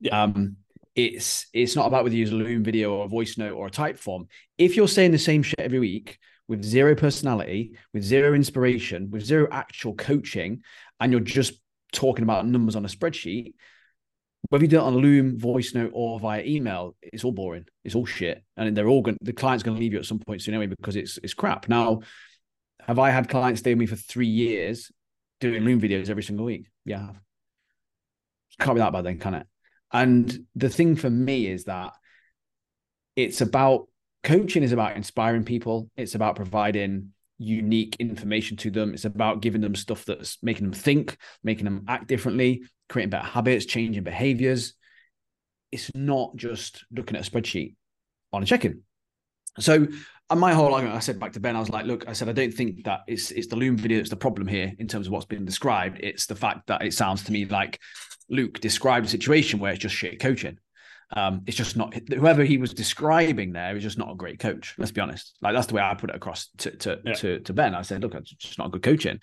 Yeah. 0.00 0.22
Um, 0.22 0.56
it's 0.94 1.46
it's 1.52 1.76
not 1.76 1.86
about 1.86 2.02
whether 2.04 2.14
you 2.14 2.20
use 2.20 2.32
a 2.32 2.34
Loom 2.34 2.64
video 2.64 2.92
or 2.94 3.04
a 3.04 3.08
voice 3.08 3.38
note 3.38 3.54
or 3.54 3.68
a 3.68 3.70
Typeform. 3.70 4.26
If 4.58 4.76
you're 4.76 4.88
saying 4.88 5.12
the 5.12 5.18
same 5.18 5.42
shit 5.42 5.60
every 5.60 5.78
week 5.78 6.18
with 6.48 6.64
zero 6.64 6.94
personality, 6.94 7.76
with 7.92 8.02
zero 8.02 8.34
inspiration, 8.34 9.10
with 9.10 9.24
zero 9.24 9.46
actual 9.52 9.94
coaching, 9.94 10.62
and 10.98 11.12
you're 11.12 11.20
just 11.20 11.60
talking 11.92 12.24
about 12.24 12.46
numbers 12.46 12.74
on 12.74 12.84
a 12.84 12.88
spreadsheet, 12.88 13.54
whether 14.48 14.64
you 14.64 14.68
do 14.68 14.78
it 14.78 14.82
on 14.82 14.96
Loom, 14.96 15.38
voice 15.38 15.74
note, 15.74 15.90
or 15.94 16.18
via 16.18 16.42
email, 16.42 16.96
it's 17.02 17.24
all 17.24 17.32
boring. 17.32 17.66
It's 17.84 17.94
all 17.94 18.06
shit, 18.06 18.42
and 18.56 18.76
they're 18.76 18.88
all 18.88 19.02
going. 19.02 19.18
The 19.20 19.32
client's 19.32 19.62
going 19.62 19.76
to 19.76 19.80
leave 19.80 19.92
you 19.92 19.98
at 19.98 20.04
some 20.04 20.18
point 20.18 20.42
soon 20.42 20.54
anyway 20.54 20.74
because 20.76 20.96
it's 20.96 21.18
it's 21.22 21.34
crap. 21.34 21.68
Now, 21.68 22.00
have 22.88 22.98
I 22.98 23.10
had 23.10 23.28
clients 23.28 23.60
stay 23.60 23.72
with 23.72 23.80
me 23.80 23.86
for 23.86 23.96
three 23.96 24.26
years 24.26 24.90
doing 25.40 25.62
Loom 25.62 25.80
videos 25.80 26.08
every 26.08 26.22
single 26.22 26.46
week? 26.46 26.66
Yeah. 26.86 27.10
Can't 28.58 28.74
be 28.74 28.80
that 28.80 28.92
bad 28.92 29.04
then, 29.04 29.18
can 29.18 29.34
it? 29.34 29.46
And 29.92 30.46
the 30.56 30.70
thing 30.70 30.96
for 30.96 31.10
me 31.10 31.46
is 31.46 31.64
that 31.64 31.92
it's 33.14 33.42
about 33.42 33.88
coaching 34.24 34.62
is 34.62 34.72
about 34.72 34.96
inspiring 34.96 35.44
people. 35.44 35.90
It's 35.96 36.14
about 36.14 36.36
providing 36.36 37.12
unique 37.36 37.96
information 37.98 38.56
to 38.58 38.70
them. 38.70 38.94
It's 38.94 39.04
about 39.04 39.42
giving 39.42 39.60
them 39.60 39.74
stuff 39.74 40.06
that's 40.06 40.38
making 40.42 40.64
them 40.64 40.72
think, 40.72 41.18
making 41.44 41.66
them 41.66 41.84
act 41.88 42.08
differently, 42.08 42.62
creating 42.88 43.10
better 43.10 43.26
habits, 43.26 43.66
changing 43.66 44.02
behaviors. 44.02 44.72
It's 45.70 45.90
not 45.94 46.36
just 46.36 46.86
looking 46.90 47.16
at 47.18 47.26
a 47.26 47.30
spreadsheet 47.30 47.76
on 48.32 48.42
a 48.42 48.46
check-in. 48.46 48.82
So 49.58 49.86
and 50.30 50.40
my 50.40 50.52
whole 50.52 50.74
argument, 50.74 50.96
I 50.96 51.00
said 51.00 51.18
back 51.18 51.32
to 51.32 51.40
Ben, 51.40 51.56
I 51.56 51.60
was 51.60 51.70
like, 51.70 51.86
look, 51.86 52.06
I 52.06 52.12
said, 52.12 52.28
I 52.28 52.32
don't 52.32 52.52
think 52.52 52.84
that 52.84 53.00
it's 53.06 53.30
it's 53.30 53.46
the 53.46 53.56
Loom 53.56 53.76
video 53.76 53.98
that's 53.98 54.10
the 54.10 54.16
problem 54.16 54.46
here 54.46 54.72
in 54.78 54.86
terms 54.86 55.06
of 55.06 55.12
what's 55.12 55.26
been 55.26 55.44
described. 55.44 56.00
It's 56.02 56.26
the 56.26 56.36
fact 56.36 56.66
that 56.66 56.82
it 56.82 56.92
sounds 56.92 57.24
to 57.24 57.32
me 57.32 57.46
like 57.46 57.80
Luke 58.28 58.60
described 58.60 59.06
a 59.06 59.08
situation 59.08 59.58
where 59.58 59.72
it's 59.72 59.80
just 59.80 59.94
shit 59.94 60.20
coaching. 60.20 60.58
Um, 61.16 61.40
it's 61.46 61.56
just 61.56 61.74
not 61.74 61.94
whoever 62.12 62.44
he 62.44 62.58
was 62.58 62.74
describing 62.74 63.52
there 63.52 63.74
is 63.74 63.82
just 63.82 63.96
not 63.96 64.12
a 64.12 64.14
great 64.14 64.38
coach. 64.38 64.74
Let's 64.76 64.90
be 64.90 65.00
honest. 65.00 65.38
Like 65.40 65.54
that's 65.54 65.66
the 65.66 65.74
way 65.74 65.80
I 65.80 65.94
put 65.94 66.10
it 66.10 66.16
across 66.16 66.48
to 66.58 66.70
to 66.72 67.00
yeah. 67.02 67.14
to, 67.14 67.40
to, 67.40 67.52
Ben. 67.54 67.74
I 67.74 67.80
said, 67.80 68.02
look, 68.02 68.14
it's 68.14 68.30
just 68.32 68.58
not 68.58 68.66
a 68.66 68.70
good 68.70 68.82
coaching. 68.82 69.18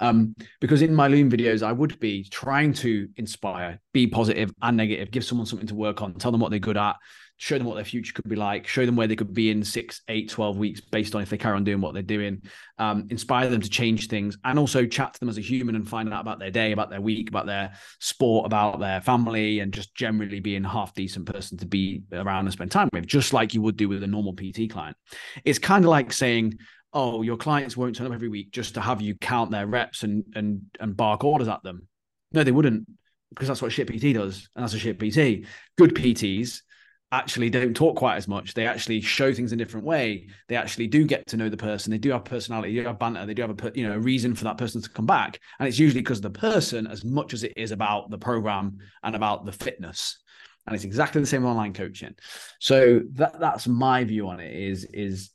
Um, 0.00 0.34
because 0.60 0.82
in 0.82 0.92
my 0.92 1.06
Loom 1.06 1.30
videos, 1.30 1.62
I 1.62 1.70
would 1.70 2.00
be 2.00 2.24
trying 2.24 2.72
to 2.74 3.08
inspire, 3.16 3.78
be 3.92 4.08
positive 4.08 4.52
and 4.60 4.76
negative, 4.76 5.12
give 5.12 5.24
someone 5.24 5.46
something 5.46 5.68
to 5.68 5.76
work 5.76 6.02
on, 6.02 6.14
tell 6.14 6.32
them 6.32 6.40
what 6.40 6.50
they're 6.50 6.58
good 6.58 6.76
at, 6.76 6.96
show 7.38 7.56
them 7.56 7.66
what 7.66 7.76
their 7.76 7.84
future 7.84 8.12
could 8.12 8.28
be 8.28 8.36
like, 8.36 8.66
show 8.66 8.84
them 8.84 8.96
where 8.96 9.06
they 9.06 9.16
could 9.16 9.32
be 9.32 9.50
in 9.50 9.62
six, 9.62 10.02
eight, 10.08 10.28
12 10.28 10.58
weeks 10.58 10.80
based 10.80 11.14
on 11.14 11.22
if 11.22 11.30
they 11.30 11.38
carry 11.38 11.54
on 11.54 11.62
doing 11.62 11.80
what 11.80 11.94
they're 11.94 12.02
doing, 12.02 12.42
um, 12.78 13.06
inspire 13.10 13.48
them 13.48 13.60
to 13.60 13.70
change 13.70 14.08
things, 14.08 14.36
and 14.44 14.58
also 14.58 14.84
chat 14.84 15.14
to 15.14 15.20
them 15.20 15.28
as 15.28 15.38
a 15.38 15.42
human 15.42 15.76
and 15.76 15.88
find 15.88 16.12
out 16.12 16.20
about 16.20 16.40
their 16.40 16.50
day, 16.50 16.72
about 16.72 16.90
their 16.90 17.00
week, 17.00 17.28
about 17.28 17.46
their 17.46 17.72
sport, 18.00 18.44
about 18.44 18.80
their 18.80 19.00
family, 19.00 19.60
and 19.60 19.72
just 19.72 19.94
generally 19.94 20.40
being 20.40 20.64
a 20.64 20.68
half 20.68 20.92
decent 20.94 21.26
person 21.26 21.56
to 21.56 21.66
be 21.66 22.02
around 22.12 22.44
and 22.44 22.52
spend 22.52 22.72
time 22.72 22.88
with, 22.92 23.06
just 23.06 23.32
like 23.32 23.54
you 23.54 23.62
would 23.62 23.76
do 23.76 23.88
with 23.88 24.02
a 24.02 24.06
normal 24.06 24.34
PT 24.34 24.68
client. 24.68 24.96
It's 25.44 25.60
kind 25.60 25.84
of 25.84 25.90
like 25.90 26.12
saying, 26.12 26.58
oh, 26.92 27.22
your 27.22 27.36
clients 27.36 27.76
won't 27.76 27.94
turn 27.94 28.08
up 28.08 28.12
every 28.12 28.28
week 28.28 28.50
just 28.50 28.74
to 28.74 28.80
have 28.80 29.00
you 29.00 29.14
count 29.14 29.52
their 29.52 29.66
reps 29.66 30.02
and 30.02 30.24
and 30.34 30.62
and 30.80 30.96
bark 30.96 31.22
orders 31.22 31.46
at 31.46 31.62
them. 31.62 31.86
No, 32.32 32.42
they 32.42 32.50
wouldn't 32.50 32.88
because 33.30 33.46
that's 33.46 33.62
what 33.62 33.70
shit 33.70 33.86
PT 33.86 34.14
does, 34.14 34.48
and 34.56 34.64
that's 34.64 34.74
a 34.74 34.78
shit 34.78 34.98
PT. 34.98 35.46
Good 35.76 35.94
PTs 35.94 36.62
actually 37.10 37.48
don't 37.48 37.74
talk 37.74 37.96
quite 37.96 38.16
as 38.16 38.28
much. 38.28 38.54
They 38.54 38.66
actually 38.66 39.00
show 39.00 39.32
things 39.32 39.52
in 39.52 39.60
a 39.60 39.64
different 39.64 39.86
way. 39.86 40.28
They 40.48 40.56
actually 40.56 40.88
do 40.88 41.04
get 41.04 41.26
to 41.28 41.36
know 41.36 41.48
the 41.48 41.56
person. 41.56 41.90
They 41.90 41.98
do 41.98 42.10
have 42.10 42.24
personality. 42.24 42.74
They 42.74 42.82
do 42.82 42.88
have 42.88 42.98
banter. 42.98 43.24
They 43.24 43.34
do 43.34 43.42
have 43.42 43.58
a 43.58 43.72
you 43.74 43.88
know 43.88 43.94
a 43.94 43.98
reason 43.98 44.34
for 44.34 44.44
that 44.44 44.58
person 44.58 44.82
to 44.82 44.90
come 44.90 45.06
back. 45.06 45.40
And 45.58 45.68
it's 45.68 45.78
usually 45.78 46.02
because 46.02 46.18
of 46.18 46.34
the 46.34 46.38
person 46.38 46.86
as 46.86 47.04
much 47.04 47.32
as 47.32 47.44
it 47.44 47.54
is 47.56 47.72
about 47.72 48.10
the 48.10 48.18
program 48.18 48.78
and 49.02 49.16
about 49.16 49.46
the 49.46 49.52
fitness. 49.52 50.18
And 50.66 50.74
it's 50.74 50.84
exactly 50.84 51.20
the 51.20 51.26
same 51.26 51.46
online 51.46 51.72
coaching. 51.72 52.14
So 52.60 53.00
that 53.14 53.40
that's 53.40 53.66
my 53.66 54.04
view 54.04 54.28
on 54.28 54.40
it. 54.40 54.54
Is 54.54 54.84
is 54.92 55.30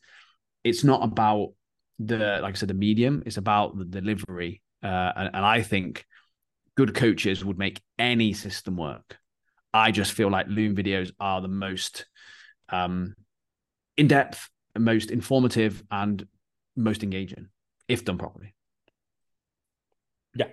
it's 0.63 0.83
not 0.83 1.03
about 1.03 1.53
the 1.97 2.39
like 2.41 2.55
I 2.55 2.57
said, 2.57 2.69
the 2.69 2.75
medium. 2.75 3.23
It's 3.25 3.37
about 3.37 3.77
the 3.77 3.85
delivery, 3.85 4.61
uh, 4.83 5.11
and, 5.15 5.29
and 5.33 5.45
I 5.45 5.63
think 5.63 6.05
good 6.75 6.93
coaches 6.93 7.43
would 7.43 7.57
make 7.57 7.81
any 7.97 8.33
system 8.33 8.77
work. 8.77 9.17
I 9.73 9.91
just 9.91 10.13
feel 10.13 10.29
like 10.29 10.47
Loom 10.47 10.75
videos 10.75 11.11
are 11.19 11.41
the 11.41 11.47
most 11.47 12.05
um, 12.69 13.15
in 13.97 14.07
depth, 14.07 14.49
most 14.77 15.11
informative, 15.11 15.83
and 15.89 16.25
most 16.75 17.03
engaging 17.03 17.47
if 17.87 18.05
done 18.05 18.17
properly. 18.17 18.55
Yeah, 20.35 20.47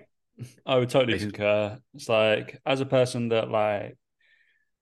I 0.65 0.77
would 0.77 0.89
totally 0.89 1.13
Basically. 1.13 1.31
concur. 1.33 1.79
It's 1.93 2.09
like 2.09 2.59
as 2.65 2.81
a 2.81 2.85
person 2.85 3.29
that 3.29 3.49
like, 3.49 3.97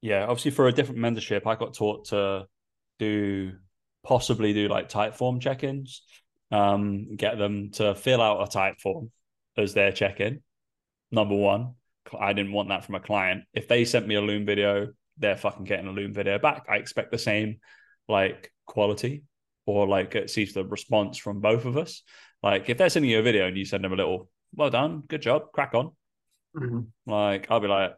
yeah, 0.02 0.24
obviously 0.24 0.52
for 0.52 0.68
a 0.68 0.74
different 0.74 1.00
mentorship, 1.00 1.46
I 1.46 1.56
got 1.56 1.74
taught 1.74 2.06
to 2.08 2.48
do 2.98 3.54
possibly 4.04 4.54
do 4.54 4.68
like 4.68 4.90
type 4.90 5.16
form 5.16 5.40
check-ins, 5.40 6.04
um, 6.52 7.16
get 7.16 7.38
them 7.38 7.72
to 7.72 7.96
fill 7.96 8.22
out 8.22 8.42
a 8.48 8.52
type 8.52 8.80
form 8.80 9.12
as 9.58 9.74
their 9.74 9.92
check-in. 9.92 10.42
Number 11.12 11.36
one, 11.36 11.76
I 12.18 12.34
didn't 12.34 12.54
want 12.54 12.70
that 12.70 12.86
from 12.86 12.96
a 12.96 13.00
client. 13.00 13.44
If 13.54 13.68
they 13.68 13.86
sent 13.86 14.08
me 14.08 14.16
a 14.16 14.22
Loom 14.22 14.46
video, 14.46 14.90
they're 15.18 15.38
fucking 15.38 15.66
getting 15.66 15.88
a 15.88 15.92
Loom 15.92 16.14
video 16.14 16.40
back. 16.40 16.66
I 16.70 16.78
expect 16.78 17.12
the 17.12 17.18
same 17.18 17.58
like 18.08 18.52
quality 18.66 19.24
or 19.66 19.88
like 19.88 20.16
it 20.16 20.30
sees 20.30 20.54
the 20.54 20.66
response 20.66 21.18
from 21.18 21.42
both 21.42 21.66
of 21.66 21.78
us. 21.78 22.04
Like 22.42 22.70
if 22.70 22.78
they're 22.78 22.90
sending 22.90 23.12
you 23.12 23.20
a 23.20 23.24
video 23.24 23.48
and 23.48 23.58
you 23.58 23.66
send 23.66 23.84
them 23.84 23.94
a 23.94 23.98
little, 23.98 24.30
well 24.56 24.70
done, 24.70 25.04
good 25.08 25.22
job, 25.22 25.52
crack 25.54 25.76
on. 25.76 25.92
Mm-hmm. 26.56 27.12
Like 27.12 27.48
I'll 27.50 27.60
be 27.60 27.68
like, 27.68 27.94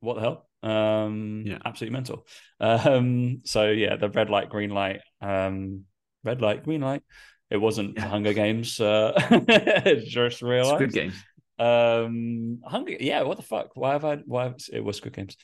what 0.00 0.14
the 0.14 0.20
hell? 0.20 0.48
Um, 0.62 1.44
yeah, 1.46 1.58
absolutely 1.64 1.94
mental. 1.94 2.26
Um, 2.60 3.40
so 3.44 3.70
yeah, 3.70 3.96
the 3.96 4.08
red 4.08 4.30
light, 4.30 4.50
green 4.50 4.70
light, 4.70 5.00
um, 5.20 5.84
red 6.24 6.40
light, 6.40 6.64
green 6.64 6.80
light. 6.80 7.02
It 7.50 7.56
wasn't 7.56 7.96
yeah. 7.96 8.06
Hunger 8.06 8.34
Games. 8.34 8.78
Uh, 8.78 9.12
just 10.06 10.42
realized. 10.42 10.78
Good 10.78 10.92
game. 10.92 11.12
Um, 11.58 12.60
Hunger. 12.64 12.96
Yeah, 13.00 13.22
what 13.22 13.36
the 13.36 13.42
fuck? 13.42 13.70
Why 13.74 13.92
have 13.92 14.04
I? 14.04 14.16
Why 14.16 14.44
have, 14.44 14.56
it 14.72 14.82
was 14.82 14.96
Squid 14.96 15.14
Games? 15.14 15.36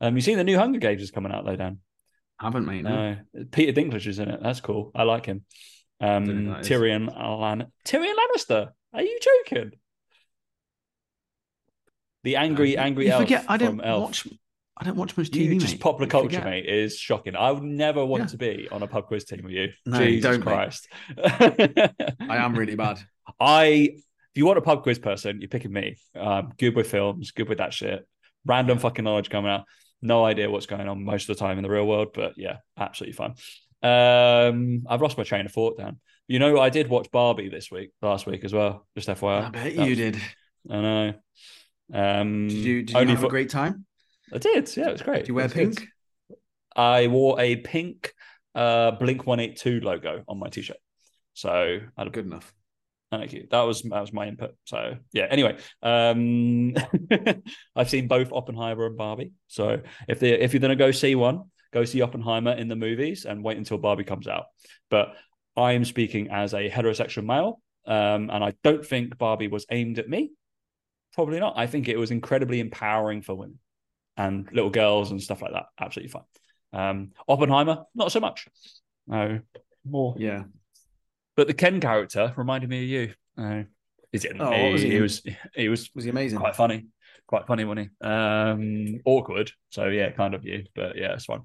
Um, 0.00 0.14
you 0.14 0.22
seen 0.22 0.36
the 0.36 0.44
new 0.44 0.58
Hunger 0.58 0.78
Games 0.78 1.02
is 1.02 1.10
coming 1.10 1.32
out 1.32 1.44
though, 1.44 1.56
Dan? 1.56 1.78
Haven't 2.38 2.66
mate. 2.66 2.82
No. 2.82 3.16
no. 3.32 3.44
Peter 3.50 3.72
Dinklage 3.72 4.06
is 4.06 4.18
in 4.18 4.28
it. 4.28 4.40
That's 4.42 4.60
cool. 4.60 4.90
I 4.94 5.04
like 5.04 5.26
him. 5.26 5.44
Um, 6.00 6.26
Tyrion 6.60 7.08
Lan- 7.08 7.72
Tyrion 7.84 8.14
Lannister. 8.14 8.70
Are 8.92 9.02
you 9.02 9.18
joking? 9.20 9.72
The 12.24 12.36
angry, 12.36 12.76
angry 12.76 13.06
you 13.06 13.12
elf. 13.12 13.22
Forget, 13.22 13.44
I 13.48 13.56
don't 13.56 13.80
elf. 13.82 14.02
watch. 14.02 14.28
I 14.78 14.84
don't 14.84 14.96
watch 14.96 15.16
much 15.16 15.30
TV. 15.30 15.54
You 15.54 15.60
just 15.60 15.80
popular 15.80 16.08
culture, 16.08 16.42
mate, 16.42 16.66
is 16.66 16.98
shocking. 16.98 17.34
I 17.34 17.50
would 17.50 17.62
never 17.62 18.04
want 18.04 18.24
yeah. 18.24 18.26
to 18.26 18.36
be 18.36 18.68
on 18.70 18.82
a 18.82 18.86
pub 18.86 19.06
quiz 19.06 19.24
team 19.24 19.42
with 19.44 19.52
you. 19.52 19.68
No, 19.86 19.98
Jesus 20.04 20.22
don't, 20.22 20.42
Christ. 20.42 20.88
I 21.18 21.92
am 22.20 22.54
really 22.54 22.74
bad. 22.74 23.00
I 23.40 23.96
if 24.36 24.38
you 24.38 24.44
want 24.44 24.58
a 24.58 24.60
pub 24.60 24.82
quiz 24.82 24.98
person, 24.98 25.40
you're 25.40 25.48
picking 25.48 25.72
me. 25.72 25.96
Um, 26.14 26.52
good 26.58 26.76
with 26.76 26.90
films, 26.90 27.30
good 27.30 27.48
with 27.48 27.56
that 27.56 27.72
shit. 27.72 28.06
Random 28.44 28.78
fucking 28.78 29.02
knowledge 29.02 29.30
coming 29.30 29.50
out. 29.50 29.64
No 30.02 30.26
idea 30.26 30.50
what's 30.50 30.66
going 30.66 30.86
on 30.90 31.02
most 31.02 31.30
of 31.30 31.38
the 31.38 31.40
time 31.40 31.56
in 31.56 31.62
the 31.62 31.70
real 31.70 31.86
world, 31.86 32.08
but 32.12 32.34
yeah, 32.36 32.58
absolutely 32.76 33.14
fine. 33.14 33.30
Um, 33.82 34.82
I've 34.90 35.00
lost 35.00 35.16
my 35.16 35.24
train 35.24 35.46
of 35.46 35.52
thought, 35.52 35.78
Dan. 35.78 36.00
You 36.28 36.38
know, 36.38 36.60
I 36.60 36.68
did 36.68 36.90
watch 36.90 37.10
Barbie 37.10 37.48
this 37.48 37.70
week, 37.70 37.92
last 38.02 38.26
week 38.26 38.44
as 38.44 38.52
well. 38.52 38.86
Just 38.94 39.08
FYI. 39.08 39.46
I 39.46 39.48
bet 39.48 39.74
you 39.74 39.94
did. 39.94 40.18
I 40.68 40.80
know. 40.82 41.14
Um, 41.94 42.48
did 42.48 42.58
you, 42.58 42.82
did 42.82 42.94
you 42.94 43.06
have 43.06 43.20
for... 43.20 43.26
a 43.26 43.30
great 43.30 43.48
time? 43.48 43.86
I 44.34 44.36
did. 44.36 44.76
Yeah, 44.76 44.88
it 44.88 44.92
was 44.92 45.02
great. 45.02 45.20
Did 45.20 45.28
you 45.28 45.34
wear 45.34 45.48
pink? 45.48 45.78
Good. 45.78 46.36
I 46.76 47.06
wore 47.06 47.40
a 47.40 47.56
pink 47.56 48.12
uh, 48.54 48.90
Blink 48.90 49.26
One 49.26 49.40
Eight 49.40 49.56
Two 49.56 49.80
logo 49.80 50.24
on 50.28 50.38
my 50.38 50.50
t-shirt. 50.50 50.76
So 51.32 51.48
I 51.50 52.00
had 52.00 52.08
a 52.08 52.10
good 52.10 52.26
enough. 52.26 52.52
Thank 53.10 53.32
you. 53.32 53.46
That 53.50 53.62
was 53.62 53.82
that 53.82 54.00
was 54.00 54.12
my 54.12 54.26
input. 54.26 54.56
So 54.64 54.96
yeah. 55.12 55.26
Anyway, 55.30 55.58
um, 55.82 56.74
I've 57.76 57.88
seen 57.88 58.08
both 58.08 58.32
Oppenheimer 58.32 58.86
and 58.86 58.96
Barbie. 58.96 59.32
So 59.46 59.80
if 60.08 60.18
they 60.18 60.32
if 60.32 60.52
you're 60.52 60.60
gonna 60.60 60.76
go 60.76 60.90
see 60.90 61.14
one, 61.14 61.44
go 61.72 61.84
see 61.84 62.02
Oppenheimer 62.02 62.52
in 62.52 62.68
the 62.68 62.76
movies 62.76 63.24
and 63.24 63.44
wait 63.44 63.58
until 63.58 63.78
Barbie 63.78 64.04
comes 64.04 64.26
out. 64.26 64.46
But 64.90 65.14
I 65.56 65.72
am 65.72 65.84
speaking 65.84 66.30
as 66.30 66.52
a 66.52 66.68
heterosexual 66.68 67.24
male, 67.24 67.60
um, 67.86 68.28
and 68.30 68.42
I 68.42 68.54
don't 68.64 68.84
think 68.84 69.16
Barbie 69.16 69.48
was 69.48 69.66
aimed 69.70 69.98
at 69.98 70.08
me. 70.08 70.32
Probably 71.14 71.38
not. 71.38 71.54
I 71.56 71.66
think 71.68 71.88
it 71.88 71.98
was 71.98 72.10
incredibly 72.10 72.60
empowering 72.60 73.22
for 73.22 73.34
women 73.34 73.58
and 74.16 74.48
little 74.52 74.70
girls 74.70 75.12
and 75.12 75.22
stuff 75.22 75.42
like 75.42 75.52
that. 75.52 75.66
Absolutely 75.80 76.10
fine. 76.10 76.22
Um, 76.72 77.12
Oppenheimer, 77.28 77.84
not 77.94 78.10
so 78.10 78.20
much. 78.20 78.48
No, 79.06 79.40
more. 79.84 80.14
Yeah, 80.18 80.44
but 81.36 81.46
the 81.46 81.54
Ken 81.54 81.80
character 81.80 82.32
reminded 82.36 82.70
me 82.70 82.82
of 82.82 82.88
you. 82.88 83.14
Uh, 83.38 83.62
is 84.12 84.24
it? 84.24 84.36
Oh, 84.40 84.52
he, 84.52 84.72
was 84.72 84.82
he? 84.82 84.90
he? 84.90 85.00
was 85.00 85.22
he 85.54 85.68
was 85.68 85.90
was 85.94 86.04
he 86.04 86.10
amazing? 86.10 86.38
Quite 86.38 86.56
funny, 86.56 86.86
quite 87.26 87.46
funny, 87.46 87.64
wasn't 87.64 87.90
he? 88.00 88.06
Um, 88.06 89.00
awkward. 89.04 89.52
So 89.70 89.86
yeah, 89.86 90.10
kind 90.10 90.34
of 90.34 90.44
you, 90.44 90.64
but 90.74 90.96
yeah, 90.96 91.12
it's 91.12 91.26
fine. 91.26 91.42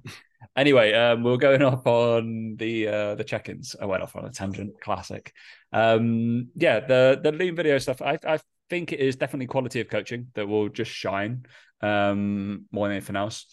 anyway, 0.56 0.92
um, 0.94 1.22
we 1.22 1.32
are 1.32 1.36
going 1.36 1.62
off 1.62 1.86
on 1.86 2.56
the 2.58 2.88
uh, 2.88 3.14
the 3.14 3.24
check-ins. 3.24 3.76
I 3.80 3.84
went 3.84 4.02
off 4.02 4.16
on 4.16 4.24
a 4.24 4.30
tangent. 4.30 4.72
Classic. 4.80 5.32
Um, 5.72 6.48
yeah, 6.56 6.80
the 6.80 7.20
the 7.22 7.32
Loom 7.32 7.56
video 7.56 7.78
stuff. 7.78 8.00
I 8.00 8.18
I 8.26 8.38
think 8.70 8.92
it 8.92 9.00
is 9.00 9.16
definitely 9.16 9.46
quality 9.46 9.80
of 9.80 9.90
coaching 9.90 10.28
that 10.34 10.48
will 10.48 10.70
just 10.70 10.90
shine 10.90 11.44
um, 11.82 12.64
more 12.72 12.88
than 12.88 12.96
anything 12.96 13.16
else. 13.16 13.46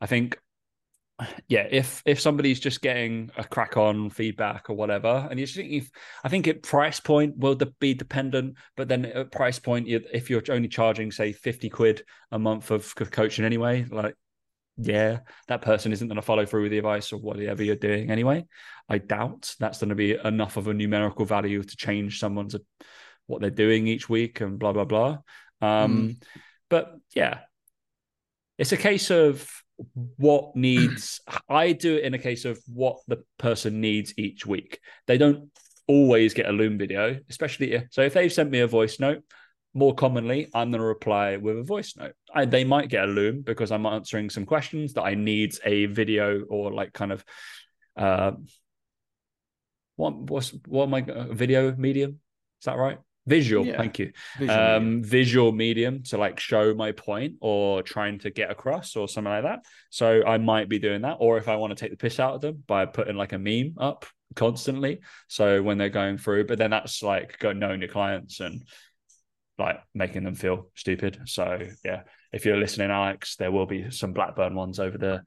I 0.00 0.06
think 0.06 0.38
yeah, 1.48 1.66
if 1.70 2.02
if 2.06 2.20
somebody's 2.20 2.60
just 2.60 2.80
getting 2.80 3.30
a 3.36 3.44
crack 3.44 3.76
on 3.76 4.10
feedback 4.10 4.70
or 4.70 4.76
whatever, 4.76 5.26
and 5.30 5.40
you 5.40 5.46
think 5.46 5.72
if 5.72 5.90
I 6.22 6.28
think 6.28 6.46
at 6.46 6.62
price 6.62 7.00
point 7.00 7.36
will 7.36 7.56
be 7.80 7.94
dependent, 7.94 8.56
but 8.76 8.88
then 8.88 9.04
at 9.04 9.32
price 9.32 9.58
point, 9.58 9.88
if 9.88 10.30
you're 10.30 10.42
only 10.50 10.68
charging 10.68 11.10
say 11.10 11.32
fifty 11.32 11.68
quid 11.68 12.04
a 12.30 12.38
month 12.38 12.70
of 12.70 12.94
coaching 12.94 13.44
anyway, 13.44 13.84
like 13.90 14.14
yeah, 14.76 15.20
that 15.48 15.62
person 15.62 15.92
isn't 15.92 16.06
going 16.06 16.16
to 16.16 16.22
follow 16.22 16.46
through 16.46 16.62
with 16.62 16.70
the 16.70 16.78
advice 16.78 17.12
or 17.12 17.18
whatever 17.18 17.64
you're 17.64 17.74
doing 17.74 18.12
anyway. 18.12 18.46
I 18.88 18.98
doubt 18.98 19.54
that's 19.58 19.78
going 19.78 19.88
to 19.88 19.96
be 19.96 20.12
enough 20.12 20.56
of 20.56 20.68
a 20.68 20.74
numerical 20.74 21.24
value 21.24 21.62
to 21.62 21.76
change 21.76 22.20
someone's 22.20 22.54
what 23.26 23.40
they're 23.40 23.50
doing 23.50 23.88
each 23.88 24.08
week 24.08 24.40
and 24.40 24.58
blah 24.58 24.72
blah 24.72 24.84
blah. 24.84 25.18
Um, 25.60 26.08
mm. 26.10 26.22
But 26.70 26.94
yeah, 27.12 27.40
it's 28.56 28.72
a 28.72 28.76
case 28.76 29.10
of 29.10 29.50
what 30.16 30.56
needs 30.56 31.20
i 31.48 31.72
do 31.72 31.96
it 31.96 32.04
in 32.04 32.14
a 32.14 32.18
case 32.18 32.44
of 32.44 32.58
what 32.66 32.96
the 33.06 33.22
person 33.38 33.80
needs 33.80 34.12
each 34.18 34.44
week. 34.44 34.80
They 35.06 35.18
don't 35.18 35.50
always 35.86 36.34
get 36.34 36.48
a 36.48 36.52
loom 36.52 36.78
video 36.78 37.18
especially 37.30 37.72
if, 37.72 37.84
so 37.90 38.02
if 38.02 38.12
they've 38.12 38.32
sent 38.32 38.50
me 38.50 38.60
a 38.60 38.66
voice 38.66 39.00
note 39.00 39.22
more 39.74 39.94
commonly 39.94 40.48
i'm 40.54 40.70
going 40.70 40.80
to 40.80 40.86
reply 40.86 41.36
with 41.36 41.58
a 41.58 41.62
voice 41.62 41.96
note. 41.96 42.12
I, 42.34 42.44
they 42.44 42.64
might 42.64 42.90
get 42.90 43.04
a 43.04 43.06
loom 43.06 43.42
because 43.42 43.72
i'm 43.72 43.86
answering 43.86 44.28
some 44.28 44.44
questions 44.44 44.94
that 44.94 45.04
i 45.04 45.14
need 45.14 45.54
a 45.64 45.86
video 45.86 46.42
or 46.42 46.72
like 46.72 46.92
kind 46.92 47.12
of 47.12 47.24
uh 47.96 48.32
what 49.96 50.14
what's 50.14 50.50
what 50.66 50.84
am 50.84 50.94
i 50.94 51.00
video 51.32 51.74
medium? 51.76 52.20
Is 52.60 52.64
that 52.64 52.76
right 52.76 52.98
visual 53.28 53.66
yeah. 53.66 53.76
thank 53.76 53.98
you 53.98 54.10
visual 54.38 54.58
um 54.58 54.84
medium. 54.84 55.04
visual 55.04 55.52
medium 55.52 56.02
to 56.02 56.16
like 56.16 56.40
show 56.40 56.74
my 56.74 56.92
point 56.92 57.34
or 57.40 57.82
trying 57.82 58.18
to 58.18 58.30
get 58.30 58.50
across 58.50 58.96
or 58.96 59.06
something 59.06 59.32
like 59.32 59.44
that 59.44 59.60
so 59.90 60.22
i 60.26 60.38
might 60.38 60.68
be 60.68 60.78
doing 60.78 61.02
that 61.02 61.16
or 61.20 61.36
if 61.36 61.46
i 61.46 61.56
want 61.56 61.70
to 61.70 61.76
take 61.76 61.90
the 61.90 61.96
piss 61.96 62.18
out 62.18 62.34
of 62.34 62.40
them 62.40 62.62
by 62.66 62.86
putting 62.86 63.16
like 63.16 63.32
a 63.32 63.38
meme 63.38 63.74
up 63.78 64.06
constantly 64.34 65.00
so 65.28 65.62
when 65.62 65.78
they're 65.78 65.88
going 65.88 66.18
through 66.18 66.44
but 66.46 66.58
then 66.58 66.70
that's 66.70 67.02
like 67.02 67.38
going 67.38 67.58
knowing 67.58 67.80
your 67.80 67.90
clients 67.90 68.40
and 68.40 68.64
like 69.58 69.80
making 69.94 70.24
them 70.24 70.34
feel 70.34 70.70
stupid 70.74 71.18
so 71.24 71.58
yeah 71.84 72.02
if 72.32 72.44
you're 72.44 72.56
listening 72.56 72.90
alex 72.90 73.36
there 73.36 73.50
will 73.50 73.66
be 73.66 73.90
some 73.90 74.12
blackburn 74.12 74.54
ones 74.54 74.78
over 74.78 74.96
the 74.96 75.22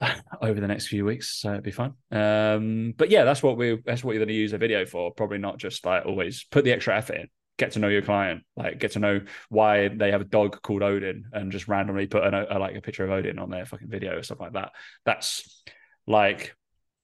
over 0.42 0.60
the 0.60 0.68
next 0.68 0.86
few 0.86 1.04
weeks, 1.04 1.40
so 1.40 1.52
it'd 1.52 1.62
be 1.62 1.70
fun. 1.70 1.94
Um, 2.10 2.94
but 2.96 3.10
yeah, 3.10 3.24
that's 3.24 3.42
what 3.42 3.56
we 3.56 3.78
that's 3.84 4.02
what 4.02 4.12
you're 4.12 4.20
going 4.20 4.28
to 4.28 4.34
use 4.34 4.52
a 4.52 4.58
video 4.58 4.86
for. 4.86 5.12
Probably 5.12 5.38
not 5.38 5.58
just 5.58 5.84
like 5.84 6.06
always 6.06 6.44
put 6.44 6.64
the 6.64 6.72
extra 6.72 6.96
effort 6.96 7.16
in. 7.16 7.28
Get 7.58 7.72
to 7.72 7.78
know 7.78 7.88
your 7.88 8.02
client, 8.02 8.42
like 8.56 8.78
get 8.78 8.92
to 8.92 8.98
know 8.98 9.20
why 9.50 9.88
they 9.88 10.10
have 10.10 10.22
a 10.22 10.24
dog 10.24 10.62
called 10.62 10.82
Odin, 10.82 11.24
and 11.32 11.52
just 11.52 11.68
randomly 11.68 12.06
put 12.06 12.24
an, 12.24 12.34
a, 12.34 12.58
like 12.58 12.76
a 12.76 12.80
picture 12.80 13.04
of 13.04 13.10
Odin 13.10 13.38
on 13.38 13.50
their 13.50 13.66
fucking 13.66 13.90
video 13.90 14.16
or 14.16 14.22
stuff 14.22 14.40
like 14.40 14.54
that. 14.54 14.72
That's 15.04 15.62
like 16.06 16.54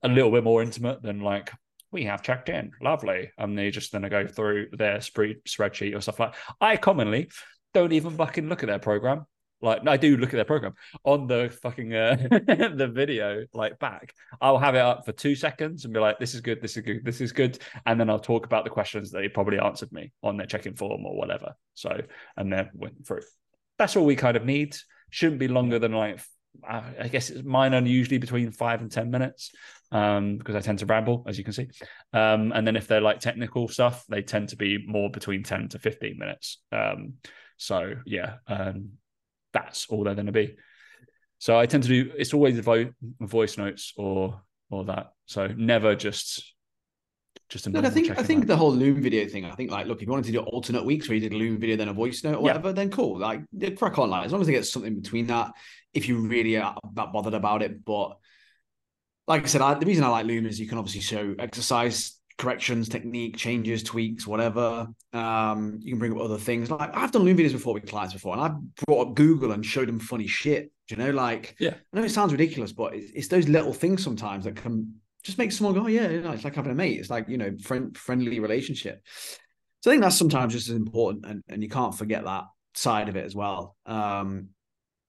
a 0.03 0.09
little 0.09 0.31
bit 0.31 0.45
more 0.45 0.63
intimate 0.63 1.03
than 1.03 1.21
like 1.21 1.53
we 1.93 2.05
have 2.05 2.23
checked 2.23 2.49
in, 2.49 2.73
lovely, 2.81 3.31
and 3.37 3.59
they're 3.59 3.71
just 3.71 3.93
to 3.93 4.09
go 4.09 4.27
through 4.27 4.69
their 4.73 4.99
spreadsheet 4.99 5.95
or 5.95 6.01
stuff 6.01 6.21
like. 6.21 6.35
I 6.61 6.77
commonly 6.77 7.31
don't 7.75 7.93
even 7.93 8.17
fucking 8.17 8.49
look 8.49 8.63
at 8.63 8.69
their 8.69 8.79
program. 8.79 9.27
Like 9.63 9.87
I 9.87 9.97
do 9.97 10.17
look 10.17 10.31
at 10.31 10.37
their 10.37 10.45
program 10.45 10.75
on 11.05 11.27
the 11.27 11.57
fucking 11.63 11.95
uh, 11.95 12.17
the 12.31 12.91
video 12.93 13.45
like 13.53 13.79
back. 13.79 14.13
I'll 14.41 14.59
have 14.59 14.75
it 14.75 14.81
up 14.81 15.07
for 15.07 15.13
two 15.13 15.35
seconds 15.35 15.85
and 15.85 15.95
be 15.95 16.01
like, 16.01 16.19
"This 16.19 16.35
is 16.35 16.41
good. 16.41 16.61
This 16.61 16.77
is 16.77 16.83
good. 16.83 17.05
This 17.05 17.21
is 17.21 17.33
good," 17.33 17.59
and 17.87 17.99
then 17.99 18.11
I'll 18.11 18.19
talk 18.19 18.45
about 18.45 18.65
the 18.65 18.71
questions 18.71 19.11
that 19.11 19.21
they 19.21 19.29
probably 19.29 19.59
answered 19.59 19.93
me 19.93 20.13
on 20.23 20.37
their 20.37 20.47
check-in 20.47 20.77
form 20.77 21.07
or 21.07 21.17
whatever. 21.17 21.55
So 21.75 22.01
and 22.37 22.53
then 22.53 22.71
went 22.75 23.07
through. 23.07 23.23
That's 23.79 23.97
all 23.97 24.05
we 24.05 24.17
kind 24.17 24.37
of 24.37 24.45
need. 24.45 24.77
Shouldn't 25.11 25.41
be 25.41 25.49
longer 25.49 25.79
than 25.79 25.93
like 25.93 26.21
I 26.65 27.09
guess 27.09 27.31
it's 27.31 27.45
mine 27.45 27.75
are 27.75 27.83
usually 27.83 28.19
between 28.19 28.51
five 28.51 28.81
and 28.81 28.91
ten 28.91 29.11
minutes 29.11 29.53
um, 29.93 30.39
because 30.39 30.55
I 30.55 30.61
tend 30.61 30.79
to 30.81 30.87
ramble, 30.87 31.25
as 31.27 31.39
you 31.39 31.45
can 31.45 31.53
see. 31.53 31.69
Um, 32.13 32.53
and 32.53 32.67
then 32.67 32.77
if 32.77 32.87
they're 32.87 33.01
like 33.01 33.21
technical 33.21 33.69
stuff, 33.69 34.05
they 34.09 34.23
tend 34.23 34.51
to 34.51 34.57
be 34.57 34.85
more 34.87 35.11
between 35.11 35.43
ten 35.43 35.69
to 35.69 35.79
fifteen 35.79 36.19
minutes. 36.19 36.63
Um, 36.73 37.15
so 37.57 37.95
yeah, 38.05 38.35
um, 38.49 38.91
that's 39.57 39.87
all 39.89 40.05
they're 40.05 40.15
going 40.15 40.27
to 40.27 40.33
be. 40.33 40.57
So 41.39 41.59
I 41.59 41.67
tend 41.67 41.83
to 41.85 41.89
do. 41.89 42.13
It's 42.17 42.35
always 42.35 42.59
vo- 42.61 42.93
voice 43.21 43.59
notes 43.59 43.93
or 43.97 44.41
or 44.71 44.85
that. 44.85 45.13
So 45.27 45.49
never 45.49 45.95
just 45.95 46.55
just 47.49 47.67
a 47.67 47.71
Look, 47.71 47.85
I 47.85 47.91
think 47.91 48.11
I 48.19 48.23
think 48.23 48.47
the 48.47 48.57
whole 48.57 48.73
Loom 48.73 49.01
video 49.01 49.27
thing. 49.29 49.45
I 49.45 49.53
think 49.53 49.71
like, 49.71 49.87
look, 49.87 49.99
if 49.99 50.07
you 50.07 50.11
wanted 50.11 50.27
to 50.27 50.33
do 50.33 50.41
alternate 50.41 50.85
weeks 50.85 51.09
where 51.09 51.15
you 51.15 51.21
did 51.21 51.33
a 51.33 51.37
Loom 51.37 51.59
video 51.59 51.77
then 51.77 51.89
a 51.89 51.93
voice 51.93 52.25
note 52.25 52.37
or 52.37 52.43
whatever, 52.43 52.73
then 52.73 52.91
cool. 52.91 53.19
Like, 53.19 53.43
crack 53.77 53.99
on. 53.99 54.11
Like, 54.11 54.27
as 54.27 54.33
long 54.33 54.41
as 54.41 54.47
they 54.47 54.53
get 54.53 54.67
something 54.67 55.01
between 55.01 55.29
that, 55.29 55.53
if 55.95 56.09
you 56.09 56.19
really 56.19 56.57
are 56.57 56.77
that 56.95 57.13
bothered 57.13 57.35
about 57.35 57.63
it. 57.63 57.85
But 57.85 58.17
like 59.29 59.45
I 59.45 59.47
said, 59.47 59.61
I, 59.61 59.75
the 59.75 59.87
reason 59.87 60.05
I 60.05 60.09
like 60.09 60.27
Loom 60.27 60.47
is 60.47 60.59
you 60.59 60.69
can 60.69 60.79
obviously 60.79 61.03
show 61.03 61.35
exercise 61.39 62.16
corrections, 62.39 62.89
technique 62.89 63.37
changes, 63.37 63.83
tweaks, 63.83 64.27
whatever. 64.27 64.89
Um, 65.13 65.79
you 65.81 65.93
can 65.93 65.99
bring 65.99 66.13
up 66.13 66.21
other 66.21 66.39
things. 66.39 66.71
Like 66.71 66.97
I've 66.97 67.13
done 67.13 67.23
Loom 67.23 67.37
videos 67.37 67.53
before 67.53 67.75
with 67.75 67.87
clients 67.87 68.15
before, 68.15 68.35
and 68.35 68.43
I've 68.43 68.87
brought 68.87 69.09
up 69.09 69.15
Google 69.15 69.53
and 69.53 69.65
showed 69.65 69.89
them 69.89 69.99
funny 69.99 70.27
shit. 70.27 70.71
Do 70.89 70.95
you 70.95 71.03
know, 71.03 71.11
like, 71.11 71.57
yeah, 71.59 71.75
I 71.93 71.97
know 71.97 72.05
it 72.05 72.11
sounds 72.11 72.33
ridiculous, 72.33 72.73
but 72.73 72.95
it's, 72.95 73.11
it's 73.15 73.29
those 73.29 73.49
little 73.49 73.73
things 73.73 74.05
sometimes 74.05 74.45
that 74.45 74.57
can 74.57 74.95
just 75.25 75.39
make 75.39 75.51
someone 75.51 75.75
go, 75.75 75.85
oh, 75.85 75.89
yeah, 75.89 76.09
you 76.09 76.21
know, 76.21 76.31
it's 76.31 76.45
like 76.45 76.55
having 76.55 76.71
a 76.71 76.75
mate. 76.75 77.01
It's 77.01 77.11
like, 77.11 77.29
you 77.29 77.39
know, 77.39 77.57
friend, 77.61 77.97
friendly 77.97 78.39
relationship. 78.39 79.03
So 79.81 79.91
I 79.91 79.95
think 79.95 80.03
that's 80.03 80.17
sometimes 80.17 80.53
just 80.53 80.69
as 80.69 80.77
important. 80.77 81.27
And, 81.27 81.43
and 81.49 81.63
you 81.63 81.69
can't 81.69 81.97
forget 81.97 82.25
that 82.25 82.45
side 82.75 83.09
of 83.09 83.17
it 83.17 83.25
as 83.25 83.35
well. 83.35 83.77
Um, 83.87 84.51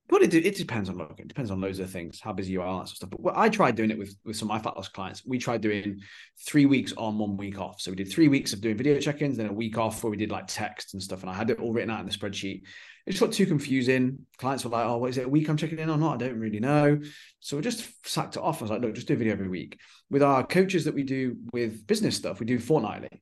but 0.10 0.24
it, 0.24 0.34
it 0.34 0.56
depends 0.56 0.90
on 0.90 0.98
look, 0.98 1.20
it 1.20 1.28
depends 1.28 1.52
on 1.52 1.60
loads 1.60 1.80
of 1.80 1.90
things, 1.90 2.20
how 2.22 2.32
busy 2.32 2.54
you 2.54 2.62
are, 2.62 2.80
that 2.80 2.88
sort 2.88 2.92
of 2.92 2.98
stuff. 2.98 3.10
But 3.10 3.20
what 3.20 3.38
I 3.38 3.50
tried 3.50 3.76
doing 3.76 3.92
it 3.92 3.98
with 3.98 4.16
with 4.24 4.38
some 4.38 4.50
of 4.50 4.56
my 4.56 4.60
fat 4.60 4.78
loss 4.78 4.88
clients. 4.88 5.24
We 5.26 5.38
tried 5.38 5.62
doing 5.62 6.00
three 6.46 6.66
weeks 6.66 6.94
on, 6.98 7.18
one 7.18 7.36
week 7.36 7.60
off. 7.60 7.82
So 7.82 7.92
we 7.92 7.98
did 7.98 8.10
three 8.10 8.28
weeks 8.28 8.54
of 8.54 8.62
doing 8.62 8.78
video 8.78 9.00
check-ins, 9.00 9.38
then 9.38 9.48
a 9.48 9.54
week 9.54 9.78
off 9.78 10.04
where 10.04 10.12
we 10.12 10.18
did 10.18 10.32
like 10.32 10.48
text 10.48 10.94
and 10.94 11.04
stuff. 11.04 11.22
And 11.22 11.30
I 11.30 11.34
had 11.34 11.50
it 11.50 11.60
all 11.60 11.74
written 11.74 11.90
out 11.90 12.00
in 12.00 12.06
the 12.06 12.12
spreadsheet. 12.12 12.62
It 13.06 13.12
just 13.12 13.22
got 13.22 13.34
too 13.34 13.46
confusing. 13.46 14.20
Clients 14.38 14.64
were 14.64 14.72
like, 14.72 14.86
"Oh, 14.86 14.98
what 14.98 15.10
is 15.10 15.18
it? 15.18 15.26
A 15.26 15.30
week 15.30 15.50
I'm 15.50 15.58
checking 15.58 15.80
in 15.80 15.90
or 15.90 15.98
not? 15.98 16.22
I 16.22 16.28
don't 16.28 16.40
really 16.40 16.60
know." 16.60 17.00
So 17.40 17.58
we 17.58 17.64
just 17.64 17.90
sacked 18.08 18.38
it 18.38 18.42
off. 18.42 18.62
I 18.62 18.66
was 18.66 18.72
like, 18.72 18.82
"Look, 18.82 18.96
just 18.96 19.08
do 19.08 19.14
a 19.14 19.18
video 19.18 19.34
every 19.34 19.50
week." 19.50 19.80
With 20.10 20.24
our 20.24 20.46
coaches 20.46 20.86
that 20.86 20.94
we 20.94 21.04
do 21.04 21.38
with 21.52 21.86
business 21.86 22.16
stuff, 22.16 22.40
we 22.40 22.46
do 22.46 22.60
fortnightly. 22.60 23.22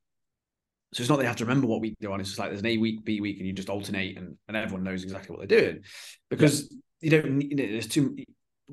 So 0.95 1.01
it's 1.01 1.09
not 1.09 1.19
they 1.19 1.25
have 1.25 1.35
to 1.35 1.43
remember 1.43 1.67
what 1.67 1.81
week 1.81 1.97
they're 1.99 2.09
on. 2.09 2.21
It's 2.21 2.29
just 2.29 2.39
like 2.39 2.51
there's 2.51 2.61
an 2.61 2.67
A 2.67 2.77
week, 2.77 3.03
B 3.03 3.19
week, 3.19 3.37
and 3.39 3.45
you 3.45 3.51
just 3.51 3.69
alternate, 3.69 4.17
and, 4.17 4.37
and 4.47 4.55
everyone 4.55 4.85
knows 4.85 5.03
exactly 5.03 5.35
what 5.35 5.45
they're 5.45 5.59
doing. 5.59 5.81
Because 6.29 6.73
you 7.01 7.09
don't 7.09 7.37
need 7.37 7.57
there's 7.57 7.87
too 7.87 8.15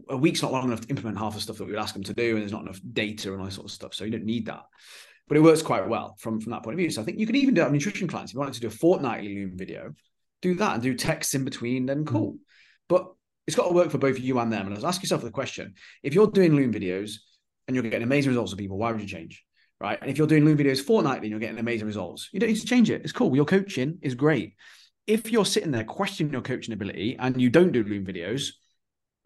a 0.08 0.16
week's 0.16 0.40
not 0.40 0.52
long 0.52 0.66
enough 0.66 0.82
to 0.82 0.88
implement 0.88 1.18
half 1.18 1.34
the 1.34 1.40
stuff 1.40 1.58
that 1.58 1.64
we 1.64 1.72
would 1.72 1.80
ask 1.80 1.94
them 1.94 2.04
to 2.04 2.14
do, 2.14 2.34
and 2.34 2.42
there's 2.42 2.52
not 2.52 2.62
enough 2.62 2.78
data 2.92 3.32
and 3.32 3.40
all 3.40 3.46
that 3.46 3.52
sort 3.52 3.64
of 3.64 3.72
stuff. 3.72 3.92
So 3.92 4.04
you 4.04 4.12
don't 4.12 4.24
need 4.24 4.46
that. 4.46 4.62
But 5.26 5.36
it 5.36 5.40
works 5.40 5.62
quite 5.62 5.88
well 5.88 6.14
from, 6.20 6.40
from 6.40 6.52
that 6.52 6.62
point 6.62 6.74
of 6.74 6.78
view. 6.78 6.90
So 6.90 7.02
I 7.02 7.04
think 7.04 7.18
you 7.18 7.26
can 7.26 7.34
even 7.34 7.54
do 7.54 7.62
that 7.62 7.72
nutrition 7.72 8.06
clients. 8.06 8.30
If 8.30 8.34
you 8.34 8.40
wanted 8.40 8.54
to 8.54 8.60
do 8.60 8.68
a 8.68 8.70
fortnightly 8.70 9.34
Loom 9.34 9.58
video, 9.58 9.92
do 10.42 10.54
that 10.54 10.74
and 10.74 10.82
do 10.82 10.94
texts 10.94 11.34
in 11.34 11.44
between, 11.44 11.86
then 11.86 12.04
cool. 12.04 12.34
Mm. 12.34 12.38
But 12.88 13.12
it's 13.48 13.56
got 13.56 13.66
to 13.66 13.74
work 13.74 13.90
for 13.90 13.98
both 13.98 14.20
you 14.20 14.38
and 14.38 14.52
them. 14.52 14.68
And 14.68 14.84
ask 14.84 15.02
yourself 15.02 15.22
the 15.22 15.32
question: 15.32 15.74
if 16.04 16.14
you're 16.14 16.28
doing 16.28 16.54
Loom 16.54 16.72
videos 16.72 17.16
and 17.66 17.74
you're 17.74 17.82
getting 17.82 18.04
amazing 18.04 18.30
results 18.30 18.52
of 18.52 18.58
people, 18.58 18.78
why 18.78 18.92
would 18.92 19.00
you 19.00 19.08
change? 19.08 19.44
Right. 19.82 19.98
And 20.00 20.08
if 20.08 20.16
you're 20.16 20.28
doing 20.28 20.44
Loom 20.44 20.56
videos 20.56 20.80
fortnightly 20.80 21.26
and 21.26 21.30
you're 21.32 21.40
getting 21.40 21.58
amazing 21.58 21.88
results, 21.88 22.28
you 22.32 22.38
don't 22.38 22.50
need 22.50 22.60
to 22.60 22.66
change 22.66 22.88
it. 22.88 23.02
It's 23.02 23.10
cool. 23.10 23.34
Your 23.34 23.44
coaching 23.44 23.98
is 24.00 24.14
great. 24.14 24.54
If 25.08 25.32
you're 25.32 25.44
sitting 25.44 25.72
there 25.72 25.82
questioning 25.82 26.32
your 26.32 26.40
coaching 26.40 26.72
ability 26.72 27.16
and 27.18 27.40
you 27.40 27.50
don't 27.50 27.72
do 27.72 27.82
Loom 27.82 28.06
videos, 28.06 28.50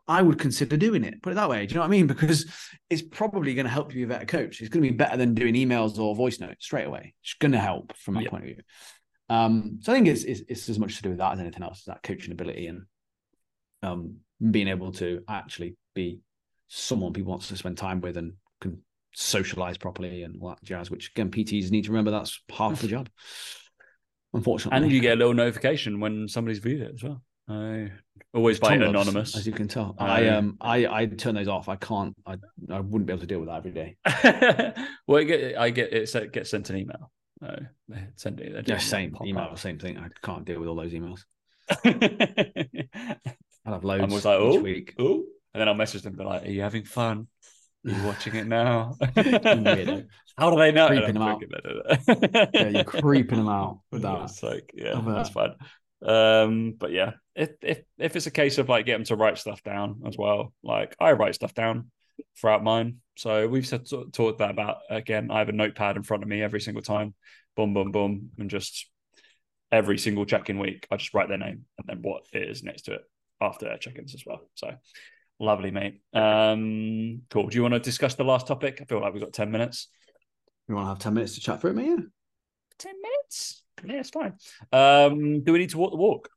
I 0.09 0.23
would 0.23 0.39
consider 0.39 0.79
doing 0.79 1.05
it. 1.05 1.23
Put 1.23 1.33
it 1.33 1.37
that 1.37 1.51
way. 1.51 1.67
Do 1.67 1.73
you 1.73 1.75
know 1.75 1.83
what 1.83 1.89
I 1.89 1.91
mean? 1.91 2.07
Because 2.17 2.51
it's 2.89 3.03
probably 3.03 3.53
going 3.53 3.67
to 3.67 3.71
help 3.73 3.93
you 3.93 4.07
be 4.07 4.15
a 4.15 4.17
better 4.17 4.25
coach. 4.25 4.63
It's 4.63 4.71
going 4.71 4.83
to 4.83 4.91
be 4.91 4.97
better 4.97 5.19
than 5.19 5.35
doing 5.35 5.55
emails 5.55 5.99
or 5.99 6.17
voice 6.17 6.41
notes 6.41 6.65
straight 6.65 6.87
away. 6.87 7.15
It's 7.23 7.35
going 7.35 7.53
to 7.53 7.59
help 7.59 7.95
from 7.99 8.15
my 8.15 8.25
point 8.25 8.45
of 8.45 8.49
view. 8.49 8.63
Um, 9.29 9.81
so 9.83 9.93
I 9.93 9.97
think 9.97 10.09
it's, 10.09 10.25
it's, 10.25 10.41
it's 10.49 10.69
as 10.71 10.79
much 10.79 10.97
to 10.97 11.03
do 11.03 11.11
with 11.11 11.19
that 11.19 11.35
as 11.35 11.41
anything 11.41 11.65
else. 11.65 11.83
That 11.87 12.03
coaching 12.03 12.33
ability 12.33 12.69
and 12.69 12.87
um, 13.83 14.17
being 14.51 14.69
able 14.69 14.93
to 14.93 15.23
actually 15.29 15.77
be 15.95 16.21
someone 16.69 17.13
people 17.13 17.33
wants 17.33 17.49
to 17.49 17.57
spend 17.59 17.77
time 17.77 18.01
with 18.01 18.17
and 18.17 18.35
can 18.63 18.81
socialize 19.17 19.79
properly 19.79 20.23
and 20.23 20.41
all 20.41 20.51
that 20.51 20.63
jazz. 20.63 20.91
Which 20.91 21.11
again, 21.11 21.31
PTs 21.31 21.71
need 21.71 21.85
to 21.85 21.91
remember 21.91 22.11
that's 22.11 22.41
half 22.51 22.81
the 22.81 22.89
job. 22.97 23.09
Unfortunately, 24.33 24.77
and 24.77 24.93
you 24.93 25.01
get 25.01 25.15
a 25.15 25.17
little 25.17 25.35
notification 25.35 25.99
when 25.99 26.29
somebody's 26.29 26.59
viewed 26.59 26.83
it 26.83 26.93
as 26.95 27.03
well. 27.03 27.23
I 27.49 27.93
always 28.35 28.59
by 28.59 28.75
anonymous, 28.75 29.37
as 29.37 29.47
you 29.47 29.53
can 29.53 29.69
tell. 29.69 29.95
I 29.99 30.29
um 30.29 30.59
I 30.61 30.87
I 30.87 31.07
turn 31.07 31.35
those 31.35 31.49
off. 31.49 31.69
I 31.69 31.77
can't. 31.77 32.15
I 32.27 32.37
I 32.71 32.81
wouldn't 32.81 33.07
be 33.07 33.13
able 33.13 33.21
to 33.21 33.27
deal 33.27 33.39
with 33.39 33.49
that 33.49 33.57
every 33.57 33.71
day. 33.71 33.97
well, 35.07 35.21
I 35.21 35.25
get 35.25 35.59
I 35.59 35.71
get 35.71 35.93
it 35.93 36.33
gets 36.33 36.51
sent 36.51 36.71
an 36.71 36.77
email. 36.77 37.11
No, 37.41 37.57
send 38.17 38.41
it. 38.41 38.69
Yeah, 38.69 38.79
same 38.79 39.17
email, 39.25 39.57
same 39.57 39.79
thing. 39.79 39.99
I 39.99 40.09
can't 40.23 40.45
deal 40.45 40.59
with 40.59 40.69
all 40.69 40.77
those 40.77 40.93
emails. 40.93 41.25
I'll 43.65 43.75
have 43.75 43.85
loads. 43.85 44.13
I 44.13 44.15
was 44.15 44.25
like, 44.25 44.39
oh, 44.39 44.61
week. 44.61 44.95
oh, 44.99 45.25
and 45.55 45.61
then 45.61 45.69
I'll 45.69 45.75
message 45.75 46.03
them, 46.03 46.17
be 46.17 46.25
like, 46.25 46.45
"Are 46.45 46.51
you 46.51 46.63
having 46.63 46.85
fun? 46.85 47.29
Are 47.87 48.07
watching 48.07 48.35
it 48.35 48.47
now?" 48.47 48.97
How 50.39 50.51
do 50.51 50.59
they 50.59 50.71
know? 50.73 50.89
Creeping 50.89 51.15
them 51.15 51.23
out. 51.23 51.43
yeah, 52.53 52.69
you're 52.69 52.85
creeping 52.85 53.39
them 53.39 53.49
out 53.49 53.81
with 53.91 54.03
that. 54.03 54.23
It's 54.25 54.43
like, 54.43 54.71
yeah, 54.75 55.01
that's 55.05 55.31
fine. 55.31 55.55
Um, 56.05 56.75
but 56.79 56.93
yeah, 56.93 57.13
if 57.35 57.51
if 57.63 57.81
if 57.99 58.17
it's 58.17 58.27
a 58.27 58.31
case 58.31 58.59
of 58.59 58.69
like 58.69 58.85
getting 58.85 59.07
to 59.07 59.17
write 59.17 59.39
stuff 59.39 59.63
down 59.63 60.03
as 60.07 60.17
well, 60.19 60.53
like 60.63 60.95
I 61.01 61.13
write 61.13 61.35
stuff 61.35 61.55
down 61.55 61.91
throughout 62.39 62.63
mine. 62.63 62.99
So 63.17 63.49
we've 63.49 63.67
said, 63.67 63.87
talked 64.13 64.39
that 64.39 64.51
about 64.51 64.79
again. 64.91 65.31
I 65.31 65.39
have 65.39 65.49
a 65.49 65.53
notepad 65.53 65.97
in 65.97 66.03
front 66.03 66.23
of 66.23 66.29
me 66.29 66.43
every 66.43 66.61
single 66.61 66.83
time, 66.83 67.15
boom, 67.57 67.73
boom, 67.73 67.93
boom, 67.93 68.31
and 68.39 68.51
just 68.51 68.91
every 69.73 69.99
single 69.99 70.25
check-in 70.25 70.59
week, 70.59 70.87
I 70.91 70.97
just 70.97 71.15
write 71.15 71.29
their 71.29 71.39
name 71.39 71.65
and 71.79 71.87
then 71.87 71.99
what 72.03 72.27
is 72.33 72.63
next 72.63 72.83
to 72.83 72.95
it 72.95 73.03
after 73.41 73.67
their 73.67 73.79
check-ins 73.79 74.15
as 74.15 74.25
well. 74.25 74.41
So 74.55 74.75
lovely, 75.39 75.71
mate. 75.71 76.01
Um, 76.13 77.23
cool. 77.31 77.49
Do 77.49 77.57
you 77.57 77.63
want 77.63 77.75
to 77.75 77.81
discuss 77.81 78.15
the 78.15 78.25
last 78.25 78.47
topic? 78.47 78.79
I 78.81 78.85
feel 78.85 79.01
like 79.01 79.13
we've 79.13 79.23
got 79.23 79.33
ten 79.33 79.51
minutes. 79.51 79.89
You 80.69 80.75
want 80.75 80.87
to 80.87 80.89
have 80.91 80.99
ten 80.99 81.15
minutes 81.15 81.35
to 81.35 81.41
chat 81.41 81.61
through 81.61 81.71
it, 81.73 81.77
mate? 81.77 81.87
Yeah. 81.87 82.05
Ten 82.79 82.95
minutes. 83.01 83.63
Yeah, 83.85 84.01
it's 84.01 84.11
fine. 84.11 84.35
Um, 84.73 85.43
do 85.43 85.53
we 85.53 85.59
need 85.59 85.71
to 85.71 85.79
walk 85.79 85.91
the 85.91 85.97
walk? 85.97 86.31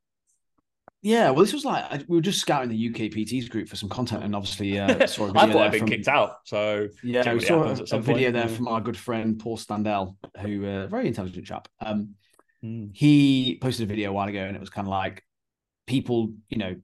Yeah, 1.01 1.29
well, 1.29 1.45
this 1.45 1.53
was 1.53 1.63
like 1.63 2.03
we 2.09 2.17
were 2.17 2.21
just 2.21 2.41
scouting 2.41 2.69
the 2.69 2.89
UK 2.89 3.11
PTs 3.11 3.49
group 3.49 3.69
for 3.69 3.77
some 3.77 3.87
content, 3.87 4.23
and 4.23 4.35
obviously, 4.35 4.77
uh, 4.77 4.87
saw 5.07 5.25
a 5.25 5.27
video 5.27 5.41
I 5.41 5.51
thought 5.53 5.61
I'd 5.61 5.71
been 5.71 5.79
from, 5.81 5.89
kicked 5.89 6.07
out. 6.09 6.37
So 6.43 6.89
yeah, 7.03 7.33
we 7.33 7.39
saw 7.39 7.63
a, 7.63 7.77
a 7.93 7.99
video 7.99 8.31
there 8.31 8.49
from 8.49 8.67
our 8.67 8.81
good 8.81 8.97
friend 8.97 9.39
Paul 9.39 9.57
Standell, 9.57 10.17
who 10.41 10.65
uh, 10.65 10.87
very 10.87 11.07
intelligent 11.07 11.45
chap. 11.45 11.69
Um, 11.79 12.15
mm. 12.63 12.89
he 12.93 13.57
posted 13.61 13.85
a 13.85 13.87
video 13.87 14.09
a 14.09 14.13
while 14.13 14.27
ago, 14.27 14.41
and 14.41 14.57
it 14.57 14.59
was 14.59 14.69
kind 14.69 14.87
of 14.87 14.91
like 14.91 15.23
people, 15.87 16.33
you 16.49 16.57
know, 16.57 16.75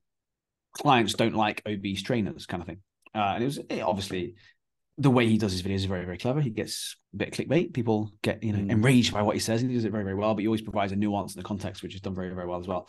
clients 0.77 1.13
don't 1.13 1.35
like 1.35 1.61
obese 1.65 2.03
trainers, 2.03 2.45
kind 2.45 2.61
of 2.61 2.67
thing. 2.67 2.81
Uh, 3.13 3.33
and 3.35 3.43
it 3.43 3.47
was 3.47 3.57
it 3.69 3.81
obviously 3.81 4.35
the 4.97 5.11
way 5.11 5.27
he 5.27 5.37
does 5.37 5.51
his 5.51 5.61
videos 5.61 5.75
is 5.75 5.85
very, 5.85 6.05
very 6.05 6.17
clever. 6.17 6.39
He 6.39 6.49
gets 6.49 6.95
a 7.13 7.17
bit 7.17 7.27
of 7.27 7.33
clickbait. 7.33 7.73
People 7.73 8.11
get, 8.21 8.41
you 8.43 8.53
know, 8.53 8.59
mm. 8.59 8.71
enraged 8.71 9.13
by 9.13 9.21
what 9.21 9.35
he 9.35 9.39
says. 9.41 9.61
He 9.61 9.67
does 9.67 9.83
it 9.83 9.91
very, 9.91 10.03
very 10.03 10.15
well, 10.15 10.33
but 10.33 10.41
he 10.41 10.47
always 10.47 10.61
provides 10.61 10.93
a 10.93 10.95
nuance 10.95 11.35
in 11.35 11.39
the 11.39 11.47
context, 11.47 11.83
which 11.83 11.95
is 11.95 12.01
done 12.01 12.15
very, 12.15 12.29
very 12.29 12.47
well 12.47 12.59
as 12.59 12.67
well. 12.67 12.87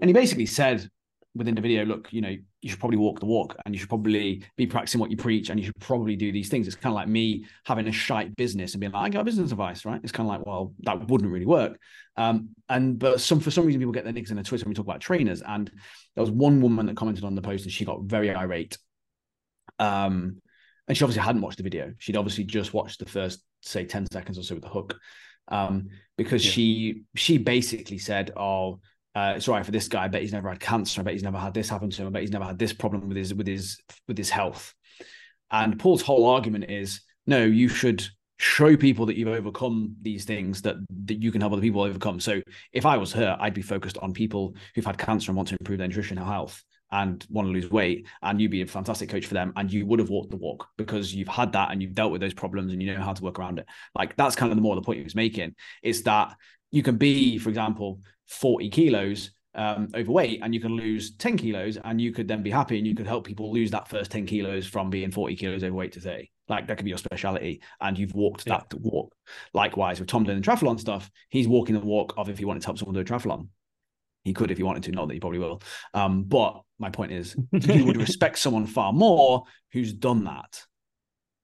And 0.00 0.08
he 0.08 0.12
basically 0.12 0.46
said 0.46 0.88
within 1.38 1.54
the 1.54 1.60
video, 1.60 1.84
look, 1.84 2.12
you 2.12 2.20
know, 2.20 2.36
you 2.60 2.68
should 2.68 2.80
probably 2.80 2.98
walk 2.98 3.20
the 3.20 3.26
walk 3.26 3.56
and 3.64 3.72
you 3.74 3.78
should 3.78 3.88
probably 3.88 4.44
be 4.56 4.66
practicing 4.66 5.00
what 5.00 5.10
you 5.10 5.16
preach 5.16 5.48
and 5.48 5.58
you 5.58 5.66
should 5.66 5.78
probably 5.78 6.16
do 6.16 6.32
these 6.32 6.48
things. 6.48 6.66
It's 6.66 6.74
kind 6.74 6.92
of 6.92 6.96
like 6.96 7.06
me 7.06 7.46
having 7.64 7.86
a 7.86 7.92
shite 7.92 8.34
business 8.34 8.74
and 8.74 8.80
being 8.80 8.92
like, 8.92 9.06
I 9.06 9.08
got 9.08 9.24
business 9.24 9.52
advice, 9.52 9.84
right? 9.84 10.00
It's 10.02 10.10
kind 10.10 10.28
of 10.28 10.36
like, 10.36 10.44
well, 10.44 10.74
that 10.80 11.08
wouldn't 11.08 11.30
really 11.30 11.46
work. 11.46 11.78
Um, 12.16 12.50
and 12.68 12.98
but 12.98 13.20
some 13.20 13.38
for 13.38 13.52
some 13.52 13.64
reason 13.64 13.80
people 13.80 13.92
get 13.92 14.02
their 14.02 14.12
nicks 14.12 14.32
in 14.32 14.38
a 14.38 14.42
twist 14.42 14.64
when 14.64 14.70
we 14.70 14.74
talk 14.74 14.86
about 14.86 15.00
trainers. 15.00 15.40
And 15.40 15.70
there 16.16 16.22
was 16.22 16.32
one 16.32 16.60
woman 16.60 16.86
that 16.86 16.96
commented 16.96 17.24
on 17.24 17.36
the 17.36 17.42
post 17.42 17.64
and 17.64 17.72
she 17.72 17.84
got 17.84 18.02
very 18.02 18.34
irate. 18.34 18.76
Um, 19.78 20.42
and 20.88 20.96
she 20.96 21.04
obviously 21.04 21.22
hadn't 21.22 21.42
watched 21.42 21.58
the 21.58 21.62
video. 21.62 21.94
She'd 21.98 22.16
obviously 22.16 22.44
just 22.44 22.74
watched 22.74 22.98
the 22.98 23.06
first, 23.06 23.44
say, 23.62 23.84
10 23.84 24.06
seconds 24.10 24.38
or 24.38 24.42
so 24.42 24.54
with 24.56 24.64
the 24.64 24.70
hook. 24.70 24.98
Um, 25.46 25.90
because 26.16 26.44
yeah. 26.44 26.50
she 26.50 27.02
she 27.14 27.38
basically 27.38 27.98
said, 27.98 28.32
Oh, 28.36 28.80
uh, 29.14 29.34
it's 29.36 29.46
for 29.46 29.62
this 29.70 29.88
guy. 29.88 30.04
I 30.04 30.08
bet 30.08 30.22
he's 30.22 30.32
never 30.32 30.48
had 30.48 30.60
cancer. 30.60 31.00
I 31.00 31.04
bet 31.04 31.14
he's 31.14 31.22
never 31.22 31.38
had 31.38 31.54
this 31.54 31.68
happen 31.68 31.90
to 31.90 32.02
him. 32.02 32.08
I 32.08 32.10
bet 32.10 32.22
he's 32.22 32.30
never 32.30 32.44
had 32.44 32.58
this 32.58 32.72
problem 32.72 33.08
with 33.08 33.16
his 33.16 33.34
with 33.34 33.46
his 33.46 33.78
with 34.06 34.18
his 34.18 34.30
health. 34.30 34.74
And 35.50 35.78
Paul's 35.78 36.02
whole 36.02 36.26
argument 36.26 36.70
is, 36.70 37.00
no, 37.26 37.44
you 37.44 37.68
should 37.68 38.06
show 38.38 38.76
people 38.76 39.06
that 39.06 39.16
you've 39.16 39.28
overcome 39.28 39.96
these 40.00 40.24
things 40.24 40.62
that, 40.62 40.76
that 41.06 41.20
you 41.20 41.32
can 41.32 41.40
help 41.40 41.52
other 41.52 41.62
people 41.62 41.80
overcome. 41.80 42.20
So 42.20 42.40
if 42.72 42.86
I 42.86 42.96
was 42.96 43.12
her, 43.14 43.36
I'd 43.40 43.54
be 43.54 43.62
focused 43.62 43.98
on 43.98 44.12
people 44.12 44.54
who've 44.74 44.84
had 44.84 44.98
cancer 44.98 45.30
and 45.30 45.36
want 45.36 45.48
to 45.48 45.56
improve 45.58 45.78
their 45.78 45.88
nutrition 45.88 46.18
and 46.18 46.26
health 46.26 46.62
and 46.90 47.26
want 47.28 47.46
to 47.46 47.52
lose 47.52 47.70
weight 47.70 48.06
and 48.22 48.40
you'd 48.40 48.50
be 48.50 48.62
a 48.62 48.66
fantastic 48.66 49.10
coach 49.10 49.26
for 49.26 49.34
them 49.34 49.52
and 49.56 49.72
you 49.72 49.84
would 49.84 49.98
have 49.98 50.08
walked 50.08 50.30
the 50.30 50.36
walk 50.36 50.68
because 50.78 51.14
you've 51.14 51.28
had 51.28 51.52
that 51.52 51.70
and 51.70 51.82
you've 51.82 51.94
dealt 51.94 52.12
with 52.12 52.20
those 52.20 52.32
problems 52.32 52.72
and 52.72 52.82
you 52.82 52.94
know 52.94 53.02
how 53.02 53.12
to 53.12 53.22
work 53.22 53.38
around 53.38 53.58
it 53.58 53.66
like 53.94 54.16
that's 54.16 54.36
kind 54.36 54.50
of 54.50 54.56
the 54.56 54.62
more 54.62 54.74
the 54.74 54.80
point 54.80 54.96
he 54.96 55.04
was 55.04 55.14
making 55.14 55.54
is 55.82 56.02
that 56.04 56.34
you 56.70 56.82
can 56.82 56.96
be 56.96 57.38
for 57.38 57.48
example 57.48 58.00
40 58.26 58.68
kilos 58.70 59.30
um, 59.54 59.88
overweight 59.94 60.40
and 60.42 60.54
you 60.54 60.60
can 60.60 60.72
lose 60.72 61.16
10 61.16 61.36
kilos 61.36 61.78
and 61.82 62.00
you 62.00 62.12
could 62.12 62.28
then 62.28 62.42
be 62.42 62.50
happy 62.50 62.78
and 62.78 62.86
you 62.86 62.94
could 62.94 63.06
help 63.06 63.26
people 63.26 63.52
lose 63.52 63.70
that 63.70 63.88
first 63.88 64.10
10 64.10 64.26
kilos 64.26 64.66
from 64.66 64.90
being 64.90 65.10
40 65.10 65.36
kilos 65.36 65.64
overweight 65.64 65.92
to 65.92 66.00
30 66.00 66.30
like 66.48 66.66
that 66.66 66.76
could 66.76 66.84
be 66.84 66.90
your 66.90 66.98
speciality 66.98 67.60
and 67.80 67.98
you've 67.98 68.14
walked 68.14 68.44
yeah. 68.46 68.58
that 68.58 68.74
walk. 68.80 69.14
Likewise 69.54 69.98
with 69.98 70.08
tom 70.08 70.24
doing 70.24 70.40
the 70.40 70.46
triathlon 70.46 70.78
stuff 70.78 71.10
he's 71.28 71.48
walking 71.48 71.74
the 71.74 71.80
walk 71.80 72.14
of 72.16 72.28
if 72.28 72.38
he 72.38 72.44
wanted 72.44 72.60
to 72.60 72.66
help 72.66 72.78
someone 72.78 72.94
do 72.94 73.00
a 73.00 73.04
triathlon. 73.04 73.48
He 74.24 74.34
could 74.34 74.50
if 74.50 74.58
he 74.58 74.62
wanted 74.62 74.82
to 74.84 74.92
not 74.92 75.08
that 75.08 75.14
he 75.14 75.20
probably 75.20 75.38
will. 75.38 75.62
Um, 75.94 76.24
but 76.24 76.60
my 76.78 76.90
point 76.90 77.12
is 77.12 77.34
you 77.52 77.84
would 77.84 77.96
respect 78.08 78.38
someone 78.38 78.66
far 78.66 78.92
more 78.92 79.44
who's 79.72 79.92
done 79.92 80.24
that 80.24 80.62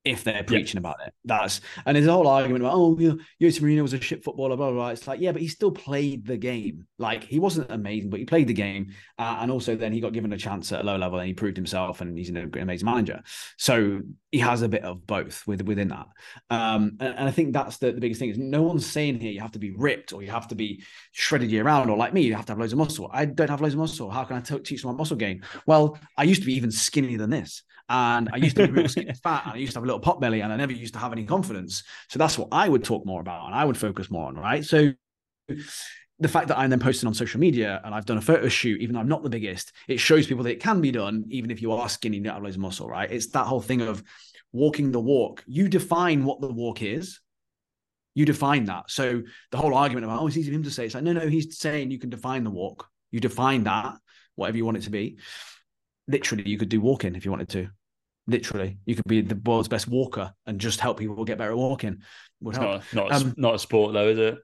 if 0.05 0.23
they're 0.23 0.45
preaching 0.45 0.77
yeah. 0.77 0.91
about 0.91 0.97
it. 1.07 1.15
That's 1.25 1.61
and 1.87 1.97
there's 1.97 2.07
a 2.07 2.13
whole 2.13 2.29
argument 2.29 2.63
about 2.63 2.75
oh, 2.75 2.99
you 2.99 3.09
know, 3.11 3.19
Jose 3.41 3.61
Mourinho 3.61 3.83
was 3.83 3.95
a 3.95 4.01
shit 4.01 4.23
footballer, 4.23 4.57
blah, 4.57 4.71
blah 4.71 4.75
blah. 4.75 4.89
It's 4.89 5.07
like 5.07 5.21
yeah, 5.21 5.33
but 5.33 5.41
he 5.41 5.49
still 5.49 5.71
played 5.71 6.27
the 6.27 6.37
game. 6.37 6.87
Like 6.99 7.25
he 7.25 7.39
wasn't 7.39 7.71
amazing, 7.71 8.11
but 8.11 8.21
he 8.21 8.27
played 8.27 8.49
the 8.49 8.55
game, 8.55 8.93
uh, 9.19 9.39
and 9.41 9.51
also 9.51 9.77
then 9.77 9.93
he 9.93 10.01
got 10.01 10.13
given 10.13 10.33
a 10.33 10.39
chance 10.39 10.73
at 10.73 10.83
a 10.83 10.85
low 10.85 10.97
level 10.97 11.19
and 11.19 11.27
he 11.27 11.35
proved 11.35 11.57
himself, 11.57 12.01
and 12.01 12.19
he's 12.19 12.29
an 12.29 12.53
amazing 12.55 12.87
manager. 12.87 13.23
So 13.57 14.01
he 14.31 14.39
has 14.41 14.63
a 14.63 14.69
bit 14.69 14.85
of 14.85 15.07
both 15.07 15.47
with 15.47 15.63
within 15.63 15.89
that. 15.89 16.07
Um, 16.51 16.97
and, 17.01 17.15
and 17.17 17.29
I 17.29 17.31
think 17.31 17.55
that's 17.55 17.79
the, 17.79 17.93
the 17.93 18.01
biggest 18.01 18.21
thing 18.21 18.31
is 18.31 18.39
no 18.39 18.63
one's 18.63 18.87
saying 18.87 19.21
here 19.21 19.33
you 19.33 19.41
have 19.41 19.53
to 19.53 19.59
be 19.59 19.71
ripped 19.71 20.13
or 20.13 20.23
you 20.23 20.31
have 20.31 20.49
to 20.49 20.55
be 20.55 20.83
shredded 21.13 21.51
year 21.51 21.65
round 21.65 21.89
or 21.89 21.97
like 21.97 22.13
me 22.13 22.23
you 22.23 22.35
have 22.35 22.47
to 22.47 22.53
have 22.53 22.59
loads 22.59 22.73
of 22.73 22.79
muscle. 22.79 23.11
I 23.13 23.25
don't 23.25 23.49
have 23.49 23.63
loads 23.63 23.75
of 23.75 23.81
muscle. 23.81 24.11
How 24.11 24.25
can 24.25 24.37
I 24.37 24.41
t- 24.41 24.59
teach 24.59 24.85
my 24.85 24.93
muscle 24.93 25.17
gain? 25.17 25.43
Well, 25.67 25.99
I 26.19 26.25
used 26.25 26.43
to 26.43 26.47
be 26.47 26.55
even 26.55 26.71
skinnier 26.71 27.17
than 27.17 27.31
this. 27.31 27.63
And 27.89 28.30
I 28.32 28.37
used 28.37 28.57
to 28.57 28.66
be 28.66 28.72
real 28.72 28.89
skinny 28.89 29.12
fat 29.22 29.43
and 29.45 29.55
I 29.55 29.57
used 29.57 29.72
to 29.72 29.78
have 29.78 29.85
a 29.85 29.87
little 29.87 30.01
pot 30.01 30.20
belly 30.20 30.41
and 30.41 30.53
I 30.53 30.57
never 30.57 30.72
used 30.72 30.95
to 30.95 31.01
have 31.01 31.12
any 31.12 31.24
confidence. 31.24 31.82
So 32.09 32.18
that's 32.18 32.39
what 32.39 32.49
I 32.51 32.68
would 32.68 32.85
talk 32.85 33.05
more 33.05 33.20
about 33.20 33.47
and 33.47 33.55
I 33.55 33.64
would 33.64 33.76
focus 33.76 34.11
more 34.11 34.26
on, 34.26 34.37
right? 34.37 34.64
So 34.64 34.93
the 36.18 36.28
fact 36.28 36.49
that 36.49 36.59
I'm 36.59 36.70
then 36.70 36.80
posting 36.80 37.07
on 37.07 37.14
social 37.14 37.41
media 37.41 37.80
and 37.85 37.95
I've 37.95 38.07
done 38.07 38.16
a 38.16 38.22
photo 38.22 38.49
shoot, 38.49 38.80
even 38.80 38.95
though 38.95 39.01
I'm 39.01 39.09
not 39.09 39.22
the 39.22 39.30
biggest, 39.30 39.72
it 39.89 39.99
shows 39.99 40.26
people 40.26 40.45
that 40.45 40.53
it 40.53 40.61
can 40.61 40.80
be 40.80 40.93
done, 40.93 41.24
even 41.28 41.51
if 41.51 41.61
you 41.61 41.72
are 41.72 41.89
skinny 41.89 42.16
and 42.16 42.24
don't 42.24 42.35
have 42.35 42.43
loads 42.43 42.57
of 42.57 42.62
muscle, 42.62 42.89
right? 42.89 43.11
It's 43.11 43.26
that 43.28 43.45
whole 43.45 43.61
thing 43.61 43.82
of 43.82 44.03
walking 44.53 44.91
the 44.91 45.01
walk. 45.01 45.45
You 45.47 45.68
define 45.68 46.24
what 46.24 46.41
the 46.41 46.53
walk 46.53 46.82
is. 46.82 47.20
You 48.14 48.24
define 48.24 48.66
that. 48.66 48.91
So 48.91 49.22
the 49.51 49.59
whole 49.59 49.74
argument 49.74 50.05
about, 50.05 50.22
oh, 50.22 50.28
it's 50.28 50.37
easy 50.37 50.51
for 50.51 50.55
him 50.55 50.62
to 50.62 50.70
say, 50.70 50.87
it's 50.87 50.95
like, 50.95 51.03
no, 51.05 51.12
no, 51.12 51.26
he's 51.26 51.59
saying 51.59 51.91
you 51.91 51.99
can 51.99 52.11
define 52.11 52.45
the 52.45 52.51
walk. 52.51 52.89
You 53.11 53.18
define 53.20 53.64
that, 53.64 53.97
whatever 54.37 54.57
you 54.57 54.64
want 54.64 54.76
it 54.78 54.85
to 54.85 54.91
be 54.91 55.18
literally 56.09 56.49
you 56.49 56.59
could 56.59 56.69
do 56.69 56.81
walking 56.81 57.15
if 57.15 57.25
you 57.25 57.31
wanted 57.31 57.49
to. 57.51 57.69
Literally, 58.27 58.79
you 58.87 58.95
could 58.95 59.05
be 59.07 59.21
the 59.21 59.37
world's 59.45 59.69
best 59.69 59.87
walker 59.87 60.33
and 60.47 60.59
just 60.59 60.81
help 60.81 60.99
people 60.99 61.25
get 61.25 61.37
better 61.37 61.51
at 61.51 61.57
walking. 61.57 61.99
Would 62.41 62.57
help. 62.57 62.83
Not, 62.93 63.11
not, 63.11 63.13
um, 63.13 63.35
not 63.37 63.55
a 63.55 63.59
sport 63.59 63.93
though, 63.93 64.09
is 64.09 64.19
it? 64.19 64.39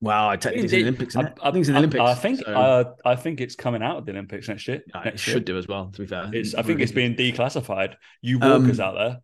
Well, 0.00 0.28
I 0.28 0.36
technically 0.36 0.64
it's 0.64 0.74
Olympics. 0.74 1.16
I, 1.16 1.32
I, 1.42 1.50
think 1.50 1.62
it's 1.62 1.68
the 1.68 1.76
Olympics. 1.76 2.00
I, 2.00 2.10
I 2.10 2.14
think 2.14 2.40
so. 2.40 2.52
uh, 2.52 2.84
I 3.04 3.16
think 3.16 3.40
it's 3.40 3.56
coming 3.56 3.82
out 3.82 3.96
of 3.96 4.06
the 4.06 4.12
Olympics 4.12 4.48
next 4.48 4.68
year. 4.68 4.82
Yeah, 4.94 5.02
next 5.02 5.14
it 5.14 5.18
should 5.20 5.34
year. 5.34 5.40
do 5.40 5.58
as 5.58 5.66
well. 5.66 5.90
To 5.90 5.98
be 5.98 6.06
fair, 6.06 6.30
it's, 6.32 6.54
I 6.54 6.62
think 6.62 6.80
it's 6.80 6.92
being 6.92 7.16
declassified. 7.16 7.94
You 8.20 8.38
walkers 8.38 8.80
um, 8.80 8.86
out 8.86 8.94
there, 8.94 9.18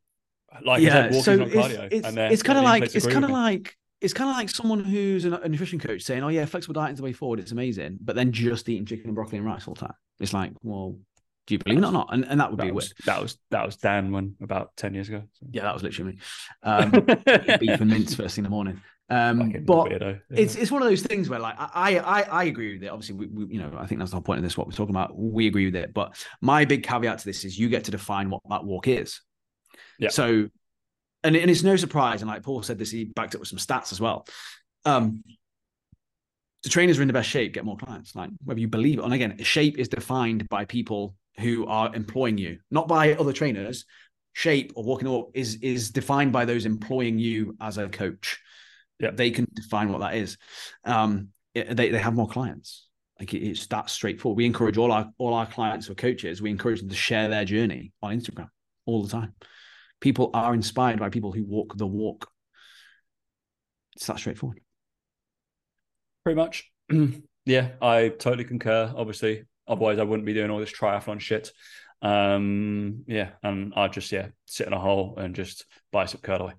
like 0.65 0.83
yeah, 0.83 1.11
said, 1.11 1.23
so 1.23 1.37
not 1.37 1.49
cardio. 1.49 1.89
It's, 1.93 2.09
it's, 2.09 2.17
it's 2.17 2.43
kind 2.43 2.59
of 2.59 2.65
like 2.65 2.95
it's 2.95 3.07
kind 3.07 3.25
of 3.25 3.31
like 3.31 3.77
it's 4.01 4.15
kind 4.15 4.31
of 4.31 4.37
like 4.37 4.49
someone 4.49 4.83
who's 4.83 5.25
a 5.25 5.49
nutrition 5.49 5.79
coach 5.79 6.03
saying, 6.03 6.23
"Oh 6.23 6.29
yeah, 6.29 6.47
flexible 6.47 6.75
diet 6.75 6.93
is 6.93 6.97
the 6.97 7.05
way 7.05 7.13
forward. 7.13 7.41
It's 7.41 7.53
amazing," 7.53 7.99
but 8.01 8.17
then 8.17 8.33
just 8.33 8.69
eating 8.69 8.87
chicken 8.87 9.07
and 9.07 9.15
broccoli 9.15 9.39
and 9.39 9.47
rice 9.47 9.69
all 9.69 9.75
the 9.75 9.81
time. 9.81 9.95
It's 10.19 10.33
like, 10.33 10.53
well, 10.63 10.97
do 11.51 11.55
you 11.55 11.59
believe 11.59 11.79
it 11.79 11.85
or 11.85 11.91
not? 11.91 12.09
And, 12.13 12.25
and 12.27 12.41
that 12.41 12.51
would 12.51 12.61
that 12.61 12.67
be 12.67 12.71
was, 12.71 12.95
that 13.07 13.21
was 13.21 13.37
that 13.51 13.67
was 13.67 13.77
Dan 13.77 14.13
when 14.13 14.37
about 14.41 14.77
ten 14.77 14.95
years 14.95 15.09
ago. 15.09 15.25
So. 15.33 15.47
Yeah, 15.51 15.63
that 15.65 15.75
was 15.75 15.83
literally 15.83 16.13
me. 16.13 16.19
Um, 16.63 16.91
beef 16.91 17.81
and 17.81 17.91
mince 17.91 18.15
first 18.15 18.37
thing 18.37 18.45
in 18.45 18.51
the 18.51 18.51
morning. 18.51 18.81
Um, 19.09 19.53
but 19.65 19.89
weirdo, 19.89 20.21
it's 20.31 20.55
it's 20.55 20.71
one 20.71 20.83
of 20.83 20.89
those 20.89 21.03
things 21.03 21.29
where 21.29 21.41
like 21.41 21.57
I 21.59 21.99
I 21.99 22.23
I 22.23 22.45
agree 22.45 22.75
with 22.75 22.85
it. 22.85 22.89
Obviously, 22.89 23.17
we, 23.17 23.27
we, 23.27 23.55
you 23.55 23.61
know 23.61 23.73
I 23.77 23.87
think 23.87 23.99
that's 23.99 24.13
the 24.13 24.17
whole 24.17 24.23
point 24.23 24.39
of 24.39 24.45
this. 24.45 24.57
What 24.57 24.69
we're 24.69 24.75
talking 24.75 24.95
about, 24.95 25.19
we 25.19 25.49
agree 25.49 25.65
with 25.65 25.75
it. 25.75 25.93
But 25.93 26.25
my 26.41 26.65
big 26.65 26.85
caveat 26.85 27.19
to 27.19 27.25
this 27.25 27.45
is 27.45 27.59
you 27.59 27.69
get 27.69 27.85
to 27.85 27.91
define 27.91 28.31
what 28.31 28.43
that 28.49 28.65
walk 28.65 28.87
is. 28.87 29.21
Yeah. 29.99 30.11
So, 30.11 30.49
and 31.25 31.37
and 31.37 31.51
it's 31.51 31.65
no 31.65 31.75
surprise. 31.75 32.23
And 32.23 32.31
like 32.31 32.45
Paul 32.45 32.63
said 32.63 32.79
this, 32.79 32.93
he 32.93 33.07
backed 33.07 33.35
up 33.35 33.41
with 33.41 33.49
some 33.49 33.59
stats 33.59 33.91
as 33.91 34.01
well. 34.01 34.29
Um, 34.85 35.25
the 36.63 36.69
trainers 36.69 36.99
are 36.99 37.03
in 37.03 37.09
the 37.09 37.15
best 37.15 37.29
shape, 37.29 37.55
get 37.55 37.65
more 37.65 37.77
clients. 37.77 38.15
Like 38.15 38.31
whether 38.45 38.61
you 38.61 38.69
believe 38.69 38.99
it, 38.99 39.05
and 39.05 39.15
again, 39.15 39.43
shape 39.43 39.79
is 39.79 39.89
defined 39.89 40.49
by 40.49 40.65
people 40.65 41.15
who 41.39 41.67
are 41.67 41.95
employing 41.95 42.39
you, 42.39 42.59
not 42.71 42.89
by 42.89 43.15
other 43.15 43.33
trainers. 43.33 43.85
Shape 44.33 44.73
or 44.77 44.85
walking 44.85 45.09
up 45.09 45.31
is 45.35 45.57
is 45.57 45.91
defined 45.91 46.33
by 46.33 46.45
those 46.45 46.65
employing 46.65 47.19
you 47.19 47.57
as 47.61 47.79
a 47.79 47.89
coach. 47.89 48.39
Yeah, 49.01 49.11
they 49.11 49.31
can 49.31 49.49
define 49.53 49.91
what 49.91 50.01
that 50.03 50.15
is. 50.15 50.39
Um, 50.85 51.29
it, 51.53 51.77
they 51.77 51.91
they 51.91 51.99
have 51.99 52.15
more 52.15 52.29
clients. 52.29 52.87
Like 53.19 53.35
it, 53.35 53.45
it's 53.45 53.67
that 53.67 53.91
straightforward. 53.91 54.37
We 54.37 54.47
encourage 54.47 54.79
all 54.79 54.93
our 54.93 55.11
all 55.19 55.35
our 55.35 55.47
clients 55.47 55.87
who 55.87 55.93
are 55.93 55.97
coaches. 55.97 56.41
We 56.41 56.51
encourage 56.51 56.81
them 56.81 56.91
to 56.91 56.95
share 56.95 57.29
their 57.29 57.45
journey 57.45 57.93
on 58.03 58.17
Instagram 58.19 58.49
all 58.87 59.03
the 59.03 59.11
time. 59.11 59.35
People 60.01 60.31
are 60.33 60.55
inspired 60.55 60.99
by 60.99 61.11
people 61.11 61.33
who 61.33 61.45
walk 61.45 61.77
the 61.77 61.87
walk. 61.87 62.31
It's 63.97 64.07
that 64.07 64.19
straightforward. 64.19 64.61
Pretty 66.25 66.37
much. 66.37 66.71
yeah, 67.47 67.71
I 67.83 68.09
totally 68.09 68.45
concur. 68.45 68.93
Obviously, 68.97 69.45
Otherwise, 69.71 69.99
I 69.99 70.03
wouldn't 70.03 70.27
be 70.27 70.35
doing 70.35 70.51
all 70.51 70.59
this 70.59 70.73
triathlon 70.73 71.21
shit. 71.21 71.53
Um, 72.03 73.05
yeah, 73.07 73.31
and 73.43 73.73
I'd 73.77 73.93
just 73.93 74.11
yeah 74.13 74.29
sit 74.47 74.67
in 74.67 74.73
a 74.73 74.81
hole 74.81 75.15
and 75.17 75.35
just 75.35 75.65
bicep 75.93 76.23
curl 76.23 76.43
away. 76.43 76.53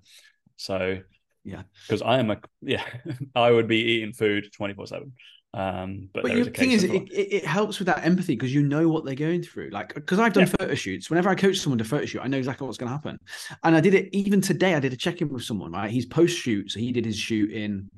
So 0.56 0.98
yeah, 1.44 1.62
because 1.86 2.02
I 2.02 2.18
am 2.18 2.30
a 2.30 2.38
yeah, 2.62 2.84
I 3.34 3.50
would 3.50 3.68
be 3.68 3.78
eating 3.78 4.12
food 4.12 4.48
twenty 4.52 4.74
four 4.74 4.86
seven. 4.86 5.12
Um, 5.54 6.08
but, 6.14 6.22
but 6.22 6.32
the 6.32 6.50
thing 6.50 6.70
is, 6.70 6.82
it, 6.82 6.94
it, 7.12 7.44
helps 7.44 7.78
with 7.78 7.84
that 7.84 8.06
empathy 8.06 8.34
because 8.34 8.54
you 8.54 8.62
know 8.62 8.88
what 8.88 9.04
they're 9.04 9.14
going 9.14 9.42
through. 9.42 9.68
Like, 9.70 9.92
because 9.92 10.18
I've 10.18 10.32
done 10.32 10.44
yeah. 10.46 10.54
photo 10.58 10.74
shoots. 10.74 11.10
Whenever 11.10 11.28
I 11.28 11.34
coach 11.34 11.58
someone 11.58 11.76
to 11.76 11.84
photo 11.84 12.06
shoot, 12.06 12.22
I 12.22 12.26
know 12.26 12.38
exactly 12.38 12.66
what's 12.66 12.78
going 12.78 12.88
to 12.88 12.94
happen. 12.94 13.18
And 13.62 13.76
I 13.76 13.80
did 13.80 13.92
it 13.92 14.08
even 14.12 14.40
today. 14.40 14.74
I 14.74 14.80
did 14.80 14.94
a 14.94 14.96
check 14.96 15.20
in 15.20 15.28
with 15.28 15.44
someone. 15.44 15.72
Right, 15.72 15.90
he's 15.90 16.06
post 16.06 16.38
shoot, 16.38 16.70
so 16.70 16.80
he 16.80 16.90
did 16.90 17.04
his 17.04 17.18
shoot 17.18 17.50
in 17.50 17.90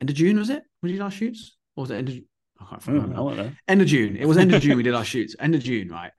end 0.00 0.08
of 0.08 0.16
June. 0.16 0.38
Was 0.38 0.48
it? 0.48 0.62
Was 0.82 0.90
he 0.90 0.98
last 0.98 1.18
shoots? 1.18 1.58
Or 1.76 1.82
was 1.82 1.90
it 1.90 1.96
end 1.96 2.08
of? 2.08 2.14
I 2.60 2.64
can't 2.64 2.82
hmm. 2.82 2.92
remember. 2.92 3.16
Oh, 3.18 3.50
end 3.68 3.82
of 3.82 3.88
June. 3.88 4.16
It 4.16 4.26
was 4.26 4.38
end 4.38 4.54
of 4.54 4.62
June. 4.62 4.76
we 4.76 4.82
did 4.82 4.94
our 4.94 5.04
shoots. 5.12 5.36
End 5.38 5.54
of 5.54 5.62
June, 5.62 5.88
right? 5.88 6.12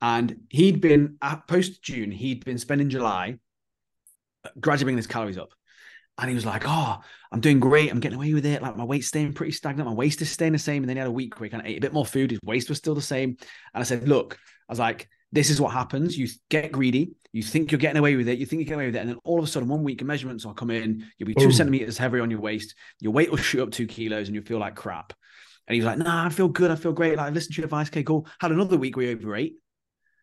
And 0.00 0.40
he'd 0.48 0.80
been 0.80 1.18
post 1.46 1.82
June. 1.82 2.10
He'd 2.10 2.44
been 2.44 2.58
spending 2.58 2.88
July 2.88 3.38
uh, 4.44 4.48
gradually 4.58 4.86
bringing 4.86 4.98
his 4.98 5.06
calories 5.06 5.38
up. 5.38 5.50
And 6.18 6.28
he 6.28 6.34
was 6.34 6.44
like, 6.44 6.64
"Oh, 6.66 6.98
I'm 7.32 7.40
doing 7.40 7.60
great. 7.60 7.90
I'm 7.90 8.00
getting 8.00 8.18
away 8.18 8.34
with 8.34 8.44
it. 8.44 8.60
Like 8.60 8.76
my 8.76 8.84
weight's 8.84 9.06
staying 9.06 9.32
pretty 9.32 9.52
stagnant. 9.52 9.88
My 9.88 9.94
waist 9.94 10.20
is 10.20 10.30
staying 10.30 10.52
the 10.52 10.58
same." 10.58 10.82
And 10.82 10.88
then 10.88 10.96
he 10.96 11.00
had 11.00 11.08
a 11.08 11.12
week 11.12 11.38
where 11.38 11.46
he 11.46 11.50
kind 11.50 11.62
of 11.62 11.66
ate 11.66 11.78
a 11.78 11.80
bit 11.80 11.94
more 11.94 12.04
food. 12.04 12.30
His 12.30 12.40
waist 12.42 12.68
was 12.68 12.78
still 12.78 12.94
the 12.94 13.00
same. 13.00 13.36
And 13.74 13.80
I 13.80 13.84
said, 13.84 14.06
"Look, 14.06 14.34
I 14.34 14.72
was 14.72 14.78
like, 14.78 15.08
this 15.32 15.50
is 15.50 15.60
what 15.60 15.72
happens. 15.72 16.18
You 16.18 16.28
get 16.48 16.72
greedy. 16.72 17.12
You 17.32 17.42
think 17.42 17.70
you're 17.70 17.78
getting 17.78 17.98
away 17.98 18.16
with 18.16 18.28
it. 18.28 18.38
You 18.38 18.46
think 18.46 18.60
you're 18.60 18.66
getting 18.66 18.80
away 18.80 18.86
with 18.86 18.96
it. 18.96 19.00
And 19.00 19.08
then 19.08 19.18
all 19.22 19.38
of 19.38 19.44
a 19.44 19.46
sudden, 19.46 19.68
one 19.68 19.84
week, 19.84 20.00
of 20.00 20.06
measurements 20.06 20.44
will 20.44 20.54
come 20.54 20.70
in. 20.70 21.06
You'll 21.16 21.28
be 21.28 21.34
two 21.34 21.48
Ooh. 21.48 21.52
centimeters 21.52 21.96
heavier 21.96 22.22
on 22.22 22.30
your 22.30 22.40
waist. 22.40 22.74
Your 23.00 23.12
weight 23.12 23.30
will 23.30 23.38
shoot 23.38 23.62
up 23.62 23.70
two 23.70 23.86
kilos 23.86 24.26
and 24.26 24.34
you'll 24.34 24.44
feel 24.44 24.58
like 24.58 24.74
crap. 24.74 25.12
And 25.70 25.76
he 25.76 25.80
was 25.82 25.86
like, 25.86 25.98
nah, 25.98 26.26
I 26.26 26.30
feel 26.30 26.48
good. 26.48 26.72
I 26.72 26.74
feel 26.74 26.90
great. 26.90 27.16
Like, 27.16 27.32
listen 27.32 27.52
to 27.52 27.58
your 27.58 27.66
advice. 27.66 27.86
Okay, 27.90 28.02
cool. 28.02 28.26
Had 28.40 28.50
another 28.50 28.76
week 28.76 28.96
where 28.96 29.06
he 29.06 29.12
overate. 29.12 29.54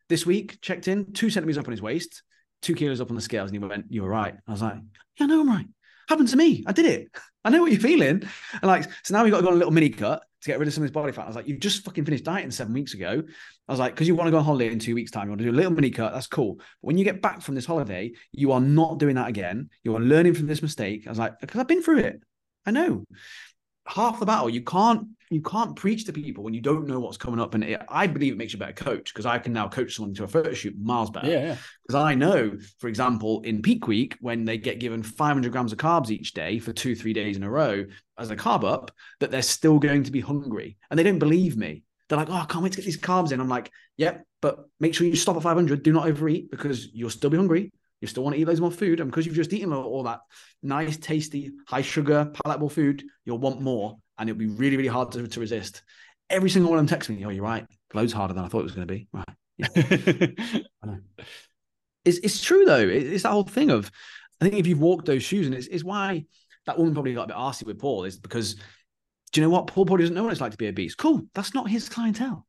This 0.10 0.26
week, 0.26 0.60
checked 0.62 0.90
in, 0.90 1.14
two 1.14 1.30
centimeters 1.30 1.58
up 1.58 1.68
on 1.68 1.72
his 1.72 1.82
waist, 1.82 2.22
two 2.62 2.76
kilos 2.76 3.00
up 3.00 3.12
on 3.12 3.16
the 3.16 3.22
scales. 3.22 3.50
And 3.50 3.64
he 3.64 3.66
went, 3.66 3.86
You 3.88 4.04
were 4.04 4.10
right. 4.10 4.36
I 4.46 4.52
was 4.52 4.62
like, 4.62 4.76
Yeah, 5.18 5.28
no, 5.28 5.40
I'm 5.40 5.48
right. 5.50 5.66
Happened 6.10 6.28
to 6.28 6.36
me. 6.36 6.66
I 6.68 6.74
did 6.74 6.86
it. 6.86 7.08
I 7.46 7.50
know 7.50 7.62
what 7.62 7.72
you're 7.72 7.80
feeling. 7.80 8.24
And 8.56 8.64
like, 8.64 8.84
so 9.06 9.14
now 9.14 9.24
we 9.24 9.30
got 9.30 9.38
to 9.38 9.44
go 9.44 9.48
on 9.48 9.54
a 9.54 9.58
little 9.58 9.72
mini 9.72 9.90
cut 9.90 10.22
to 10.42 10.48
get 10.48 10.60
rid 10.60 10.68
of 10.68 10.74
some 10.74 10.84
of 10.84 10.88
his 10.88 10.92
body 10.92 11.14
fat. 11.14 11.24
I 11.24 11.28
was 11.28 11.38
like, 11.38 11.48
You 11.48 11.58
just 11.58 11.86
fucking 11.86 12.04
finished 12.04 12.26
dieting 12.26 12.52
seven 12.52 12.74
weeks 12.74 12.94
ago. 12.94 13.24
I 13.70 13.72
was 13.72 13.80
like, 13.80 13.94
Because 13.94 14.10
you 14.10 14.16
want 14.16 14.28
to 14.28 14.32
go 14.32 14.40
on 14.40 14.44
holiday 14.44 14.70
in 14.70 14.80
two 14.80 14.96
weeks' 14.96 15.12
time. 15.12 15.28
You 15.28 15.30
want 15.30 15.40
to 15.40 15.46
do 15.46 15.52
a 15.52 15.56
little 15.56 15.72
mini 15.72 15.92
cut. 15.92 16.12
That's 16.12 16.28
cool. 16.28 16.56
But 16.56 16.66
when 16.82 16.98
you 16.98 17.06
get 17.06 17.22
back 17.22 17.40
from 17.42 17.56
this 17.56 17.66
holiday, 17.66 18.12
you 18.34 18.52
are 18.52 18.60
not 18.60 19.00
doing 19.00 19.16
that 19.16 19.30
again. 19.30 19.70
You 19.86 19.96
are 19.96 20.02
learning 20.02 20.34
from 20.34 20.48
this 20.48 20.62
mistake. 20.62 21.08
I 21.08 21.10
was 21.10 21.20
like, 21.20 21.40
Because 21.40 21.62
I've 21.62 21.70
been 21.70 21.84
through 21.84 22.00
it. 22.00 22.22
I 22.66 22.72
know 22.72 23.06
half 23.88 24.20
the 24.20 24.26
battle. 24.26 24.50
You 24.50 24.62
can't 24.62 25.08
you 25.30 25.42
can't 25.42 25.76
preach 25.76 26.06
to 26.06 26.14
people 26.14 26.44
when 26.44 26.54
you 26.54 26.62
don't 26.62 26.88
know 26.88 27.00
what's 27.00 27.18
coming 27.18 27.40
up. 27.40 27.54
And 27.54 27.64
it, 27.64 27.82
I 27.90 28.08
believe 28.08 28.34
it 28.34 28.38
makes 28.38 28.54
you 28.54 28.58
a 28.58 28.60
better 28.60 28.72
coach 28.72 29.14
because 29.14 29.26
I 29.26 29.40
can 29.40 29.52
now 29.52 29.68
coach 29.68 29.96
someone 29.96 30.14
to 30.16 30.24
a 30.24 30.28
photo 30.28 30.54
shoot 30.54 30.74
miles 30.80 31.10
better. 31.10 31.30
Yeah. 31.30 31.58
Because 31.86 32.02
I 32.02 32.16
know, 32.16 32.58
for 32.80 32.88
example, 32.88 33.42
in 33.42 33.62
peak 33.62 33.88
week, 33.88 34.18
when 34.22 34.46
they 34.46 34.58
get 34.58 34.80
given 34.80 35.04
500 35.04 35.52
grams 35.52 35.74
of 35.74 35.80
carbs 35.80 36.12
each 36.12 36.34
day 36.34 36.60
for 36.60 36.72
two, 36.72 36.96
three 36.96 37.14
days 37.14 37.36
in 37.36 37.44
a 37.44 37.50
row 37.50 37.86
as 38.18 38.32
a 38.32 38.38
carb 38.38 38.64
up, 38.64 38.92
that 39.20 39.32
they're 39.32 39.42
still 39.42 39.80
going 39.80 40.04
to 40.04 40.12
be 40.12 40.22
hungry. 40.22 40.78
And 40.90 40.98
they 40.98 41.04
don't 41.04 41.20
believe 41.20 41.58
me. 41.58 41.84
They're 42.08 42.18
like, 42.18 42.30
oh, 42.30 42.36
I 42.36 42.46
can't 42.46 42.64
wait 42.64 42.72
to 42.74 42.78
get 42.78 42.86
these 42.86 42.98
carbs 42.98 43.34
in. 43.34 43.42
I'm 43.42 43.50
like, 43.50 43.70
yep, 43.98 44.24
but 44.42 44.70
make 44.80 44.94
sure 44.94 45.06
you 45.06 45.16
stop 45.18 45.36
at 45.36 45.44
500. 45.44 45.84
Do 45.84 45.92
not 45.92 46.08
overeat 46.08 46.50
because 46.50 46.88
you'll 46.94 47.10
still 47.10 47.30
be 47.30 47.38
hungry. 47.38 47.72
You 48.02 48.08
still 48.08 48.24
want 48.24 48.36
to 48.36 48.42
eat 48.42 48.46
loads 48.46 48.62
more 48.62 48.72
food. 48.72 49.00
And 49.00 49.10
because 49.10 49.26
you've 49.26 49.36
just 49.36 49.54
eaten 49.54 49.74
all 49.74 50.04
that 50.04 50.20
nice, 50.62 50.98
tasty, 50.98 51.52
high 51.68 51.82
sugar, 51.82 52.32
palatable 52.44 52.70
food, 52.70 53.04
you'll 53.26 53.40
want 53.40 53.62
more 53.62 53.98
and 54.18 54.30
it'll 54.30 54.40
be 54.40 54.48
really, 54.48 54.78
really 54.78 54.90
hard 54.90 55.12
to, 55.14 55.28
to 55.28 55.40
resist. 55.40 55.84
Every 56.30 56.50
single 56.50 56.72
one 56.72 56.80
of 56.80 56.86
them 56.86 56.96
text 56.96 57.10
me, 57.10 57.26
oh, 57.26 57.30
you're 57.30 57.44
right. 57.44 57.66
Loads 57.94 58.14
harder 58.14 58.34
than 58.34 58.44
I 58.44 58.48
thought 58.48 58.60
it 58.60 58.64
was 58.64 58.74
going 58.74 58.88
to 58.88 58.94
be. 58.94 59.08
Right. 59.12 59.26
Yeah. 59.58 59.68
I 60.84 60.86
know. 60.86 61.00
It's, 62.06 62.20
it's 62.20 62.42
true, 62.42 62.66
though. 62.66 62.88
It's 62.88 63.24
that 63.24 63.32
whole 63.32 63.44
thing 63.44 63.70
of, 63.70 63.92
I 64.40 64.46
think 64.46 64.56
if 64.56 64.68
you've 64.68 64.80
walked 64.80 65.06
those 65.06 65.24
shoes, 65.24 65.46
and 65.46 65.56
it's, 65.56 65.68
it's 65.68 65.84
why 65.84 66.26
that 66.66 66.78
woman 66.78 66.94
probably 66.94 67.14
got 67.14 67.24
a 67.24 67.28
bit 67.28 67.36
arsy 67.36 67.66
with 67.66 67.80
Paul, 67.80 68.04
is 68.04 68.18
because 68.18 68.56
do 69.32 69.42
you 69.42 69.46
know 69.46 69.52
what? 69.52 69.68
Paul 69.68 69.86
Paul 69.86 69.98
doesn't 69.98 70.16
know 70.16 70.24
what 70.24 70.32
it's 70.32 70.42
like 70.42 70.52
to 70.52 70.58
be 70.58 70.68
obese. 70.68 70.96
Cool. 70.96 71.24
That's 71.34 71.54
not 71.54 71.70
his 71.70 71.90
clientele. 71.90 72.47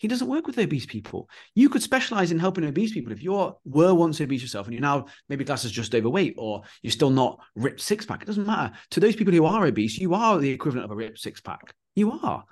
He 0.00 0.08
doesn't 0.08 0.28
work 0.28 0.46
with 0.46 0.58
obese 0.58 0.86
people. 0.86 1.28
You 1.54 1.68
could 1.68 1.82
specialize 1.82 2.32
in 2.32 2.38
helping 2.38 2.64
obese 2.64 2.92
people 2.92 3.12
if 3.12 3.22
you 3.22 3.32
were 3.66 3.94
once 3.94 4.18
obese 4.18 4.40
yourself 4.40 4.66
and 4.66 4.72
you're 4.72 4.80
now 4.80 5.04
maybe 5.28 5.44
glasses 5.44 5.70
just 5.70 5.94
overweight 5.94 6.36
or 6.38 6.62
you're 6.80 6.90
still 6.90 7.10
not 7.10 7.38
ripped 7.54 7.82
six 7.82 8.06
pack. 8.06 8.22
It 8.22 8.24
doesn't 8.24 8.46
matter. 8.46 8.74
To 8.92 9.00
those 9.00 9.14
people 9.14 9.34
who 9.34 9.44
are 9.44 9.66
obese, 9.66 9.98
you 9.98 10.14
are 10.14 10.38
the 10.38 10.50
equivalent 10.50 10.86
of 10.86 10.90
a 10.90 10.96
ripped 10.96 11.18
six 11.18 11.42
pack. 11.42 11.74
You 11.94 12.12
are. 12.22 12.44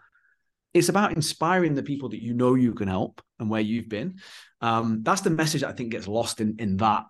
It's 0.75 0.91
about 0.91 1.15
inspiring 1.15 1.75
the 1.75 1.83
people 1.83 2.11
that 2.11 2.23
you 2.23 2.35
know 2.35 2.55
you 2.55 2.75
can 2.75 2.87
help 2.87 3.23
and 3.39 3.49
where 3.49 3.63
you've 3.63 3.89
been. 3.89 4.19
Um, 4.61 5.01
that's 5.03 5.23
the 5.23 5.31
message 5.31 5.65
I 5.65 5.73
think 5.73 5.93
gets 5.93 6.07
lost 6.07 6.43
in 6.43 6.57
in 6.59 6.77
that 6.77 7.07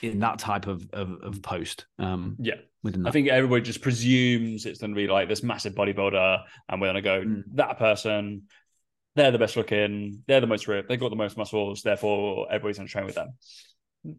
in 0.00 0.18
that 0.18 0.40
type 0.40 0.66
of 0.66 0.90
of, 0.92 1.20
of 1.22 1.40
post. 1.40 1.86
Um, 2.00 2.36
yeah, 2.40 2.56
I 3.04 3.12
think 3.12 3.28
everybody 3.28 3.62
just 3.62 3.80
presumes 3.80 4.66
it's 4.66 4.80
going 4.80 4.90
to 4.90 4.96
be 4.96 5.06
like 5.06 5.28
this 5.28 5.44
massive 5.44 5.74
bodybuilder, 5.74 6.42
and 6.68 6.80
we're 6.80 6.92
going 6.92 6.94
to 6.96 7.02
go 7.02 7.22
mm. 7.22 7.44
that 7.54 7.78
person 7.78 8.42
they're 9.14 9.30
the 9.30 9.38
best 9.38 9.56
looking, 9.56 10.22
they're 10.26 10.40
the 10.40 10.46
most 10.46 10.68
ripped, 10.68 10.88
they've 10.88 11.00
got 11.00 11.10
the 11.10 11.16
most 11.16 11.36
muscles, 11.36 11.82
therefore 11.82 12.46
everybody's 12.48 12.78
going 12.78 12.88
to 12.88 12.92
train 12.92 13.06
with 13.06 13.14
them. 13.14 13.34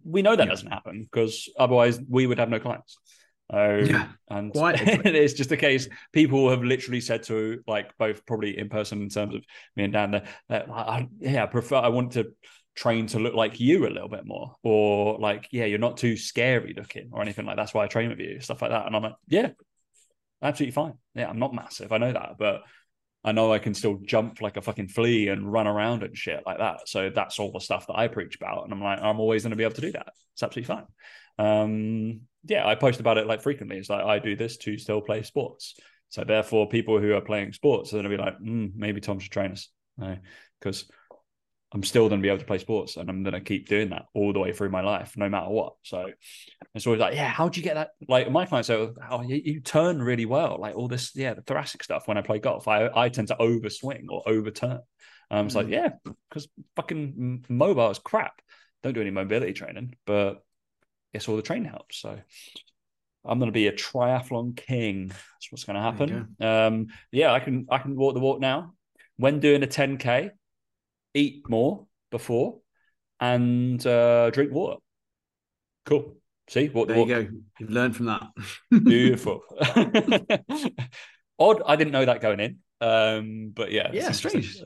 We 0.04 0.22
know 0.22 0.36
that 0.36 0.46
yeah. 0.46 0.50
doesn't 0.50 0.72
happen 0.72 1.08
because 1.12 1.50
otherwise 1.58 2.00
we 2.08 2.28
would 2.28 2.40
have 2.40 2.50
no 2.50 2.60
clients. 2.60 2.98
Uh, 3.52 3.82
yeah, 3.84 4.08
and 4.30 4.52
it's 4.56 5.34
just 5.34 5.52
a 5.52 5.58
case. 5.58 5.88
People 6.12 6.50
have 6.50 6.64
literally 6.64 7.02
said 7.02 7.24
to 7.24 7.62
like 7.68 7.96
both 7.98 8.26
probably 8.26 8.58
in 8.58 8.70
person 8.70 9.02
in 9.02 9.10
terms 9.10 9.36
of 9.36 9.44
me 9.76 9.84
and 9.84 9.94
Dan 9.94 10.12
that, 10.12 10.28
that 10.50 10.70
I, 10.70 11.08
yeah, 11.20 11.44
I 11.44 11.48
prefer 11.48 11.76
I 11.76 11.90
want 11.90 12.14
to 12.14 12.32
train 12.76 13.06
to 13.08 13.20
look 13.20 13.36
like 13.36 13.60
you 13.60 13.86
a 13.86 13.90
little 13.90 14.10
bit 14.10 14.26
more 14.26 14.56
or 14.64 15.20
like 15.20 15.48
yeah 15.52 15.66
you're 15.66 15.78
not 15.78 15.98
too 15.98 16.18
scary 16.18 16.74
looking 16.76 17.10
or 17.12 17.22
anything 17.22 17.46
like 17.46 17.56
that's 17.56 17.72
why 17.72 17.84
I 17.84 17.88
train 17.88 18.10
with 18.10 18.20
you 18.20 18.40
stuff 18.40 18.62
like 18.62 18.72
that. 18.72 18.88
And 18.88 18.96
I'm 18.96 19.04
like 19.04 19.16
yeah 19.28 19.50
absolutely 20.42 20.72
fine. 20.72 20.94
Yeah 21.14 21.30
I'm 21.30 21.40
not 21.40 21.54
massive. 21.54 21.92
I 21.92 21.98
know 22.00 22.12
that 22.12 22.36
but 22.40 22.62
I 23.24 23.32
know 23.32 23.54
I 23.54 23.60
can 23.60 23.74
still 23.74 24.00
jump 24.04 24.42
like 24.42 24.58
a 24.58 24.62
fucking 24.62 24.90
flea 24.90 25.30
and 25.30 25.52
run 25.52 25.68
around 25.68 26.04
and 26.04 26.18
shit 26.18 26.44
like 26.46 26.58
that. 26.58 26.88
So 26.90 27.10
that's 27.10 27.40
all 27.40 27.52
the 27.52 27.60
stuff 27.60 27.88
that 27.88 27.98
I 27.98 28.08
preach 28.08 28.36
about. 28.36 28.66
And 28.66 28.74
I'm 28.74 28.84
like, 28.84 29.00
I'm 29.02 29.20
always 29.20 29.44
going 29.44 29.52
to 29.52 29.58
be 29.58 29.64
able 29.64 29.76
to 29.76 29.82
do 29.82 29.92
that. 29.94 30.14
It's 30.34 30.44
absolutely 30.44 30.76
fine. 30.76 30.86
Um, 31.40 32.22
yeah, 32.46 32.68
I 32.68 32.76
post 32.76 33.00
about 33.00 33.18
it 33.18 33.28
like 33.28 33.42
frequently. 33.42 33.78
It's 33.78 33.90
like 33.90 34.04
I 34.04 34.20
do 34.20 34.36
this 34.36 34.58
to 34.58 34.78
still 34.78 35.02
play 35.02 35.24
sports. 35.24 35.76
So 36.10 36.24
therefore, 36.24 36.68
people 36.68 37.00
who 37.00 37.14
are 37.14 37.22
playing 37.22 37.54
sports 37.54 37.92
are 37.92 38.02
going 38.02 38.04
to 38.04 38.10
be 38.10 38.18
like, 38.18 38.38
mm, 38.40 38.72
maybe 38.76 39.02
Tom 39.02 39.20
should 39.20 39.32
train 39.32 39.54
us. 39.54 39.70
Because 40.60 40.92
I'm 41.74 41.84
still 41.84 42.08
going 42.08 42.22
to 42.22 42.24
be 42.24 42.30
able 42.30 42.40
to 42.40 42.46
play 42.46 42.60
sports 42.60 42.98
and 42.98 43.10
I'm 43.10 43.24
going 43.24 43.34
to 43.34 43.42
keep 43.42 43.68
doing 43.68 43.90
that 43.90 44.06
all 44.14 44.32
the 44.32 44.40
way 44.40 44.54
through 44.54 44.70
my 44.70 44.82
life, 44.82 45.14
no 45.18 45.28
matter 45.28 45.50
what. 45.50 45.74
So 45.82 46.12
it's 46.76 46.86
always 46.86 47.00
like, 47.02 47.16
yeah, 47.16 47.28
how'd 47.28 47.58
you 47.58 47.64
get 47.64 47.74
that? 47.74 47.92
Like 48.08 48.30
my 48.30 48.46
clients 48.46 48.68
say, 48.68 48.90
oh, 49.10 49.22
you, 49.24 49.42
you, 49.44 49.60
turn 49.60 50.02
really 50.02 50.26
well. 50.26 50.58
Like 50.60 50.76
all 50.76 50.88
this, 50.88 51.16
yeah, 51.16 51.34
the 51.34 51.42
thoracic 51.42 51.84
stuff 51.84 52.08
when 52.08 52.18
I 52.18 52.22
play 52.22 52.38
golf, 52.38 52.68
I, 52.68 52.90
I 52.96 53.10
tend 53.10 53.30
to 53.30 53.36
overswing 53.36 54.06
or 54.10 54.22
overturn. 54.28 54.82
Um, 55.32 55.48
it's 55.48 55.56
mm. 55.56 55.64
like, 55.64 55.70
yeah, 55.70 55.90
because 56.30 56.48
fucking 56.76 57.46
mobile 57.50 57.90
is 57.90 57.98
crap. 57.98 58.40
Don't 58.84 58.94
do 58.94 59.02
any 59.02 59.12
mobility 59.12 59.54
training, 59.54 59.96
but 60.06 60.44
it's 61.12 61.28
all 61.28 61.38
the 61.38 61.42
training 61.42 61.72
helps. 61.72 61.98
So 61.98 62.20
I'm 63.26 63.40
going 63.40 63.48
to 63.48 63.54
be 63.54 63.68
a 63.68 63.72
triathlon 63.72 64.56
king. 64.56 65.08
That's 65.08 65.52
what's 65.52 65.64
going 65.64 65.76
to 65.76 65.82
happen. 65.82 66.36
Um, 66.40 66.88
yeah, 67.12 67.32
I 67.32 67.40
can 67.40 67.66
I 67.72 67.80
can 67.80 67.96
walk 67.96 68.14
the 68.14 68.20
walk 68.20 68.40
now. 68.40 68.74
When 69.18 69.40
doing 69.40 69.64
a 69.64 69.68
10k, 69.68 70.32
eat 71.14 71.50
more 71.50 71.88
before, 72.12 72.60
and 73.20 73.86
uh, 73.86 74.30
drink 74.32 74.52
water. 74.52 74.78
Cool. 75.86 76.18
See 76.50 76.68
what 76.70 76.88
there 76.88 76.98
you 76.98 77.06
go. 77.06 77.28
You've 77.60 77.70
learned 77.70 77.96
from 77.96 78.08
that. 78.08 78.24
Beautiful. 78.84 79.42
Odd. 81.40 81.62
I 81.66 81.76
didn't 81.76 81.94
know 81.94 82.06
that 82.06 82.22
going 82.22 82.40
in. 82.40 82.60
Um, 82.82 83.52
but 83.56 83.72
yeah, 83.72 83.90
yeah, 83.94 84.12
strange. 84.12 84.62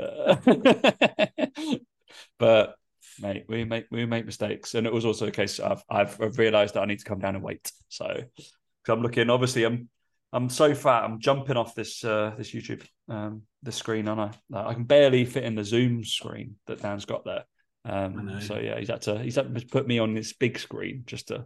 but 2.40 2.76
mate, 3.22 3.46
we 3.48 3.64
make 3.64 3.86
we 3.92 4.06
make 4.08 4.26
mistakes, 4.26 4.74
and 4.74 4.88
it 4.88 4.94
was 4.94 5.06
also 5.06 5.28
a 5.28 5.32
case 5.32 5.60
I've 5.60 5.84
I've 5.90 6.18
realised 6.38 6.74
that 6.74 6.82
I 6.82 6.86
need 6.86 7.00
to 7.00 7.06
come 7.06 7.20
down 7.20 7.36
and 7.36 7.44
wait. 7.44 7.72
So, 7.90 8.08
because 8.08 8.90
I'm 8.90 9.04
looking, 9.04 9.30
obviously, 9.30 9.66
I'm 9.66 9.90
I'm 10.34 10.50
so 10.50 10.76
fat. 10.76 11.04
I'm 11.04 11.20
jumping 11.20 11.58
off 11.58 11.74
this 11.76 12.04
uh, 12.04 12.34
this 12.38 12.52
YouTube 12.52 12.86
um, 13.08 13.44
the 13.64 13.72
screen, 13.72 14.08
on 14.08 14.20
I? 14.20 14.32
I 14.54 14.74
can 14.74 14.84
barely 14.84 15.26
fit 15.26 15.44
in 15.44 15.56
the 15.56 15.64
Zoom 15.64 16.04
screen 16.04 16.56
that 16.68 16.82
Dan's 16.82 17.06
got 17.06 17.24
there. 17.26 17.44
Um, 17.86 18.42
so 18.42 18.58
yeah, 18.60 18.78
he's 18.78 18.90
had 18.90 19.02
to 19.04 19.20
he's 19.20 19.36
had 19.36 19.56
to 19.56 19.66
put 19.68 19.88
me 19.88 20.00
on 20.00 20.14
this 20.14 20.34
big 20.34 20.60
screen 20.60 21.04
just 21.06 21.30
to 21.30 21.46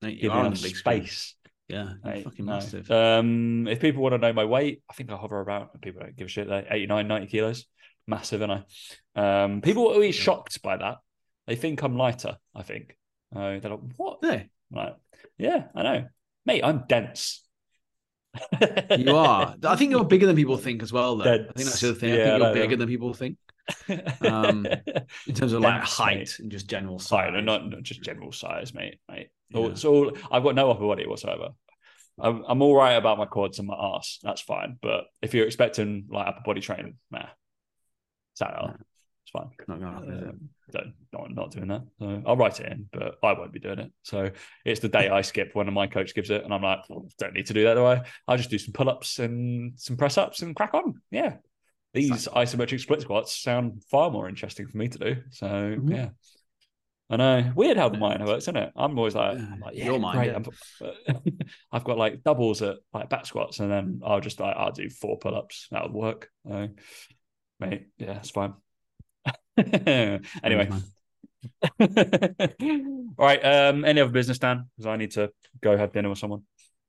Mate, 0.00 0.20
give 0.20 0.32
me 0.32 0.38
on 0.38 0.50
big 0.50 0.76
space. 0.76 1.34
Screen. 1.34 1.38
Yeah, 1.68 1.92
Mate, 2.04 2.24
fucking 2.24 2.44
no. 2.44 2.52
massive. 2.52 2.90
Um, 2.90 3.66
if 3.66 3.80
people 3.80 4.02
want 4.02 4.14
to 4.14 4.18
know 4.18 4.32
my 4.32 4.44
weight, 4.44 4.82
I 4.90 4.92
think 4.92 5.10
I 5.10 5.16
hover 5.16 5.40
around. 5.40 5.68
People 5.80 6.02
don't 6.02 6.16
give 6.16 6.26
a 6.26 6.30
shit. 6.30 6.48
Like 6.48 6.66
89, 6.70 7.08
90 7.08 7.26
kilos, 7.28 7.66
massive, 8.06 8.42
and 8.42 8.52
I. 9.16 9.44
Um, 9.44 9.60
people 9.62 9.88
are 9.88 9.94
always 9.94 10.14
shocked 10.14 10.62
by 10.62 10.76
that. 10.76 10.98
They 11.46 11.56
think 11.56 11.82
I'm 11.82 11.96
lighter. 11.96 12.36
I 12.54 12.62
think. 12.62 12.96
Uh, 13.34 13.58
they're 13.58 13.70
like, 13.70 13.80
"What?" 13.96 14.18
Yeah. 14.22 14.42
Like, 14.70 14.96
yeah, 15.38 15.64
I 15.74 15.82
know, 15.82 16.04
mate. 16.46 16.62
I'm 16.64 16.84
dense 16.88 17.42
you 18.96 19.16
are. 19.16 19.54
I 19.64 19.76
think 19.76 19.90
you're 19.90 20.04
bigger 20.04 20.26
than 20.26 20.36
people 20.36 20.56
think 20.56 20.82
as 20.82 20.92
well, 20.92 21.16
though. 21.16 21.24
That's, 21.24 21.40
I 21.40 21.52
think 21.52 21.68
that's 21.68 21.80
the 21.80 21.90
other 21.90 21.98
thing. 21.98 22.14
Yeah, 22.14 22.20
I 22.20 22.38
think 22.38 22.42
you're 22.42 22.54
bigger 22.54 22.76
than 22.76 22.88
people 22.88 23.14
think. 23.14 23.38
Um, 24.22 24.66
in 25.28 25.34
terms 25.34 25.52
of 25.52 25.60
like 25.62 25.82
height 25.82 26.18
mate. 26.18 26.36
and 26.40 26.50
just 26.50 26.68
general 26.68 26.98
size. 26.98 27.30
Height, 27.30 27.44
not, 27.44 27.70
not 27.70 27.82
just 27.82 28.02
general 28.02 28.32
size, 28.32 28.74
mate. 28.74 28.98
Mate. 29.08 29.28
Yeah. 29.50 29.66
It's 29.66 29.84
all 29.84 30.12
I've 30.32 30.42
got 30.42 30.56
no 30.56 30.70
upper 30.70 30.80
body 30.80 31.06
whatsoever. 31.06 31.50
I'm, 32.20 32.44
I'm 32.48 32.60
all 32.60 32.74
right 32.74 32.94
about 32.94 33.18
my 33.18 33.24
quads 33.24 33.60
and 33.60 33.68
my 33.68 33.76
ass. 33.78 34.18
That's 34.22 34.40
fine. 34.40 34.78
But 34.82 35.04
if 35.22 35.32
you're 35.32 35.46
expecting 35.46 36.06
like 36.10 36.26
upper 36.26 36.42
body 36.44 36.60
training, 36.60 36.96
nah. 37.12 37.26
It's 38.32 38.40
it's 38.40 38.91
fine. 39.32 39.50
Not 39.66 39.80
going 39.80 39.92
to 39.92 39.98
happen, 39.98 40.12
is 40.12 40.22
it? 40.22 40.34
Don't, 40.72 40.94
not, 41.12 41.34
not 41.34 41.50
doing 41.50 41.68
that. 41.68 41.82
So 41.98 42.22
I'll 42.26 42.36
write 42.36 42.60
it 42.60 42.70
in, 42.70 42.88
but 42.92 43.16
I 43.22 43.32
won't 43.32 43.52
be 43.52 43.60
doing 43.60 43.78
it. 43.78 43.92
So 44.02 44.30
it's 44.64 44.80
the 44.80 44.88
day 44.88 45.08
I 45.08 45.22
skip 45.22 45.50
when 45.54 45.72
my 45.72 45.86
coach 45.86 46.14
gives 46.14 46.30
it, 46.30 46.44
and 46.44 46.52
I'm 46.52 46.62
like, 46.62 46.80
don't 47.18 47.34
need 47.34 47.46
to 47.46 47.54
do 47.54 47.64
that, 47.64 47.74
do 47.74 47.84
I? 47.84 48.02
I'll 48.28 48.36
just 48.36 48.50
do 48.50 48.58
some 48.58 48.72
pull 48.72 48.88
ups 48.88 49.18
and 49.18 49.78
some 49.78 49.96
press 49.96 50.18
ups 50.18 50.42
and 50.42 50.54
crack 50.54 50.74
on. 50.74 51.00
Yeah. 51.10 51.36
These 51.94 52.28
isometric 52.28 52.80
split 52.80 53.02
squats 53.02 53.36
sound 53.36 53.82
far 53.90 54.10
more 54.10 54.28
interesting 54.28 54.66
for 54.66 54.78
me 54.78 54.88
to 54.88 54.98
do. 54.98 55.16
So 55.30 55.46
mm-hmm. 55.46 55.92
yeah. 55.92 56.08
I 57.10 57.16
know. 57.16 57.52
Weird 57.54 57.76
how 57.76 57.90
the 57.90 57.98
mind 57.98 58.24
works, 58.24 58.44
isn't 58.44 58.56
it? 58.56 58.72
I'm 58.74 58.96
always 58.96 59.14
like, 59.14 59.36
I'm 59.36 59.60
like 59.60 59.76
yeah, 59.76 59.84
Your 59.84 59.98
mind, 59.98 60.16
great. 60.16 60.54
Yeah. 60.80 61.34
I've 61.72 61.84
got 61.84 61.98
like 61.98 62.22
doubles 62.22 62.62
at 62.62 62.76
like 62.94 63.10
back 63.10 63.26
squats, 63.26 63.60
and 63.60 63.70
then 63.70 64.00
I'll 64.02 64.20
just 64.20 64.40
like 64.40 64.56
I'll 64.56 64.72
do 64.72 64.88
four 64.88 65.18
pull 65.18 65.36
ups. 65.36 65.68
That 65.70 65.82
would 65.82 65.92
work. 65.92 66.30
So, 66.48 66.70
mate, 67.60 67.88
yeah, 67.98 68.16
it's 68.16 68.30
fine. 68.30 68.54
anyway. 70.42 70.70
All 71.80 73.26
right. 73.26 73.44
Um, 73.44 73.84
any 73.84 74.00
other 74.00 74.10
business, 74.10 74.38
Dan? 74.38 74.68
Because 74.76 74.86
I 74.86 74.96
need 74.96 75.12
to 75.12 75.30
go 75.60 75.76
have 75.76 75.92
dinner 75.92 76.08
with 76.08 76.18
someone. 76.18 76.42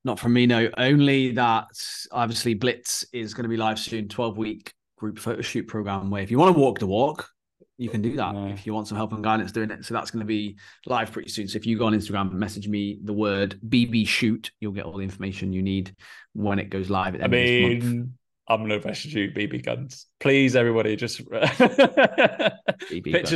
Not 0.04 0.18
from 0.18 0.34
me, 0.34 0.46
no. 0.46 0.68
Only 0.76 1.32
that 1.32 1.66
obviously 2.12 2.54
Blitz 2.54 3.04
is 3.12 3.32
going 3.32 3.44
to 3.44 3.48
be 3.48 3.56
live 3.56 3.78
soon, 3.78 4.08
12 4.08 4.36
week 4.36 4.72
group 4.98 5.18
photo 5.18 5.42
shoot 5.42 5.66
program 5.66 6.10
where 6.10 6.22
if 6.22 6.30
you 6.30 6.38
want 6.38 6.54
to 6.54 6.60
walk 6.60 6.78
the 6.78 6.86
walk, 6.86 7.28
you 7.76 7.88
can 7.88 8.02
do 8.02 8.14
that 8.16 8.34
no. 8.34 8.46
if 8.46 8.66
you 8.66 8.72
want 8.72 8.86
some 8.86 8.96
help 8.96 9.12
and 9.12 9.24
guidance 9.24 9.50
doing 9.50 9.70
it. 9.70 9.84
So 9.84 9.94
that's 9.94 10.10
going 10.10 10.20
to 10.20 10.26
be 10.26 10.56
live 10.86 11.10
pretty 11.10 11.30
soon. 11.30 11.48
So 11.48 11.56
if 11.56 11.66
you 11.66 11.76
go 11.78 11.86
on 11.86 11.92
Instagram 11.92 12.30
and 12.30 12.38
message 12.38 12.68
me 12.68 12.98
the 13.02 13.12
word 13.12 13.58
BB 13.66 14.06
shoot, 14.06 14.52
you'll 14.60 14.72
get 14.72 14.84
all 14.84 14.96
the 14.96 15.02
information 15.02 15.52
you 15.52 15.62
need 15.62 15.94
when 16.34 16.58
it 16.58 16.70
goes 16.70 16.90
live. 16.90 17.20
I 17.20 17.26
mean, 17.26 18.14
I'm 18.46 18.60
gonna 18.60 18.80
message 18.84 19.14
you 19.14 19.30
BB 19.30 19.64
guns. 19.64 20.06
Please, 20.20 20.54
everybody, 20.54 20.96
just 20.96 21.18
pictures 21.28 21.50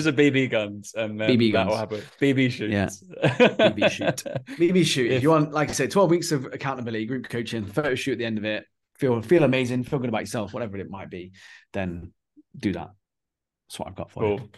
guns. 0.04 0.06
of 0.06 0.16
BB 0.16 0.50
guns 0.50 0.92
and 0.94 1.20
then 1.20 1.30
BB 1.30 1.52
that 1.52 1.52
guns. 1.52 1.70
will 1.70 1.76
happen. 1.76 2.02
BB 2.20 2.50
shoot. 2.50 2.70
Yeah. 2.70 2.86
BB 2.88 3.90
shoot. 3.90 4.22
BB 4.58 4.84
shoot. 4.84 5.10
If 5.10 5.22
you 5.22 5.30
want, 5.30 5.52
like 5.52 5.70
I 5.70 5.72
said, 5.72 5.90
12 5.90 6.10
weeks 6.10 6.32
of 6.32 6.44
accountability, 6.46 7.06
group 7.06 7.28
coaching, 7.28 7.64
photo 7.64 7.94
shoot 7.94 8.12
at 8.12 8.18
the 8.18 8.26
end 8.26 8.38
of 8.38 8.44
it, 8.44 8.64
feel 8.96 9.22
feel 9.22 9.44
amazing, 9.44 9.84
feel 9.84 9.98
good 9.98 10.08
about 10.10 10.20
yourself, 10.22 10.52
whatever 10.52 10.76
it 10.76 10.90
might 10.90 11.08
be, 11.08 11.32
then 11.72 12.12
do 12.56 12.72
that. 12.72 12.90
That's 13.68 13.78
what 13.78 13.88
I've 13.88 13.96
got 13.96 14.10
for 14.10 14.22
cool. 14.22 14.40
you. 14.40 14.48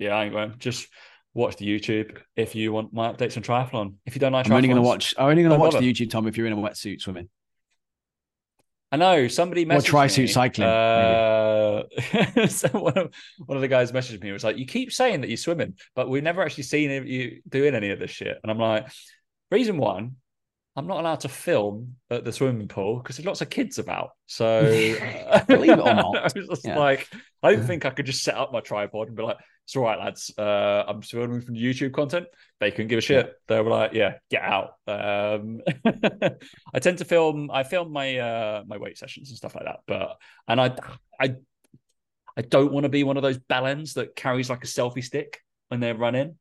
Yeah, 0.00 0.16
I 0.16 0.24
ain't 0.24 0.34
going. 0.34 0.54
Just 0.58 0.88
watch 1.34 1.56
the 1.56 1.66
YouTube 1.66 2.18
if 2.36 2.54
you 2.54 2.72
want 2.72 2.92
my 2.92 3.10
updates 3.12 3.36
on 3.38 3.42
triathlon. 3.42 3.94
If 4.04 4.14
you 4.14 4.20
don't 4.20 4.32
like 4.32 4.46
I'm 4.46 4.52
only 4.52 4.68
gonna 4.68 4.82
watch 4.82 5.14
I'm 5.16 5.30
only 5.30 5.42
gonna 5.42 5.58
watch 5.58 5.72
bother. 5.72 5.86
the 5.86 5.92
YouTube, 5.92 6.10
Tom, 6.10 6.26
if 6.26 6.36
you're 6.36 6.46
in 6.46 6.52
a 6.52 6.56
wetsuit 6.56 7.00
swimming. 7.00 7.28
I 8.92 8.96
know 8.98 9.26
somebody 9.26 9.64
messaged 9.64 9.78
or 9.78 9.82
tri-suit 9.82 10.28
cycling. 10.28 10.68
Uh, 10.68 11.84
so 12.48 12.68
one 12.68 12.98
of 12.98 13.14
one 13.38 13.56
of 13.56 13.62
the 13.62 13.68
guys 13.68 13.90
messaged 13.90 14.20
me. 14.20 14.28
It 14.28 14.32
was 14.32 14.44
like, 14.44 14.58
"You 14.58 14.66
keep 14.66 14.92
saying 14.92 15.22
that 15.22 15.28
you're 15.28 15.38
swimming, 15.38 15.74
but 15.96 16.10
we've 16.10 16.22
never 16.22 16.42
actually 16.42 16.64
seen 16.64 16.90
you 17.06 17.40
doing 17.48 17.74
any 17.74 17.90
of 17.90 17.98
this 17.98 18.10
shit." 18.10 18.38
And 18.42 18.52
I'm 18.52 18.58
like, 18.58 18.86
"Reason 19.50 19.78
one, 19.78 20.16
I'm 20.74 20.86
not 20.86 21.00
allowed 21.00 21.20
to 21.20 21.28
film 21.28 21.96
at 22.10 22.24
the 22.24 22.32
swimming 22.32 22.68
pool 22.68 22.96
because 22.96 23.16
there's 23.16 23.26
lots 23.26 23.42
of 23.42 23.50
kids 23.50 23.78
about. 23.78 24.10
So 24.26 24.62
believe 25.46 25.72
it 25.72 25.78
or 25.78 25.94
not, 25.94 26.16
I 26.18 26.22
was 26.34 26.48
just 26.48 26.66
yeah. 26.66 26.78
like, 26.78 27.08
I 27.42 27.52
don't 27.52 27.64
think 27.64 27.84
I 27.84 27.90
could 27.90 28.06
just 28.06 28.22
set 28.22 28.36
up 28.36 28.52
my 28.52 28.60
tripod 28.60 29.08
and 29.08 29.16
be 29.16 29.22
like, 29.22 29.36
it's 29.64 29.76
all 29.76 29.84
right, 29.84 29.98
lads. 29.98 30.32
Uh, 30.36 30.84
I'm 30.86 31.02
filming 31.02 31.40
from 31.40 31.54
YouTube 31.54 31.92
content. 31.92 32.26
They 32.60 32.70
couldn't 32.70 32.88
give 32.88 32.98
a 32.98 33.02
shit. 33.02 33.26
Yeah. 33.26 33.32
They 33.48 33.60
were 33.60 33.70
like, 33.70 33.92
yeah, 33.92 34.14
get 34.30 34.42
out. 34.42 34.72
Um, 34.86 35.60
I 36.74 36.78
tend 36.80 36.98
to 36.98 37.04
film. 37.04 37.50
I 37.50 37.62
film 37.62 37.92
my 37.92 38.18
uh, 38.18 38.64
my 38.66 38.76
weight 38.76 38.98
sessions 38.98 39.30
and 39.30 39.36
stuff 39.36 39.54
like 39.54 39.64
that. 39.64 39.80
But 39.86 40.16
and 40.48 40.60
I 40.60 40.74
I 41.20 41.36
I 42.36 42.42
don't 42.42 42.72
want 42.72 42.84
to 42.84 42.90
be 42.90 43.04
one 43.04 43.16
of 43.16 43.22
those 43.22 43.38
bellends 43.38 43.94
that 43.94 44.16
carries 44.16 44.50
like 44.50 44.64
a 44.64 44.66
selfie 44.66 45.04
stick 45.04 45.40
when 45.68 45.80
they're 45.80 45.94
running. 45.94 46.38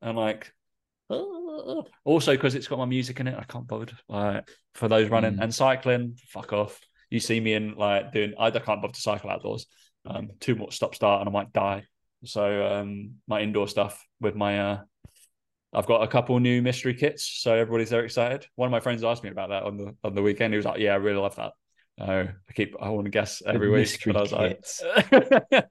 And 0.00 0.16
like, 0.16 0.52
also 1.08 2.32
because 2.32 2.54
it's 2.54 2.68
got 2.68 2.78
my 2.78 2.84
music 2.86 3.20
in 3.20 3.28
it, 3.28 3.38
I 3.38 3.44
can't 3.44 3.66
bother. 3.66 3.92
Like 4.08 4.48
for 4.74 4.88
those 4.88 5.10
running 5.10 5.36
mm. 5.36 5.42
and 5.42 5.54
cycling, 5.54 6.18
fuck 6.28 6.52
off. 6.52 6.80
You 7.10 7.20
see 7.20 7.38
me 7.38 7.52
in 7.52 7.74
like 7.74 8.12
doing. 8.12 8.34
I 8.38 8.50
can't 8.50 8.80
bother 8.80 8.94
to 8.94 9.00
cycle 9.00 9.30
outdoors. 9.30 9.66
Um, 10.04 10.30
too 10.40 10.56
much 10.56 10.74
stop 10.74 10.94
start 10.94 11.20
and 11.20 11.28
I 11.28 11.32
might 11.32 11.52
die. 11.52 11.84
So 12.24 12.66
um, 12.66 13.14
my 13.26 13.40
indoor 13.40 13.68
stuff 13.68 14.06
with 14.20 14.34
my 14.34 14.58
uh, 14.60 14.80
I've 15.74 15.86
got 15.86 16.02
a 16.02 16.08
couple 16.08 16.38
new 16.38 16.60
mystery 16.60 16.94
kits, 16.94 17.24
so 17.24 17.54
everybody's 17.54 17.90
very 17.90 18.04
excited. 18.04 18.46
One 18.56 18.66
of 18.66 18.72
my 18.72 18.80
friends 18.80 19.02
asked 19.04 19.24
me 19.24 19.30
about 19.30 19.48
that 19.48 19.62
on 19.62 19.76
the 19.78 19.96
on 20.04 20.14
the 20.14 20.22
weekend. 20.22 20.52
He 20.52 20.56
was 20.56 20.66
like, 20.66 20.80
"Yeah, 20.80 20.92
I 20.92 20.96
really 20.96 21.18
love 21.18 21.36
that." 21.36 21.52
Uh, 22.00 22.26
I 22.48 22.52
keep 22.52 22.74
I 22.80 22.90
want 22.90 23.06
to 23.06 23.10
guess 23.10 23.42
every 23.46 23.68
the 23.68 23.72
week, 23.72 24.00
but 24.04 24.16
I 24.16 24.20
was 24.20 24.32
kits. 24.32 24.82
like, 24.82 25.04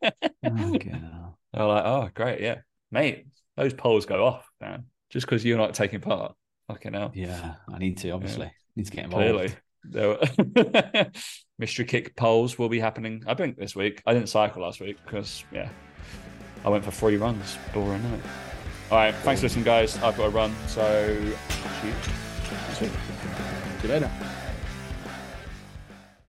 oh, 0.44 0.44
"I'm 0.44 0.72
like, 1.68 1.86
oh, 1.86 2.10
great, 2.16 2.42
yeah, 2.42 2.60
mate, 2.92 3.28
those 3.58 3.74
polls 3.74 4.08
go 4.08 4.26
off, 4.26 4.50
man, 4.60 4.86
just 5.12 5.28
because 5.28 5.46
you're 5.46 5.58
not 5.58 5.76
taking 5.76 6.02
part." 6.02 6.36
Fucking 6.68 6.94
hell. 6.94 7.12
Yeah, 7.14 7.56
I 7.72 7.78
need 7.78 7.98
to 7.98 8.10
obviously 8.12 8.46
yeah. 8.46 8.52
need 8.76 8.86
to 8.86 8.92
get 8.92 9.06
involved. 9.06 9.56
Clearly, 9.92 11.12
mystery 11.60 11.86
kick 11.86 12.16
polls 12.16 12.58
will 12.58 12.70
be 12.70 12.80
happening. 12.80 13.24
I 13.28 13.36
think 13.36 13.58
this 13.58 13.76
week. 13.76 14.02
I 14.06 14.14
didn't 14.14 14.30
cycle 14.30 14.64
last 14.64 14.80
week 14.80 14.98
because 15.06 15.44
yeah, 15.52 15.70
I 16.64 16.70
went 16.70 16.86
for 16.86 16.92
three 16.92 17.18
runs. 17.18 17.58
Boring, 17.74 18.04
it? 18.04 18.20
All 18.92 18.98
right, 18.98 19.16
thanks 19.16 19.42
for 19.42 19.46
listening, 19.46 19.66
guys. 19.66 19.96
I've 20.04 20.18
got 20.18 20.26
to 20.26 20.30
run, 20.30 20.54
so 20.68 21.16
See 22.74 22.86
you 23.84 23.90
later. 23.90 24.12